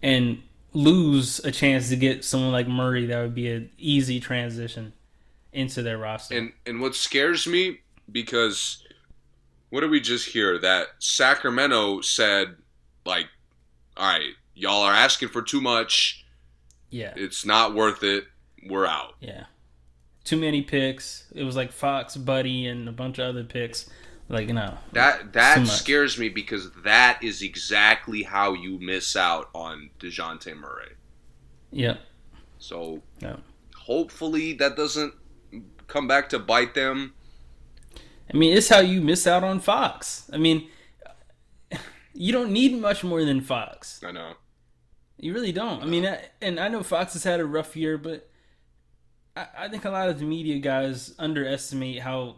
[0.02, 0.42] and
[0.72, 3.06] lose a chance to get someone like Murray.
[3.06, 4.92] That would be an easy transition
[5.52, 6.36] into their roster.
[6.36, 7.80] And and what scares me
[8.10, 8.82] because
[9.70, 12.56] what did we just hear that Sacramento said
[13.04, 13.26] like
[13.96, 16.24] all right, y'all are asking for too much.
[16.90, 18.24] yeah, It's not worth it.
[18.68, 19.14] We're out.
[19.20, 19.44] yeah.
[20.24, 21.24] Too many picks.
[21.34, 23.88] It was like Fox, Buddy, and a bunch of other picks.
[24.28, 29.90] Like no, That that scares me because that is exactly how you miss out on
[30.00, 30.94] DeJounte Murray.
[31.70, 32.00] yep,
[32.58, 33.36] So Yeah.
[33.76, 35.14] hopefully that doesn't
[35.86, 37.14] come back to bite them.
[38.32, 40.28] I mean, it's how you miss out on Fox.
[40.32, 40.68] I mean,
[42.14, 44.00] you don't need much more than Fox.
[44.04, 44.32] I know.
[45.18, 45.82] You really don't.
[45.82, 48.28] I mean, I, and I know Fox has had a rough year, but
[49.36, 52.36] I, I think a lot of the media guys underestimate how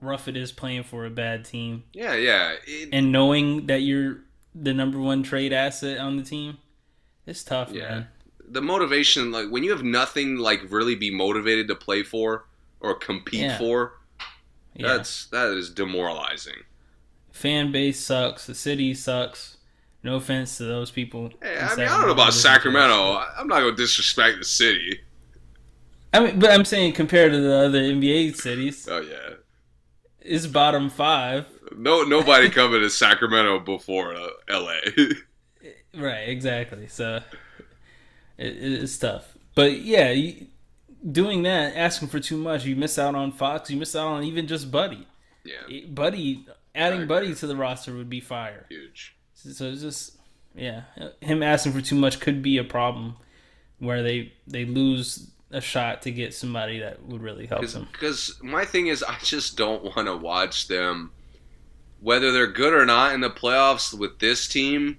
[0.00, 2.54] rough it is playing for a bad team Yeah, yeah.
[2.66, 4.18] It- and knowing that you're
[4.54, 6.58] the number one trade asset on the team.
[7.26, 7.88] It's tough, Yeah.
[7.88, 8.08] man.
[8.48, 12.44] the motivation like when you have nothing like really be motivated to play for
[12.80, 13.56] or compete Yeah.
[13.58, 13.92] for
[14.74, 14.96] Yeah.
[14.96, 16.56] that's that is demoralizing
[17.30, 18.46] Fan base sucks.
[18.46, 19.56] The city sucks.
[20.02, 21.30] No offense to those people.
[21.42, 23.22] hey, i mean i don't know about sacramento.
[23.38, 25.00] I'm not gonna disrespect the city
[26.14, 29.36] I mean, but I'm saying compared to the other NBA cities, oh yeah
[30.20, 31.46] it's bottom five.
[31.76, 34.74] no nobody coming to sacramento before uh, la
[35.94, 36.86] Right, exactly.
[36.88, 37.16] So
[38.38, 39.36] it, it's tough.
[39.54, 40.46] But yeah, you,
[41.10, 43.70] doing that, asking for too much, you miss out on Fox.
[43.70, 45.06] You miss out on even just Buddy.
[45.44, 48.66] yeah Buddy, adding Buddy to the roster would be fire.
[48.68, 50.16] huge So it's just
[50.54, 50.82] yeah,
[51.20, 53.16] him asking for too much could be a problem
[53.78, 57.86] where they they lose a shot to get somebody that would really help them.
[57.92, 61.10] because my thing is i just don't want to watch them
[62.00, 64.96] whether they're good or not in the playoffs with this team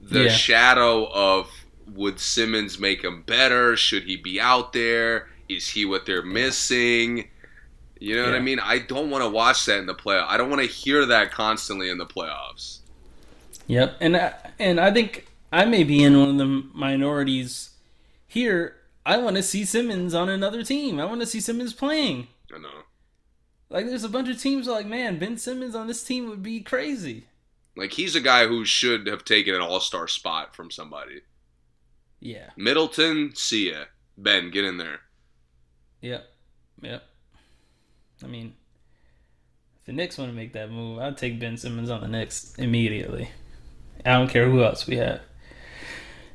[0.00, 0.30] the Yeah.
[0.30, 1.48] shadow of
[1.94, 3.76] would Simmons make him better?
[3.76, 5.28] Should he be out there?
[5.48, 7.28] Is he what they're missing?
[8.00, 8.60] You know what I mean?
[8.60, 10.26] I don't want to watch that in the playoff.
[10.28, 12.78] I don't want to hear that constantly in the playoffs.
[13.66, 17.70] Yep, and I, and I think I may be in one of the minorities
[18.26, 18.76] here.
[19.04, 21.00] I want to see Simmons on another team.
[21.00, 22.28] I want to see Simmons playing.
[22.54, 22.68] I know.
[23.70, 26.60] Like, there's a bunch of teams like, man, Ben Simmons on this team would be
[26.60, 27.24] crazy.
[27.78, 31.20] Like he's a guy who should have taken an all-star spot from somebody.
[32.20, 33.84] Yeah, Middleton, see ya.
[34.16, 35.00] Ben, get in there.
[36.00, 36.24] yep.
[36.82, 37.02] Yep.
[38.22, 38.54] I mean,
[39.80, 42.54] if the Knicks want to make that move, I'd take Ben Simmons on the Knicks
[42.58, 43.30] immediately.
[44.04, 45.20] I don't care who else we have.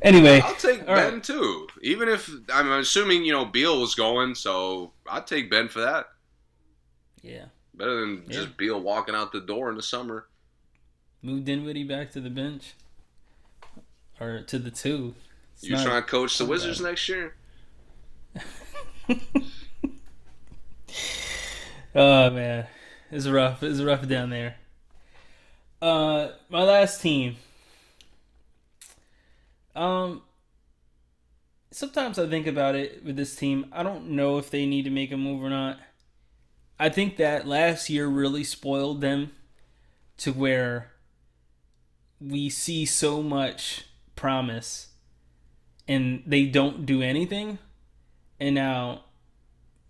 [0.01, 1.23] Anyway, I'll take Ben right.
[1.23, 1.67] too.
[1.81, 6.07] Even if I'm assuming you know Beal was going, so I'd take Ben for that.
[7.21, 8.33] yeah, Better than Yeah.
[8.33, 10.27] just Beal walking out the door in the summer.
[11.21, 12.73] move Dinwiddie back to the bench
[14.19, 15.15] or to the two.
[15.63, 16.89] It's You not- trying to coach the Wizards bad.
[16.89, 17.35] next year?
[21.95, 22.67] oh man,
[23.09, 23.63] it's rough.
[23.63, 24.55] It's rough down there.
[25.81, 27.37] Uh, my last team.
[29.73, 30.21] Um,
[31.71, 33.67] sometimes I think about it with this team.
[33.71, 35.79] I don't know if they need to make a move or not.
[36.77, 39.31] I think that last year really spoiled them
[40.17, 40.91] to where
[42.19, 43.85] we see so much
[44.17, 44.89] promise
[45.87, 47.59] and they don't do anything
[48.39, 49.03] and now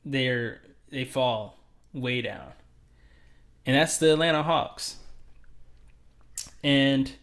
[0.06, 0.62] they're
[0.92, 1.60] they fall
[1.92, 2.52] way down.
[3.66, 4.98] And that's the Atlanta Hawks.
[6.64, 7.14] And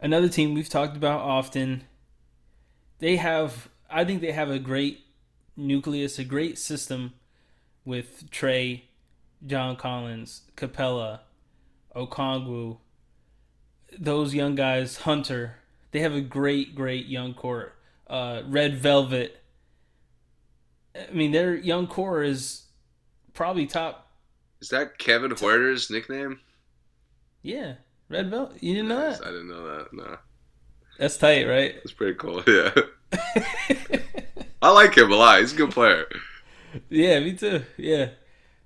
[0.00, 1.84] another team we've talked about often,
[2.98, 5.00] they have I think they have a great
[5.56, 7.14] nucleus, a great system
[7.84, 8.82] with Trae,
[9.46, 11.20] John Collins, Capela,
[11.94, 12.78] Okongwu,
[13.98, 15.56] those young guys, Hunter.
[15.90, 17.74] They have a great, great young core.
[18.08, 19.42] Uh, Red Velvet.
[20.96, 22.64] I mean, their young core is
[23.34, 24.10] probably top.
[24.60, 26.40] Is that Kevin Huerter's nickname?
[27.42, 27.74] Yeah,
[28.08, 28.62] Red Velvet.
[28.62, 29.20] You didn't know that?
[29.22, 29.92] I didn't know that.
[29.92, 30.16] No,
[30.98, 31.74] That's tight, right?
[31.76, 32.42] that's pretty cool.
[32.48, 32.72] Yeah,
[34.62, 35.40] I like him a lot.
[35.40, 36.06] He's a good player.
[36.88, 37.62] yeah, me too.
[37.76, 38.10] Yeah.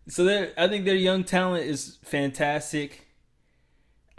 [0.09, 3.07] So I think their young talent is fantastic.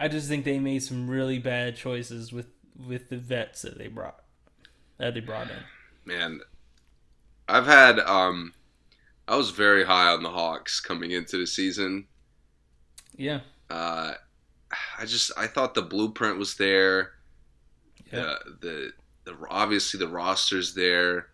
[0.00, 2.46] I just think they made some really bad choices with
[2.86, 4.23] with the vets that they brought
[4.98, 5.56] that they brought in.
[6.04, 6.40] Man,
[7.48, 8.52] I've had um,
[9.26, 12.06] I was very high on the Hawks coming into the season.
[13.16, 13.40] Yeah.
[13.70, 14.14] Uh,
[14.98, 17.12] I just I thought the blueprint was there.
[18.12, 18.36] Yeah.
[18.60, 18.92] The
[19.24, 21.28] the the obviously the roster's there.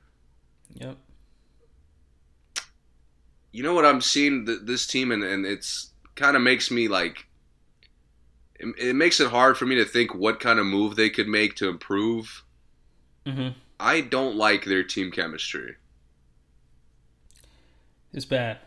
[0.75, 0.97] Yep.
[3.53, 6.89] You know what I'm seeing th- this team and and it's kind of makes me
[6.89, 7.27] like.
[8.63, 11.27] It, it makes it hard for me to think what kind of move they could
[11.27, 12.45] make to improve.
[13.27, 13.55] Mhm.
[13.79, 15.77] I don't like their team chemistry.
[18.13, 18.59] It's bad.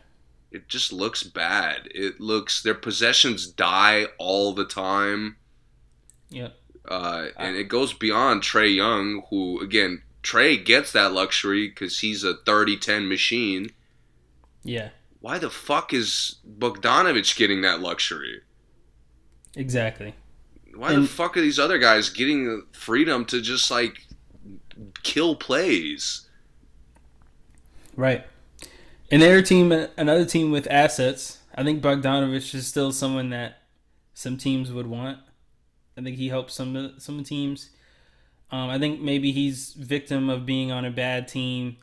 [0.52, 1.90] It just looks bad.
[1.94, 5.38] It looks their possessions die all the time.
[6.30, 6.50] Yeah.
[6.88, 12.24] Uh, and it goes beyond Trae Young, who again Trae gets that luxury because he's
[12.24, 13.72] a 30-10 machine.
[14.64, 14.90] Yeah.
[15.20, 18.42] Why the fuck is Bogdanovich getting that luxury?
[19.56, 20.16] Exactly.
[20.76, 24.06] Why the fuck are these other guys getting the freedom to just like
[25.04, 26.28] kill plays?
[27.96, 28.26] Right.
[29.12, 31.40] And their team, another team with assets.
[31.56, 33.60] I think Bogdanovich is still someone that
[34.14, 35.20] some teams would want.
[35.98, 37.70] I think he helps some some teams.
[38.52, 41.78] Um, I think maybe he's victim of being on a bad team,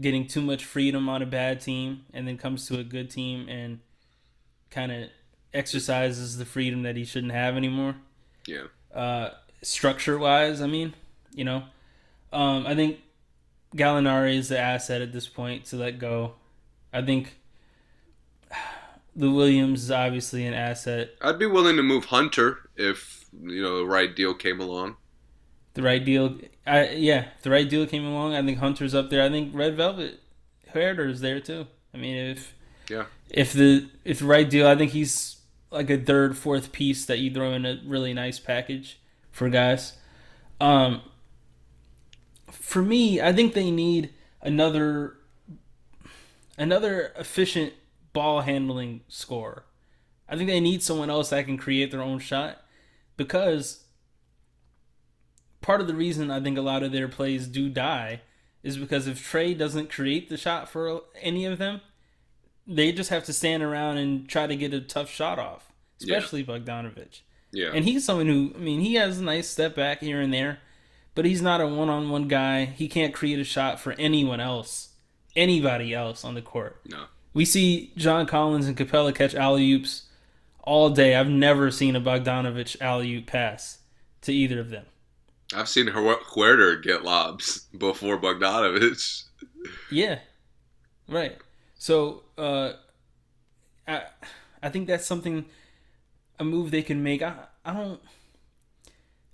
[0.00, 3.48] getting too much freedom on a bad team, and then comes to a good team
[3.48, 3.80] and
[4.70, 5.08] kind of
[5.54, 7.96] exercises the freedom that he shouldn't have anymore.
[8.46, 8.64] Yeah.
[8.94, 9.30] Uh,
[9.62, 10.94] structure wise, I mean,
[11.34, 11.64] you know,
[12.32, 12.98] um, I think
[13.76, 16.34] Gallinari is the asset at this point to let go.
[16.92, 17.36] I think
[19.16, 21.10] the Williams is obviously an asset.
[21.20, 24.96] I'd be willing to move Hunter if you know the right deal came along.
[25.74, 28.34] The right deal, I yeah, the right deal came along.
[28.34, 29.22] I think Hunter's up there.
[29.22, 30.20] I think Red Velvet
[30.74, 31.66] Huerter is there too.
[31.94, 32.54] I mean, if
[32.88, 33.04] Yeah.
[33.30, 35.36] if the if the right deal, I think he's
[35.70, 38.98] like a third, fourth piece that you throw in a really nice package
[39.30, 39.92] for guys.
[40.60, 41.02] Um,
[42.50, 44.10] for me, I think they need
[44.42, 45.14] another
[46.56, 47.72] another efficient
[48.12, 49.64] ball handling scorer.
[50.28, 52.58] I think they need someone else that can create their own shot
[53.16, 53.84] because
[55.60, 58.20] part of the reason I think a lot of their plays do die
[58.62, 61.80] is because if Trae doesn't create the shot for any of them,
[62.66, 66.16] they just have to stand around and try to get a tough shot off, Yeah.
[66.16, 67.20] especially Bogdanovich.
[67.52, 67.70] Yeah.
[67.72, 70.58] And he's someone who, I mean, he has a nice step back here and there,
[71.18, 72.64] but he's not a one on one guy.
[72.64, 74.90] He can't create a shot for anyone else,
[75.34, 76.80] anybody else on the court.
[76.88, 77.06] no.
[77.34, 80.04] We see John Collins and Capela catch alley oops
[80.62, 81.16] all day.
[81.16, 83.78] I've never seen a Bogdanovich alley oop pass
[84.22, 84.86] to either of them.
[85.52, 89.24] I've seen Hu- Huerter get lobs before Bogdanovich.
[89.90, 90.20] Yeah,
[91.08, 91.36] right.
[91.78, 92.74] So uh,
[93.88, 94.02] I
[94.62, 95.46] I think that's something
[96.38, 97.22] a move they can make.
[97.22, 97.34] I
[97.64, 98.00] I don't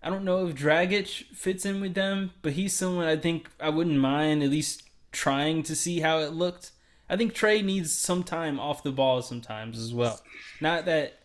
[0.05, 3.71] I don't know if Dragic fits in with them, but he's someone I think I
[3.71, 6.71] wouldn't mind at least trying to see how it looked
[7.09, 10.21] I think Trae needs some time off the ball sometimes as well.
[10.61, 11.21] Not that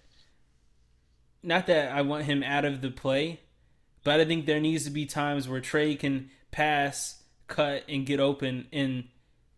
[1.42, 3.40] not that I want him out of the play,
[4.04, 8.20] but I think there needs to be times where Trae can pass, cut, and get
[8.20, 9.06] open and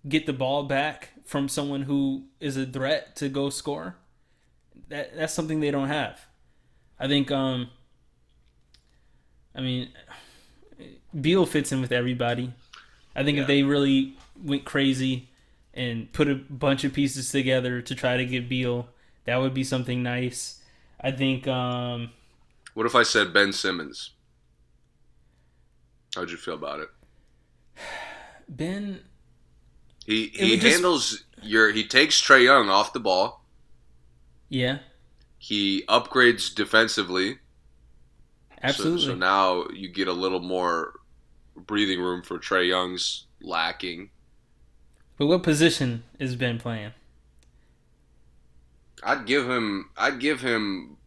[0.07, 3.95] get the ball back from someone who is a threat to go score.
[4.89, 6.27] That that's something they don't have.
[6.99, 7.71] I think um
[9.55, 9.89] I mean
[11.19, 12.53] Beal fits in with everybody.
[13.15, 13.41] I think Yeah.
[13.43, 15.27] if they really went crazy
[15.73, 18.89] and put a bunch of pieces together to try to get Beal,
[19.25, 20.61] that would be something nice.
[20.99, 22.11] I think um
[22.73, 24.11] What if I said Ben Simmons?
[26.15, 26.89] How'd you feel about it?
[28.49, 29.01] Ben
[30.05, 33.43] He he would just- handles your he takes Trae Young off the ball.
[34.49, 34.79] yeah,
[35.37, 37.39] He upgrades defensively.
[38.61, 39.05] So- absolutely.
[39.05, 40.93] So, now you get a little more
[41.55, 44.09] breathing room for Trae Young's lacking.
[45.17, 46.91] but what position is Ben playing?
[49.03, 50.97] I'd give him I'd give him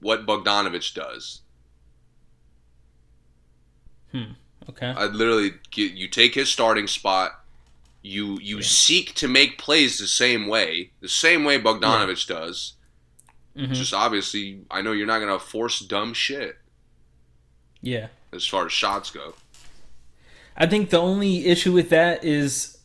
[0.00, 1.40] what Bogdanovich does.
[4.12, 4.32] Hmm.
[4.68, 4.86] Okay.
[4.88, 7.40] I'd literally get you take his starting spot.
[8.02, 12.74] You you seek to make plays the same way, the same way Bogdanovich does.
[13.56, 16.56] hmm Just obviously, I know you're not gonna force dumb shit
[17.84, 18.08] Yeah.
[18.32, 19.34] as far as shots go.
[20.56, 22.78] I think the only issue with that is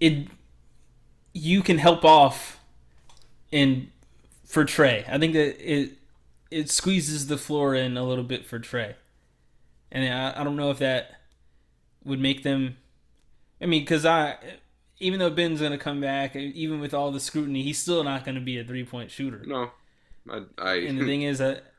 [0.00, 0.28] it
[1.32, 2.60] you can help off
[3.50, 3.90] in
[4.44, 5.08] for Trae.
[5.08, 5.92] I think that it
[6.50, 8.94] it squeezes the floor in a little bit for Trae.
[9.90, 11.20] And I, I don't know if that
[12.04, 12.76] would make them
[13.60, 14.36] I mean cuz I
[15.00, 18.24] even though Ben's going to come back even with all the scrutiny, he's still not
[18.24, 19.42] going to be a three-point shooter.
[19.44, 19.70] No,
[20.30, 21.71] I I, And the thing is that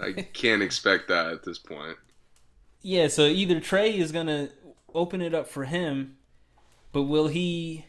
[0.00, 1.96] I can't expect that at this point.
[2.82, 4.50] Yeah, so either Trae is gonna
[4.94, 6.16] open it up for him,
[6.92, 7.86] but will he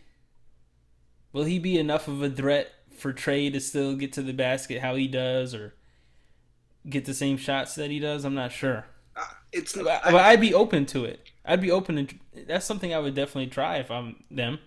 [1.33, 4.81] will he be enough of a threat for Trae to still get to the basket
[4.81, 5.73] how he does or
[6.89, 8.25] get the same shots that he does?
[8.25, 8.85] I'm not sure.
[9.15, 11.27] Uh, It's But, but I'd be open to it.
[11.45, 12.15] I'd be open to
[12.47, 14.59] that's something I would definitely try if I'm them.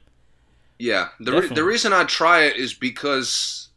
[0.78, 3.68] Yeah, the re- the reason I try it is because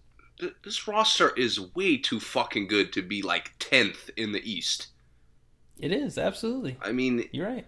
[0.64, 4.88] this roster is way too fucking good to be like tenth in the East.
[5.80, 6.78] It is, absolutely.
[6.82, 7.66] I mean, You're right.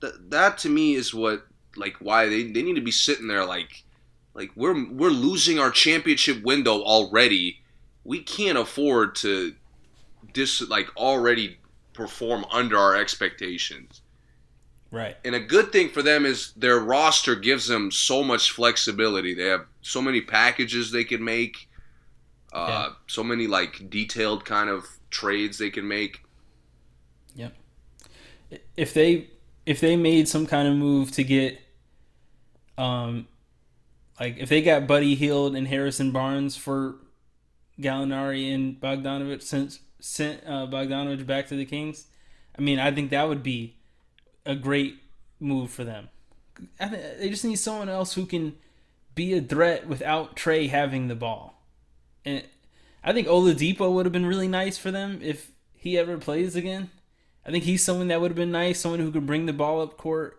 [0.00, 1.46] th- that to me is what
[1.76, 3.84] like why they, they need to be sitting there like
[4.34, 7.60] like we're we're losing our championship window already.
[8.04, 9.54] We can't afford to
[10.32, 11.58] dis like already
[11.92, 14.02] perform under our expectations.
[14.90, 15.16] Right.
[15.24, 19.34] And a good thing for them is their roster gives them so much flexibility.
[19.34, 21.68] They have so many packages they can make,
[22.52, 22.92] uh, Yeah.
[23.06, 26.22] so many like detailed kind of trades they can make.
[27.34, 27.50] Yeah,
[28.76, 29.30] if they
[29.66, 31.60] if they made some kind of move to get
[32.78, 33.26] um
[34.18, 36.96] like if they got Buddy Hield and Harrison Barnes for
[37.80, 42.06] Gallinari and Bogdanovich since sent uh, Bogdanovich back to the Kings,
[42.58, 43.76] I mean I think that would be
[44.46, 44.96] a great
[45.40, 46.08] move for them.
[46.80, 48.56] I think they just need someone else who can
[49.14, 51.59] be a threat without Trae having the ball.
[52.24, 52.44] And
[53.02, 56.90] I think Oladipo would have been really nice for them if he ever plays again.
[57.44, 59.80] I think he's someone that would have been nice, someone who could bring the ball
[59.80, 60.38] up court,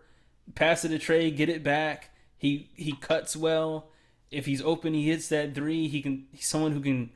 [0.54, 2.10] pass it to Trae, get it back.
[2.38, 3.88] He he cuts well.
[4.30, 5.88] If he's open, he hits that three.
[5.88, 6.26] He can.
[6.32, 7.10] He's someone who can.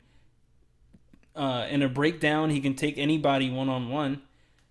[1.35, 4.21] Uh, in a breakdown, he can take anybody one on one.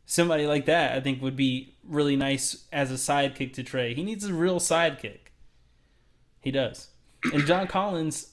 [0.04, 3.94] Somebody like that, I think, would be really nice as a sidekick to Trae.
[3.94, 5.30] He needs a real sidekick.
[6.40, 6.90] He does.
[7.32, 8.32] And John Collins,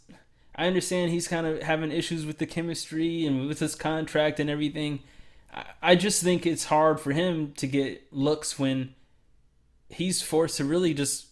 [0.56, 4.50] I understand he's kind of having issues with the chemistry and with his contract and
[4.50, 5.00] everything.
[5.82, 8.96] I- just think it's hard for him to get looks when
[9.90, 11.28] he's forced to really just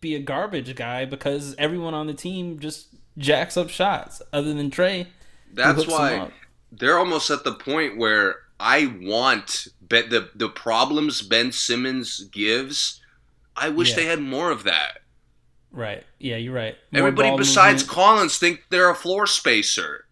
[0.00, 4.70] be a garbage guy because everyone on the team just jacks up shots other than
[4.70, 5.06] Trae.
[5.52, 6.30] That's why
[6.70, 13.00] they're almost at the point where I want the the problems Ben Simmons gives.
[13.56, 13.96] I wish Yeah.
[13.96, 15.01] they had more of that.
[15.72, 16.04] Right.
[16.18, 16.76] Yeah, you're right.
[16.92, 17.88] More Everybody besides movement.
[17.94, 20.04] Collins think they're a floor spacer.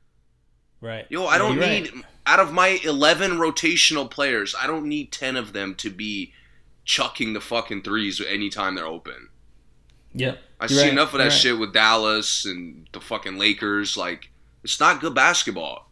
[0.81, 1.07] right.
[1.11, 2.05] Yo, I Yeah, don't you're need right.
[2.27, 6.33] out of my eleven rotational players, I don't need ten of them to be
[6.85, 9.29] chucking the fucking threes anytime they're open.
[10.15, 10.39] Yep.
[10.59, 11.33] I see right, enough of that you're right.
[11.33, 13.97] shit with Dallas and the fucking Lakers.
[13.97, 14.31] Like,
[14.65, 15.91] it's not good basketball.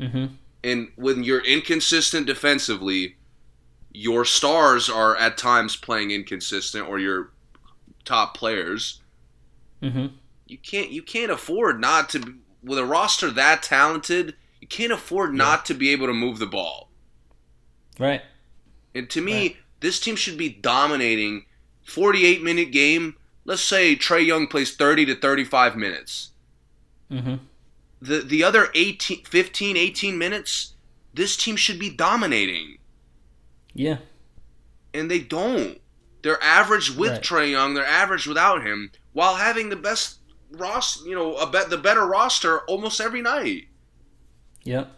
[0.00, 0.34] Mm-hmm.
[0.64, 3.16] And when you're inconsistent defensively,
[3.92, 7.30] your stars are at times playing inconsistent, or your
[8.06, 9.00] top players.
[9.82, 10.06] Mm-hmm.
[10.46, 14.34] You can't you can't afford not to with a roster that talented.
[14.60, 16.90] You can't afford not to be able to move the ball.
[17.98, 18.22] Right.
[18.94, 19.56] And to me, Right.
[19.80, 21.44] this team should be dominating
[21.84, 26.30] 48 minute game, let's say Trae Young plays 30 to 35 minutes.
[27.10, 27.34] Mm-hmm.
[28.00, 30.74] The the other 18, 15, 18 minutes,
[31.14, 32.78] this team should be dominating,
[33.74, 33.98] Yeah.
[34.92, 35.80] and they don't.
[36.26, 37.22] They're average with Right.
[37.22, 37.74] Trae Young.
[37.74, 40.18] They're average without him, while having the best
[40.50, 41.08] roster.
[41.08, 43.68] You know, a bet the better roster almost every night.
[44.64, 44.90] Yep.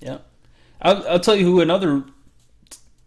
[0.00, 0.26] Yep.
[0.80, 2.04] I'll, I'll tell you who another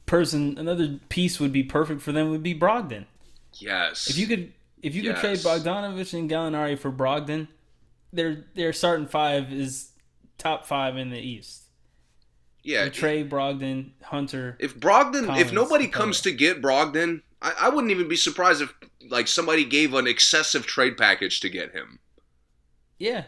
[0.05, 3.05] person, another piece would be perfect for them would be Brogdon.
[3.53, 4.07] Yes.
[4.07, 4.53] If you could,
[4.83, 5.45] if you could trade Yes.
[5.45, 7.47] Bogdanovich and Gallinari for Brogdon,
[8.13, 9.89] their their starting five is
[10.37, 11.63] top five in the East.
[12.63, 12.87] yeah.
[12.89, 14.55] Trey, Brogdon, Hunter.
[14.59, 18.73] If Brogdon, if nobody comes to get Brogdon, I, I wouldn't even be surprised if
[19.09, 21.99] like somebody gave an excessive trade package to get him.
[22.99, 23.25] Yeah.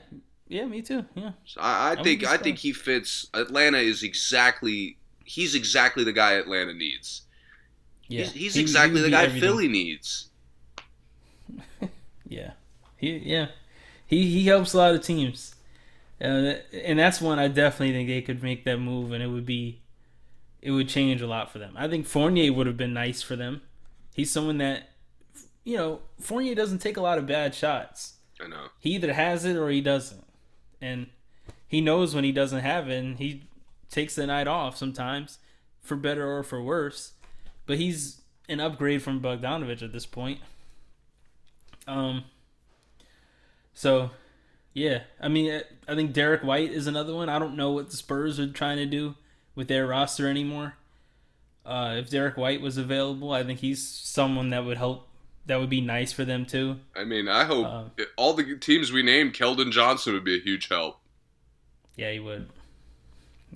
[0.47, 1.05] Yeah, me too.
[1.15, 1.33] Yeah.
[1.45, 3.27] So I, I think I think he fits.
[3.33, 7.23] Atlanta is exactly he's exactly the guy Atlanta needs.
[8.09, 8.25] Yeah.
[8.25, 9.39] He's, he's He- he exactly would the guy everything.
[9.41, 10.29] Philly needs.
[12.27, 12.51] Yeah,
[12.97, 13.47] he yeah,
[14.05, 15.55] he he helps a lot of teams,
[16.21, 19.45] uh, and that's one I definitely think they could make that move, and it would
[19.45, 19.81] be,
[20.61, 21.75] it would change a lot for them.
[21.77, 23.61] I think Fournier would have been nice for them.
[24.19, 24.89] He's someone that,
[25.63, 28.15] you know, Fournier doesn't take a lot of bad shots.
[28.43, 28.65] I know.
[28.77, 30.25] He either has it or he doesn't,
[30.81, 31.07] and
[31.65, 33.43] he knows when he doesn't have it, and he
[33.89, 35.39] takes the night off sometimes,
[35.81, 37.13] for better or for worse.
[37.65, 38.19] But he's
[38.49, 40.41] an upgrade from Bogdanovich at this point.
[41.87, 42.25] Um.
[43.73, 44.11] So,
[44.73, 47.29] yeah, I mean, I- I think Derrick White is another one.
[47.29, 49.15] I don't know what the Spurs are trying to do
[49.55, 50.75] with their roster anymore.
[51.69, 55.07] Uh, if Derrick White was available, I think he's someone that would help.
[55.45, 56.79] That would be nice for them too.
[56.95, 60.41] I mean, I hope Um, all the teams we named, Keldon Johnson would be a
[60.41, 60.99] huge help.
[61.95, 62.49] Yeah, he would.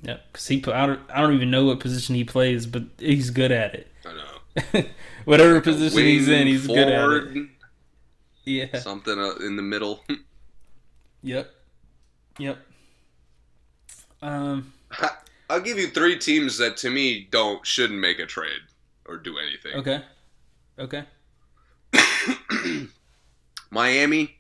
[0.04, 0.64] Yep, because he.
[0.68, 1.00] I don't.
[1.10, 3.88] I don't even know what position he plays, but he's good at it.
[4.06, 4.84] I know.
[5.26, 7.48] Whatever position he's in, he's good at it.
[8.46, 8.80] Yeah.
[8.80, 10.04] Something uh, in the middle.
[11.26, 11.50] Yep.
[12.38, 12.58] Yep.
[14.22, 14.74] Um.
[15.50, 18.62] I'll give you three teams that to me don't shouldn't make a trade
[19.06, 19.74] or do anything.
[19.76, 20.02] Okay.
[20.80, 21.04] Okay.
[23.70, 24.36] Miami,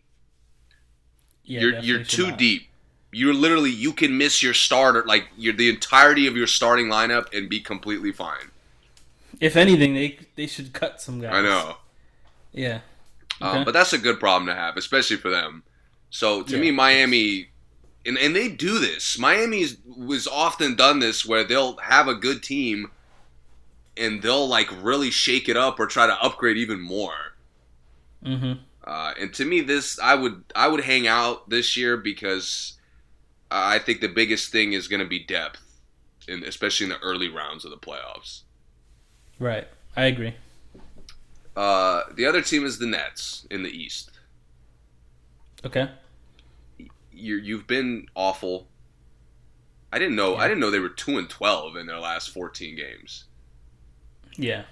[1.43, 1.61] Yeah.
[1.61, 2.37] you're you're too not.
[2.39, 2.67] deep.
[3.11, 7.31] You're literally you can miss your starter like you're the entirety of your starting lineup
[7.33, 8.51] and be completely fine.
[9.39, 11.33] If anything, they they should cut some guys.
[11.33, 11.77] I know.
[12.51, 12.79] Yeah.
[13.41, 15.63] Um, but that's a good problem to have, especially for them.
[16.11, 16.61] So to Yeah.
[16.61, 17.49] me, Miami,
[18.05, 19.17] and, and they do this.
[19.17, 22.91] Miami's was often done this where they'll have a good team,
[23.95, 27.35] and they'll like really shake it up or try to upgrade even more.
[28.25, 28.53] Mm-hmm.
[28.83, 32.77] Uh, and to me, this I would I would hang out this year because
[33.49, 35.61] I think the biggest thing is going to be depth,
[36.27, 38.41] in, especially in the early rounds of the playoffs.
[39.39, 39.67] Right.
[39.95, 40.35] I agree.
[41.55, 44.11] Uh, the other team is the Nets in the East.
[45.63, 45.89] Okay.
[47.13, 48.67] You you've been awful.
[49.91, 50.35] I didn't know.
[50.35, 53.25] I didn't know they were two and twelve in their last fourteen games.
[54.35, 54.63] Yeah.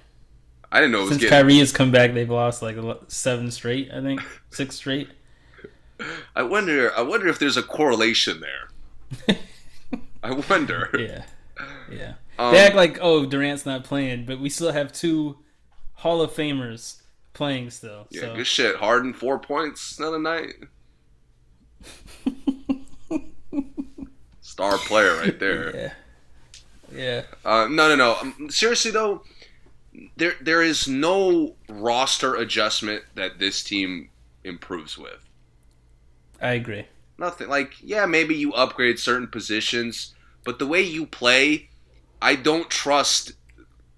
[0.71, 1.37] I didn't know it was Since getting.
[1.37, 2.77] Kyrie has come back, they've lost like
[3.09, 3.91] seven straight.
[3.93, 5.09] I think six straight.
[6.35, 6.91] I wonder.
[6.95, 9.37] I wonder if there's a correlation there.
[10.23, 10.89] I wonder.
[10.97, 11.23] Yeah.
[11.91, 12.13] Yeah.
[12.39, 15.37] Um, They act like, oh, Durant's not playing, but we still have two
[15.95, 17.01] Hall of Famers
[17.33, 18.07] playing still.
[18.09, 18.77] yeah, so good shit.
[18.77, 20.53] Harden four points another night.
[24.41, 25.75] Star player right there.
[26.91, 28.15] yeah, yeah, Uh, no, no, no.
[28.21, 29.23] Um, seriously though,
[30.17, 34.09] there there is no roster adjustment that this team
[34.43, 35.27] improves with.
[36.41, 36.85] I agree.
[37.17, 37.49] Nothing.
[37.49, 41.69] Like, yeah, maybe you upgrade certain positions, but the way you play,
[42.21, 43.33] I don't trust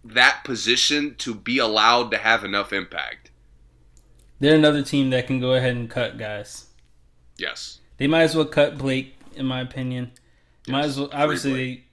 [0.04, 3.32] that position to be allowed to have enough impact.
[4.40, 6.66] They're another team that can go ahead and cut guys.
[7.38, 7.80] Yes.
[8.04, 10.12] They might as well cut Blake, in my opinion.
[10.68, 11.10] Might as well.
[11.14, 11.84] Obviously, they,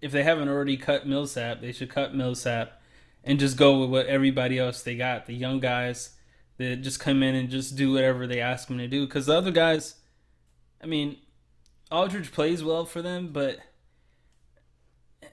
[0.00, 2.80] if they haven't already cut Millsap, they should cut Millsap
[3.24, 5.26] and just go with what everybody else they got.
[5.26, 6.16] The young guys
[6.56, 9.04] that just come in and just do whatever they ask them to do.
[9.04, 9.96] Because the other guys,
[10.82, 11.18] I mean,
[11.92, 13.58] Aldridge plays well for them, but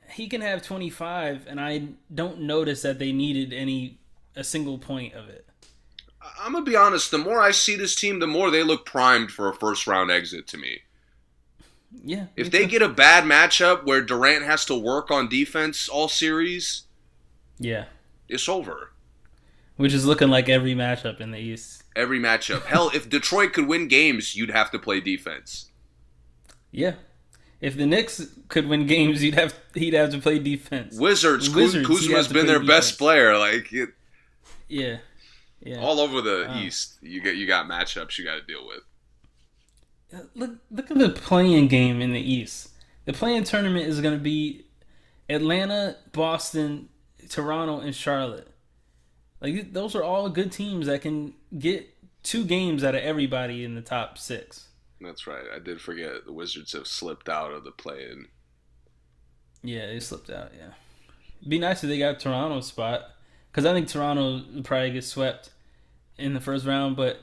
[0.10, 4.02] he can have 25, and I don't notice that they needed any
[4.36, 5.48] a single point of it.
[6.40, 7.12] I'm gonna be honest.
[7.12, 10.12] The more I see this team, the more they look primed for a first round
[10.12, 10.82] exit to me.
[12.04, 12.28] Yeah.
[12.36, 12.68] If they too.
[12.72, 16.84] get a bad matchup where Durant has to work on defense all series,
[17.60, 17.86] yeah,
[18.28, 18.91] it's over.
[19.78, 21.84] which is looking like every matchup in the East.
[21.95, 22.66] Every matchup.
[22.66, 25.72] Hell, if Detroit could win games, you'd have to play defense.
[26.72, 26.95] Yeah.
[27.60, 30.95] If the Knicks could win games, you'd have he'd have to play defense.
[30.99, 33.36] Wizards, Wizards, Kuzma's been their best player.
[33.38, 33.90] Like, it,
[34.68, 34.98] Yeah.
[35.68, 35.80] Yeah.
[35.80, 36.60] All over the Wow.
[36.60, 38.80] East, you get you got matchups you got to deal with.
[40.14, 42.69] Uh, look, look at the play-in game in the East.
[43.06, 44.65] The play-in tournament is going to be
[45.30, 46.88] Atlanta, Boston,
[47.30, 48.48] Toronto, and Charlotte.
[49.41, 53.76] Like those are all good teams that can get two games out of everybody in
[53.76, 54.68] the top six.
[55.02, 55.44] That's right.
[55.53, 58.27] I did forget the Wizards have slipped out of the play-in.
[59.61, 60.52] Yeah, they slipped out.
[60.57, 60.72] Yeah,
[61.48, 63.02] be nice if they got Toronto's spot
[63.52, 65.49] because I think Toronto would probably get swept
[66.18, 66.95] in the first round.
[66.95, 67.19] But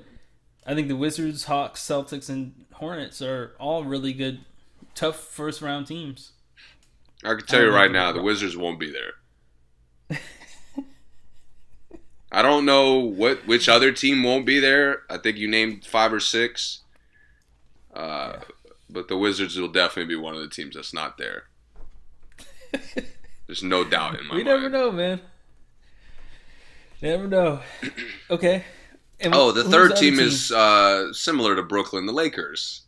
[0.66, 4.40] I think the Wizards, Hawks, Celtics, and Hornets are all really good,
[4.94, 6.32] tough first round teams.
[7.24, 10.18] I can tell you right now, the Wizards won't be there.
[12.32, 15.02] I don't know what which other team won't be there.
[15.08, 16.80] I think you named five or six.
[17.94, 18.40] Uh,
[18.90, 21.44] But the Wizards will definitely be one of the teams that's not there.
[23.46, 24.46] There's no doubt in my we mind.
[24.46, 25.20] never know, man.
[27.00, 27.60] Never know.
[28.30, 28.64] Okay.
[29.24, 32.82] And Oh, the third other team is uh, similar to Brooklyn, the Lakers.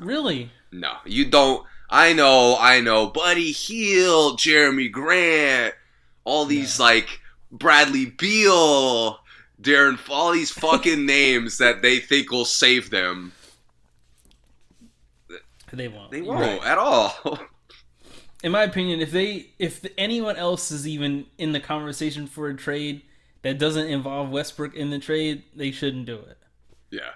[0.00, 1.64] really No, you don't.
[1.90, 3.06] I know, I know.
[3.06, 5.74] Buddy Hield, Jerami Grant,
[6.24, 7.20] all these like
[7.50, 9.20] Bradley Beal,
[9.60, 13.32] Darren, all these fucking names that they think will save them.
[15.72, 16.10] they won't.
[16.10, 16.70] They won't right.
[16.70, 17.38] at all.
[18.42, 22.56] In my opinion, if they if anyone else is even in the conversation for a
[22.56, 23.02] trade
[23.42, 26.38] that doesn't involve Westbrook in the trade, they shouldn't do it.
[26.90, 27.10] yeah.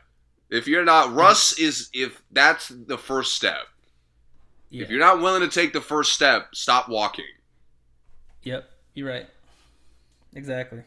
[0.51, 3.69] If you're not Russ is if that's the first step.
[4.69, 4.82] Yeah.
[4.85, 7.24] If you're not willing to take the first step, stop walking.
[8.43, 9.27] Yep, you're right.
[10.35, 10.82] Exactly.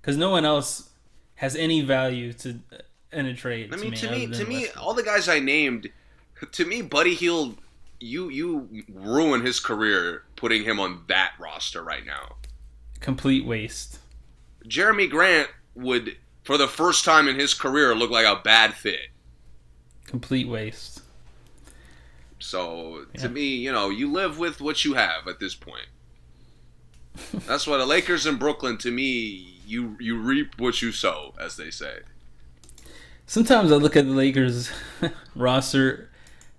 [0.00, 0.90] Because no one else
[1.36, 2.58] has any value to
[3.12, 3.72] in a trade.
[3.72, 5.88] I mean, to other me, to me, all the guys I named,
[6.52, 7.58] to me, Buddy Hield,
[8.00, 12.36] you you ruin his career putting him on that roster right now.
[13.00, 13.98] complete waste.
[14.68, 19.08] Jerami Grant would, for the first time in his career, look like a bad fit.
[20.06, 21.00] Complete waste.
[22.38, 23.22] So Yeah.
[23.22, 25.86] to me, you know, you live with what you have at this point.
[27.46, 31.56] That's why the Lakers in Brooklyn, to me, you you reap what you sow, as
[31.56, 31.98] they say.
[33.26, 34.70] Sometimes I look at the Lakers
[35.34, 36.10] roster.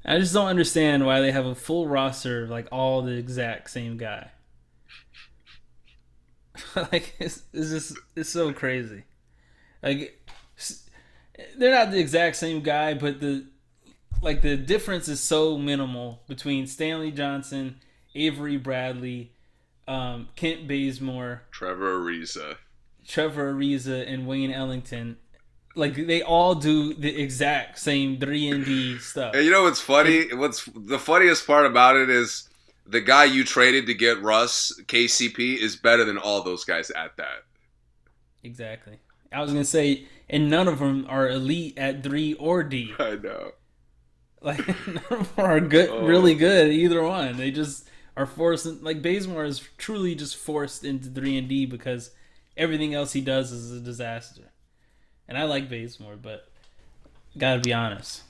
[0.06, 3.69] I just don't understand why they have a full roster of like all the exact
[3.69, 4.31] same guy.
[6.76, 9.03] like it's, it's just it's so crazy.
[9.81, 10.19] Like
[11.57, 13.45] they're not the exact same guy, but the
[14.22, 17.80] like the difference is so minimal between Stanley Johnson,
[18.15, 19.31] Avery Bradley,
[19.88, 22.57] um, Kent Bazemore, Trevor Ariza.
[23.07, 25.18] Trevor Ariza and Wayne Ellington,
[25.76, 29.34] like they all do the exact same three and D stuff.
[29.34, 30.34] And you know what's funny?
[30.34, 32.49] What's the funniest part about it is
[32.90, 37.16] the guy you traded to get Russ, KCP, is better than all those guys at
[37.18, 37.44] that.
[38.44, 38.99] Exactly.
[39.32, 42.94] I was gonna say, and none of them are elite at three or D.
[42.99, 43.52] I know.
[44.41, 46.06] Like none of them are good, Oh.
[46.06, 47.38] really good either one.
[47.38, 47.88] They just
[48.18, 48.66] are forced.
[48.66, 52.11] In, like Bazemore is truly just forced into three and D because
[52.57, 54.52] everything else he does is a disaster.
[55.28, 56.48] And I like Bazemore, but
[57.38, 58.24] gotta be honest.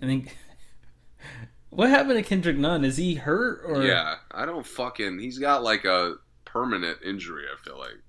[0.00, 0.36] I think.
[1.70, 2.84] What happened to Kendrick Nunn?
[2.84, 3.82] Is he hurt or?
[3.82, 5.20] Yeah, I don't fucking.
[5.20, 7.44] He's got like a permanent injury.
[7.52, 8.02] I feel like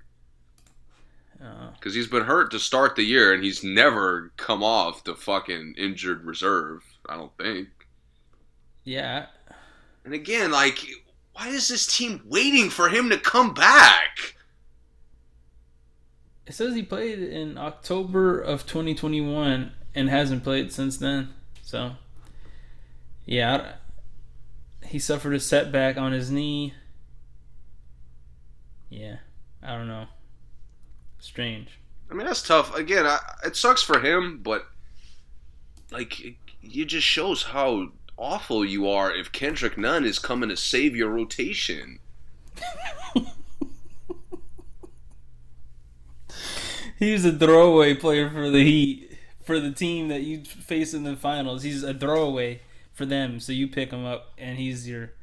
[1.44, 1.70] oh.
[1.74, 5.76] because he's been hurt to start the year and he's never come off the fucking
[5.78, 6.84] injured reserve.
[7.08, 7.70] I don't think.
[8.84, 9.28] yeah.
[10.04, 10.80] And again, like,
[11.34, 14.36] why is this team waiting for him to come back?
[16.48, 21.34] It says he played in October of 2021 and hasn't played since then.
[21.62, 21.92] So,
[23.26, 23.73] yeah,
[24.85, 26.73] he suffered a setback on his knee.
[28.89, 29.18] Yeah,
[29.64, 30.07] I don't know.
[31.19, 31.80] Strange.
[32.10, 32.76] I mean, that's tough.
[32.76, 34.68] Again, I, it sucks for him, but
[35.91, 40.57] like, it, it just shows how awful you are if Kendrick Nunn is coming to
[40.57, 41.99] save your rotation.
[46.99, 51.15] He's a throwaway player for the Heat, for the team that you face in the
[51.15, 51.64] finals.
[51.64, 52.61] He's a throwaway
[53.02, 55.14] for them, so you pick him up, and he's your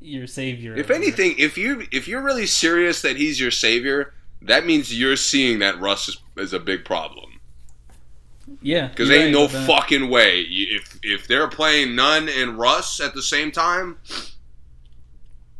[0.00, 0.76] your savior.
[0.76, 5.16] If anything, if you if you're really serious that he's your savior, that means you're
[5.16, 7.40] seeing that Russ is, is a big problem.
[8.62, 13.14] yeah, Because ain't right no fucking way if if they're playing Nunn and Russ at
[13.14, 13.98] the same time.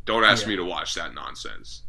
[0.04, 0.50] Don't ask Yeah.
[0.50, 1.82] me to watch that nonsense.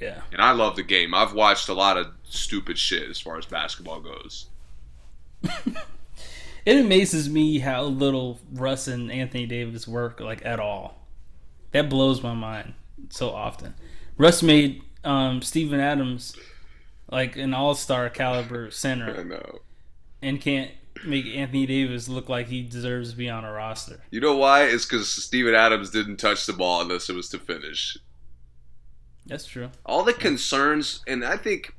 [0.00, 0.20] Yeah.
[0.30, 1.14] And I love the game.
[1.14, 4.46] I've watched a lot of stupid shit as far as basketball goes.
[6.64, 11.06] It amazes me how little Russ and Anthony Davis work like at all.
[11.72, 12.74] That blows my mind
[13.10, 13.74] so often.
[14.16, 16.34] Russ made um, Steven Adams
[17.10, 19.58] like an all star caliber I center know.
[20.22, 20.70] and can't
[21.04, 24.00] make Anthony Davis look like he deserves to be on a roster.
[24.10, 24.64] You know why?
[24.64, 27.98] It's because Steven Adams didn't touch the ball unless it was to finish.
[29.26, 29.70] That's true.
[29.84, 31.74] All the concerns, and I think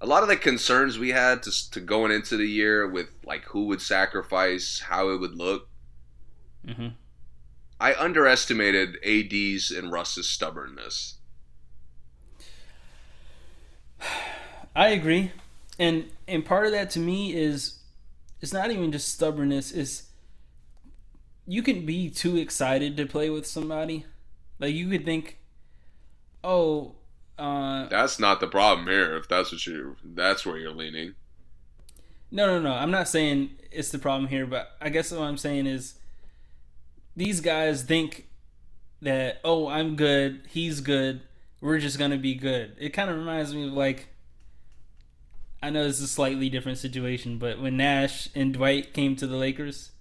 [0.00, 3.44] a lot of the concerns we had to, to going into the year with like
[3.44, 5.68] who would sacrifice, how it would look.
[6.66, 6.88] hmm
[7.78, 11.16] I underestimated AD's and Russ's stubbornness.
[14.76, 15.32] I agree,
[15.78, 17.78] and and part of that to me is
[18.40, 19.72] it's not even just stubbornness.
[19.72, 20.04] Is
[21.46, 24.04] you can be too excited to play with somebody,
[24.58, 25.38] like you could think,
[26.42, 26.94] oh,
[27.38, 29.16] uh, That's not the problem here.
[29.16, 31.14] If that's what you, that's where you're leaning.
[32.30, 32.72] No, no, no.
[32.72, 35.94] I'm not saying it's the problem here, but I guess what I'm saying is
[37.14, 38.28] these guys think
[39.02, 41.20] that oh, I'm good, he's good,
[41.60, 42.76] we're just gonna be good.
[42.78, 44.08] It kind of reminds me of like
[45.62, 49.36] I know it's a slightly different situation, but when Nash and Dwight came to the
[49.36, 49.92] Lakers,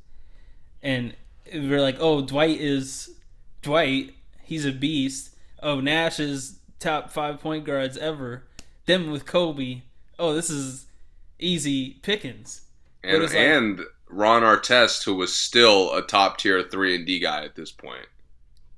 [0.83, 1.15] and
[1.53, 3.17] we're like, oh, Dwight is
[3.61, 4.13] Dwight,
[4.43, 5.35] he's a beast.
[5.63, 8.43] Oh, Nash is top five point guards ever.
[8.85, 9.81] Then with Kobe,
[10.19, 10.85] oh, this is
[11.39, 12.61] easy pickings.
[13.03, 17.43] And like- and Ron Artest, who was still a top tier three and D guy
[17.43, 18.07] at this point.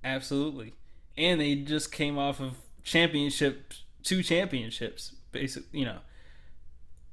[0.03, 0.73] Absolutely.
[1.17, 2.53] And they just came off of
[2.83, 5.99] championship two championships, basically, you know.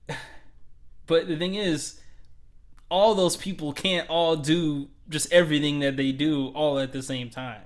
[1.06, 2.00] But the thing is,
[2.88, 7.28] all those people can't all do just everything that they do all at the same
[7.28, 7.60] time.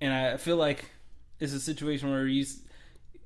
[0.00, 0.90] And I feel like
[1.40, 2.44] it's a situation where you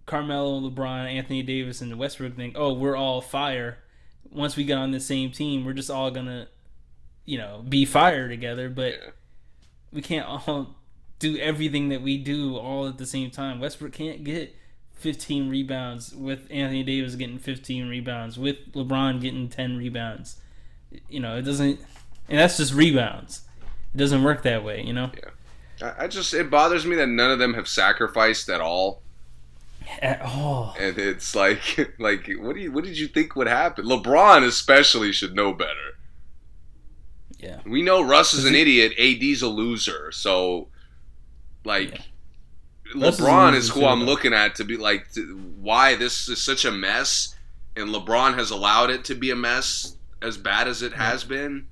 [0.07, 3.79] Carmelo, LeBron, Anthony Davis, and Westbrook think, "Oh, we're all fire."
[4.31, 6.49] Once we get on the same team, we're just all gonna,
[7.25, 8.69] you know, be fire together.
[8.71, 9.11] But Yeah.
[9.93, 10.77] we can't all
[11.19, 13.59] do everything that we do all at the same time.
[13.61, 14.55] Westbrook can't get
[14.95, 20.41] 15 rebounds with Anthony Davis getting 15 rebounds with LeBron getting 10 rebounds.
[21.09, 21.81] You know, it doesn't
[22.29, 23.43] and that's just rebounds.
[23.95, 25.11] It doesn't work that way, you know?
[25.83, 29.03] I, I just it bothers me that none of them have sacrificed at all.
[30.03, 30.75] At all.
[30.79, 33.85] And it's like like what do you what did you think would happen?
[33.87, 35.97] LeBron especially should know better.
[37.39, 37.61] Yeah.
[37.65, 40.69] We know Russ is an he- idiot, AD's a loser, so
[41.65, 42.03] like Yeah.
[42.97, 44.07] Russ is LeBron is who I'm though.
[44.07, 47.35] looking at to be like to, why this is such a mess
[47.77, 51.69] and LeBron has allowed it to be a mess as bad as it has been.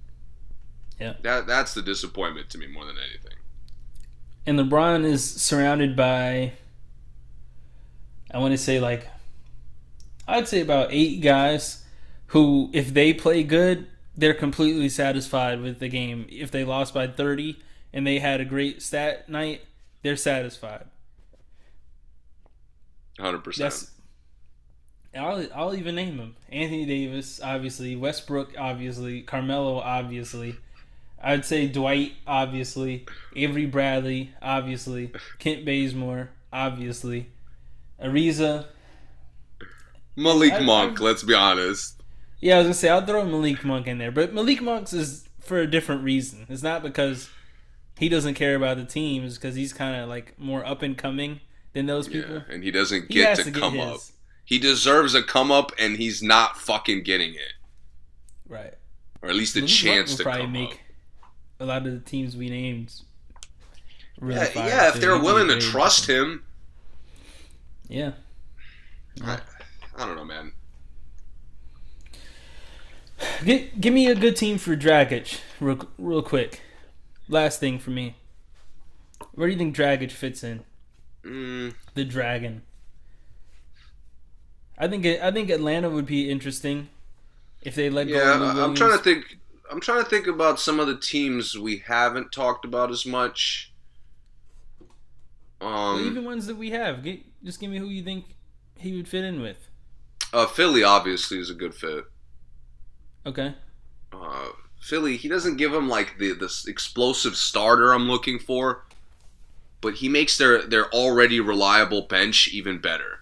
[1.01, 1.15] Yeah.
[1.23, 3.36] That that's the disappointment to me more than anything.
[4.47, 6.53] And LeBron is surrounded by
[8.31, 9.09] I want to say like
[10.29, 11.85] I'd say about 8 guys
[12.29, 13.87] who if they play good,
[14.17, 16.27] they're completely satisfied with the game.
[16.29, 17.59] If they lost by 30
[17.93, 19.63] and they had a great stat night,
[20.03, 20.87] they're satisfied.
[23.19, 23.57] 100%.
[23.57, 23.91] That's
[25.15, 26.37] I'll I'll even name them.
[26.51, 30.57] Anthony Davis, obviously, Westbrook, obviously, Carmelo, obviously.
[31.23, 37.31] I'd say Dwight, obviously, Avery Bradley, obviously, Kent Bazemore, obviously,
[38.03, 38.67] Ariza.
[40.15, 42.03] Malik I- Monk, I- let's be honest.
[42.41, 45.27] Yeah, I was gonna say I'll throw Malik Monk in there, but Malik Monk's is
[45.41, 46.47] for a different reason.
[46.49, 47.31] It's not because
[47.99, 50.99] he doesn't care about the team; it's because he's kind of like more up and
[50.99, 51.41] coming
[51.73, 52.37] than those people.
[52.37, 54.01] Yeah, and he doesn't get has to, to come up.
[54.45, 57.55] He deserves a come up and he's not fucking getting it.
[58.49, 58.75] Right.
[59.23, 60.79] Or at least a Malik chance to probably come make up.
[61.59, 62.93] A lot of the teams we named.
[64.21, 66.45] Really Yeah, yeah, if they're willing to trust him.
[67.89, 68.13] Yeah.
[69.23, 69.39] I,
[69.97, 70.53] I don't know, man.
[73.45, 76.61] Give, give me a good team for Dragic, real, real quick.
[77.29, 78.17] Last thing for me.
[79.35, 80.65] Where do you think Dragic fits in?
[81.25, 82.63] Mm, The Dragon.
[84.79, 86.89] I think it, I think Atlanta would be interesting
[87.63, 88.15] if they let go.
[88.15, 89.39] yeah, I'm trying to think.
[89.71, 93.73] I'm trying to think about some of the teams we haven't talked about as much.
[95.61, 97.03] Well, Um, even ones that we have.
[97.03, 98.37] Get, just give me who you think
[98.77, 99.69] he would fit in with.
[100.33, 102.05] uh, Philly obviously is a good fit.
[103.25, 103.55] Okay.
[104.13, 104.49] Uh,
[104.81, 108.85] Philly, he doesn't give them like the this explosive starter I'm looking for,
[109.81, 113.21] but he makes their their already reliable bench even better.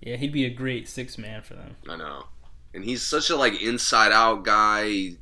[0.00, 1.76] Yeah, he'd be a great six man for them.
[1.88, 2.26] I know,
[2.72, 5.16] and he's such a like inside out guy.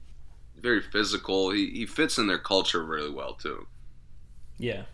[0.64, 1.50] Very physical.
[1.50, 3.66] He he fits in their culture really well too.
[4.56, 4.84] Yeah.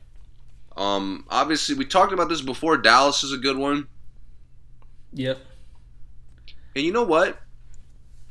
[0.77, 2.77] Um, obviously we talked about this before.
[2.77, 3.87] Dallas is a good one,
[5.13, 5.39] Yep.
[6.75, 7.39] and you know what?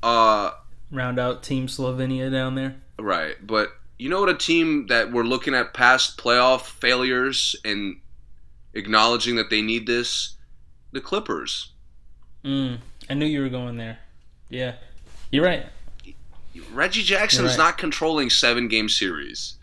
[0.04, 0.52] Uh,
[0.92, 2.76] Round out Team Slovenia down there.
[3.00, 4.30] right, but you know what?
[4.30, 8.02] A team that we're looking at past playoff failures and
[8.74, 10.36] acknowledging that they need this.
[10.92, 11.72] The Clippers.
[12.44, 12.80] Mm,
[13.10, 14.00] I knew you were going there.
[14.50, 14.76] Yeah,
[15.32, 15.68] you're right.
[16.72, 17.66] Reggie Jackson You're is right.
[17.66, 19.56] not controlling seven game series.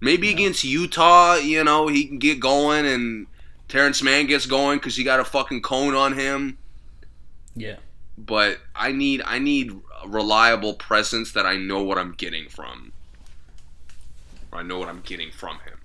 [0.00, 3.26] Maybe against Utah, you know, he can get going and
[3.68, 6.58] Terrence Mann gets going because he got a fucking cone on him.
[7.54, 7.76] Yeah,
[8.16, 9.72] But I need I need
[10.02, 12.92] a reliable presence that I know what I'm getting from.
[14.52, 15.80] I know what I'm getting from him.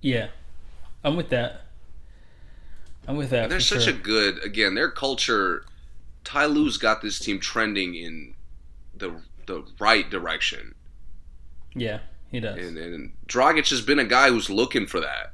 [0.00, 0.28] yeah,
[1.04, 1.62] I'm with that.
[3.06, 3.48] I'm with that.
[3.50, 3.94] They're for such sure.
[3.94, 4.74] a good again.
[4.74, 5.64] Their culture.
[6.24, 8.33] Ty Lue's got this team trending in
[8.98, 10.74] the the right direction,
[11.74, 12.00] yeah,
[12.30, 12.56] he does.
[12.56, 15.32] and and Dragic has been a guy who's looking for that.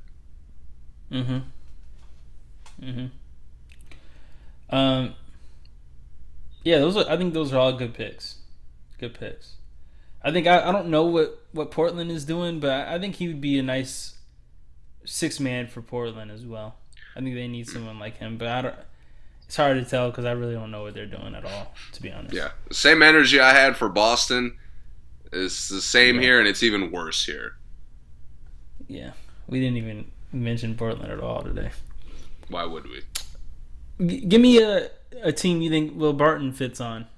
[1.10, 1.38] Mm-hmm.
[2.84, 3.06] Mm-hmm.
[4.74, 5.14] Um.
[6.62, 7.08] Yeah, those are.
[7.08, 8.36] I think those are all good picks.
[8.98, 9.54] Good picks.
[10.22, 13.16] I think I, I don't know what what Portland is doing, but I, I think
[13.16, 14.18] he would be a nice
[15.04, 16.76] six man for Portland as well.
[17.16, 18.74] I think they need someone like him, but I don't.
[19.50, 22.00] It's hard to tell because I really don't know what they're doing at all, to
[22.00, 22.32] be honest.
[22.32, 24.56] Yeah, same energy I had for Boston
[25.32, 26.20] is the same Yeah.
[26.22, 27.56] here, and it's even worse here.
[28.86, 29.10] Yeah.
[29.48, 31.72] We didn't even mention Portland at all today.
[32.46, 33.02] Why would we?
[34.06, 37.08] G- give me a a team you think Will Barton fits on,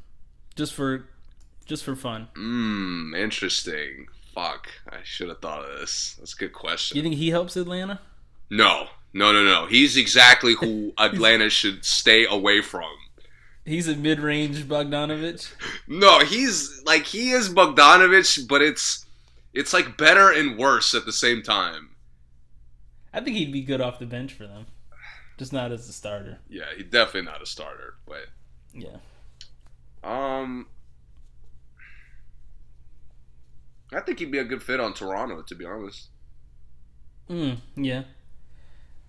[0.57, 1.05] just for
[1.67, 2.29] just for fun.
[2.35, 4.07] Mmm, interesting.
[4.35, 6.15] Fuck, I should have thought of this.
[6.19, 6.97] That's a good question.
[6.97, 8.01] You think he helps Atlanta?
[8.49, 9.67] No, no, no, no.
[9.67, 12.91] He's exactly who Atlanta should stay away from.
[13.65, 15.53] He's a mid-range Bogdanovich.
[15.87, 19.07] No, he's like he is Bogdanovich, but it's
[19.55, 21.91] it's like better and worse at the same time.
[23.15, 24.67] I think he'd be good off the bench for them,
[25.39, 26.39] just not as a starter.
[26.49, 28.27] Yeah, he's definitely not a starter, but
[28.75, 28.97] Yeah.
[30.03, 30.67] um,
[33.93, 35.43] I think he'd be a good fit on Toronto.
[35.43, 36.09] To be honest,
[37.31, 38.05] Mm, yeah.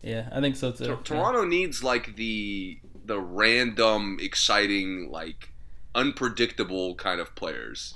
[0.03, 0.85] Yeah, I think so too.
[0.85, 5.49] Tor- Toronto needs like the the random, exciting, like
[5.95, 7.95] unpredictable kind of players.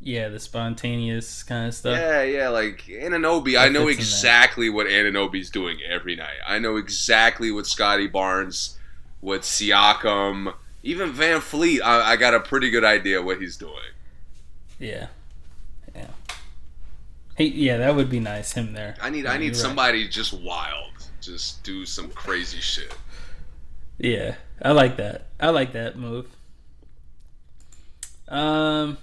[0.00, 1.96] Yeah, the spontaneous kind of stuff.
[1.98, 3.58] Yeah, yeah, like Anunoby.
[3.58, 4.06] I know fits in that.
[4.08, 6.38] exactly what Anunoby's doing every night.
[6.46, 8.78] I know exactly what Scottie Barnes,
[9.20, 11.80] what Siakam, even VanVleet.
[11.82, 13.74] I, I got a pretty good idea what he's doing.
[14.80, 15.06] Yeah.
[15.94, 16.08] Yeah.
[17.36, 18.52] Hey, yeah, that would be nice.
[18.52, 18.96] Him there.
[19.00, 19.60] I need, Yeah, I need you're right.
[19.60, 20.91] somebody just wild,
[21.22, 22.94] just do some crazy shit.
[23.98, 25.28] Yeah, I like that.
[25.38, 26.26] I like that move.
[28.28, 28.98] Um,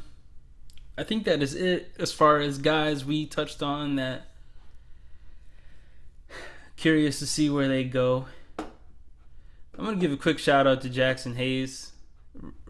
[0.97, 4.27] I think that is it as far as guys we touched on that.
[6.75, 8.25] Curious to see where they go.
[8.57, 11.93] I'm gonna give a quick shout out to Jaxson Hayes,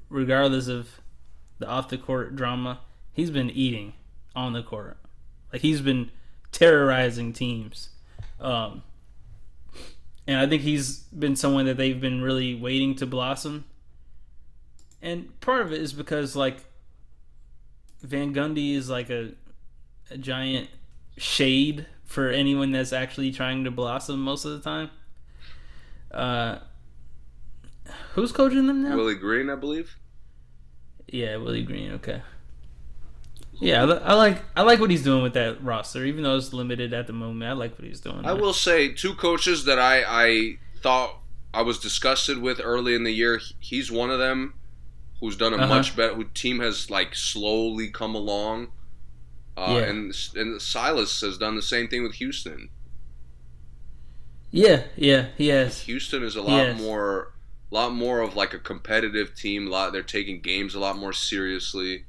[0.10, 1.02] regardless of
[1.58, 2.82] the off the court drama.
[3.14, 3.94] He's been eating
[4.36, 4.98] on the court,
[5.52, 6.12] like he's been
[6.52, 7.90] terrorizing teams.
[8.40, 8.84] Um,
[10.30, 13.66] and I think he's been someone that they've been really waiting to blossom.
[15.02, 16.64] And part of it is because like
[18.04, 19.32] Van Gundy is like a,
[20.12, 20.70] a giant
[21.18, 24.92] shade for anyone that's actually trying to blossom most of the time.
[26.12, 26.60] Uh,
[28.14, 28.96] who's coaching them now?
[28.96, 29.96] Willie Green, I believe.
[31.08, 31.94] Yeah, Willie Green.
[31.94, 32.22] Okay.
[33.62, 36.94] Yeah, I, like I like what he's doing with that roster, even though it's limited
[36.94, 37.50] at the moment.
[37.50, 38.20] I like what he's doing.
[38.26, 38.42] I there.
[38.42, 41.18] will say two coaches that I, I thought
[41.54, 43.42] I was disgusted with early in the year.
[43.60, 44.54] He's one of them
[45.20, 45.68] who's done a Uh-huh.
[45.68, 46.14] much better.
[46.16, 48.70] Who team has like slowly come along.
[49.58, 49.90] Uh, Yeah.
[49.90, 52.70] and and Silas has done the same thing with Houston.
[54.52, 55.82] Yeah, yeah, he has.
[55.82, 57.34] Houston is a lot more,
[57.72, 59.68] lot more of like a competitive team.
[59.68, 62.06] A lot they're taking games a lot more seriously.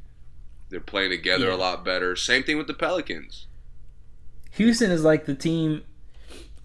[0.70, 1.54] They're playing together Yeah.
[1.54, 2.16] a lot better.
[2.16, 3.46] Same thing with the Pelicans.
[4.52, 5.82] Houston is like the team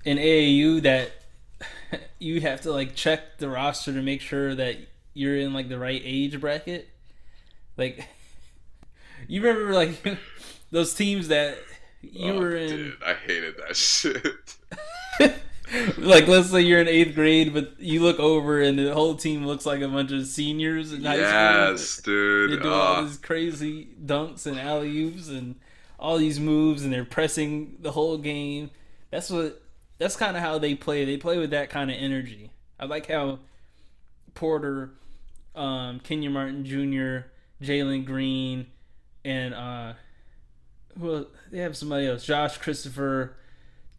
[0.04, 1.12] in AAU that
[2.20, 4.78] you have to like check the roster to make sure that
[5.14, 6.90] you're in like the right age bracket.
[7.78, 8.08] Like
[9.28, 10.18] you remember like
[10.72, 11.58] those teams that
[12.02, 14.56] you Oh, were in Dude, I hated that shit.
[15.98, 19.46] Like let's say you're in eighth grade but you look over and the whole team
[19.46, 21.72] looks like a bunch of seniors in high yes, school.
[21.72, 22.52] Yes, dude.
[22.52, 25.56] They're doing all Uh, these crazy dunks and alley oops and
[25.98, 28.70] all these moves, and they're pressing the whole game.
[29.12, 29.62] That's what.
[29.98, 31.06] That's kind of how they play.
[31.06, 32.52] They play with that kind of energy.
[32.78, 33.40] I like how
[34.34, 34.92] Porter,
[35.56, 37.30] um, Kenyon Martin Jr.,
[37.64, 38.68] Jalen Green,
[39.24, 39.94] and uh,
[41.00, 43.38] who they have somebody else, Josh Christopher,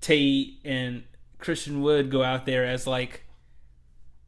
[0.03, 1.05] Tate, and
[1.39, 3.25] Christian Wood go out there as like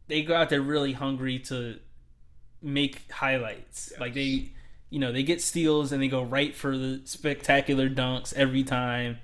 [0.09, 1.79] they go out there really hungry to
[2.63, 3.93] make highlights.
[4.01, 4.51] Like they,
[4.91, 9.19] you know, they get steals and they go right for the spectacular dunks every time.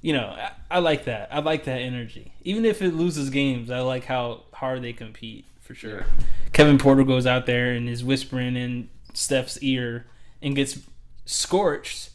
[0.00, 1.28] you know, I, I like that.
[1.32, 2.32] I like that energy.
[2.42, 5.98] Even if it loses games, I like how hard they compete for sure.
[5.98, 6.24] Yeah.
[6.52, 10.06] Kevin Porter goes out there and is whispering in Steph's ear
[10.40, 10.78] and gets
[11.24, 12.10] scorched,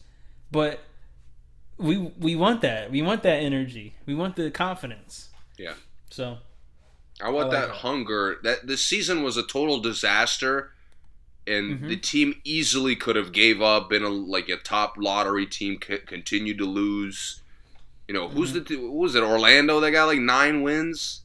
[0.52, 0.80] but
[1.78, 2.92] we we want that.
[2.92, 3.96] We want that energy.
[4.06, 5.30] We want the confidence.
[5.58, 5.74] Yeah.
[6.10, 6.38] So
[7.22, 7.76] I want I like that that.
[7.78, 8.40] hunger.
[8.44, 10.72] That the season was a total disaster,
[11.48, 11.88] and Mhm.
[11.90, 13.90] the team easily could have gave up.
[13.90, 17.42] Been a like a top lottery team, c- continued to lose.
[18.08, 18.74] You know who's Mm-hmm.
[18.74, 19.24] the who was it?
[19.24, 19.80] Orlando.
[19.80, 21.22] They got like nine wins.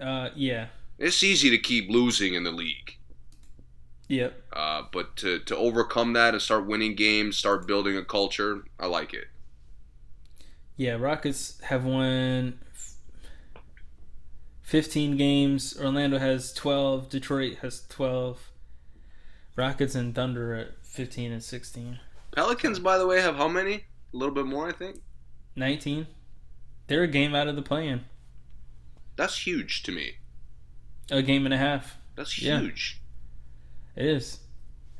[0.00, 0.66] uh, yeah,
[0.98, 2.96] It's easy to keep losing in the league,
[4.08, 4.42] yep.
[4.52, 8.86] uh, but to to overcome that and start winning games, start building a culture, I
[8.86, 9.26] like it.
[10.76, 12.58] Yeah, Rockets have won
[14.66, 15.78] 15 games.
[15.80, 17.08] Orlando has 12.
[17.08, 18.50] Detroit has 12.
[19.54, 22.00] Rockets and Thunder at 15 and 16.
[22.32, 23.74] Pelicans, by the way, have how many?
[24.12, 25.00] A little bit more, I think.
[25.54, 26.08] 19.
[26.88, 28.04] They're a game out of the play-in.
[29.16, 30.16] That's huge to me.
[31.10, 31.96] A game and a half.
[32.16, 32.60] That's Yeah.
[33.96, 34.40] It is.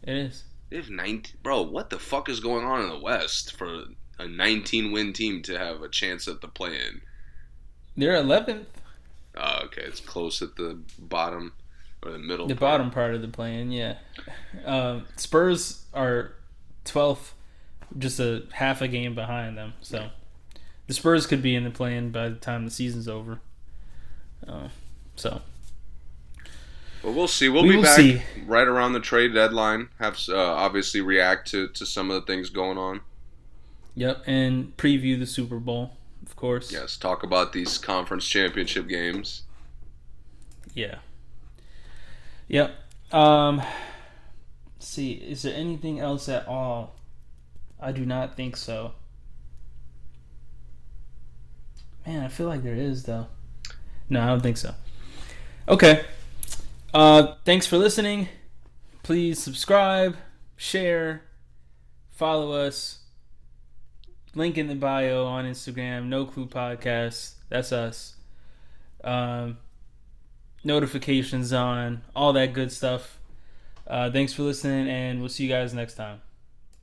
[0.03, 0.45] It is.
[0.71, 1.37] They have 19.
[1.43, 3.85] Bro, what the fuck is going on in the West for
[4.19, 7.03] a 19 win team to have a chance at the play in?
[7.97, 8.67] They're 11th.
[9.37, 9.83] Oh, okay.
[9.83, 11.53] It's close at the bottom
[12.03, 12.47] or the middle.
[12.47, 12.73] The part.
[12.73, 13.97] bottom part of the play-in, yeah.
[14.65, 16.33] Um, Spurs are
[16.85, 17.33] 12th,
[17.99, 19.75] just a half a game behind them.
[19.83, 20.09] So
[20.87, 23.41] the Spurs could be in the play-in by the time the season's over.
[24.47, 24.69] Uh,
[25.17, 25.43] so
[27.07, 27.49] But we'll see.
[27.49, 28.23] We'll We be back see.
[28.47, 29.91] right around the trade deadline.
[30.01, 33.01] Have uh, obviously react to, to some of the things going on.
[33.95, 36.73] Yep, and preview the Super Bowl, of course.
[36.73, 39.43] Yes, talk about these conference championship games.
[40.75, 40.97] Yeah.
[42.49, 42.75] Yep.
[43.13, 46.97] Um let's see, is there anything else at all?
[47.81, 48.95] I do not think so.
[52.05, 53.29] Man, I feel like there is though.
[54.11, 54.75] No, I don't think so.
[55.69, 56.05] Okay.
[56.95, 58.29] Uh thanks for listening.
[59.03, 60.17] Please subscribe,
[60.57, 61.23] share,
[62.11, 63.01] follow us.
[64.35, 67.35] Link in the bio on Instagram, No Clue Podcast.
[67.49, 68.17] That's us.
[69.05, 69.59] Um
[70.65, 73.19] notifications on, all that good stuff.
[73.87, 76.21] Uh, thanks for listening, and we'll see you guys next time.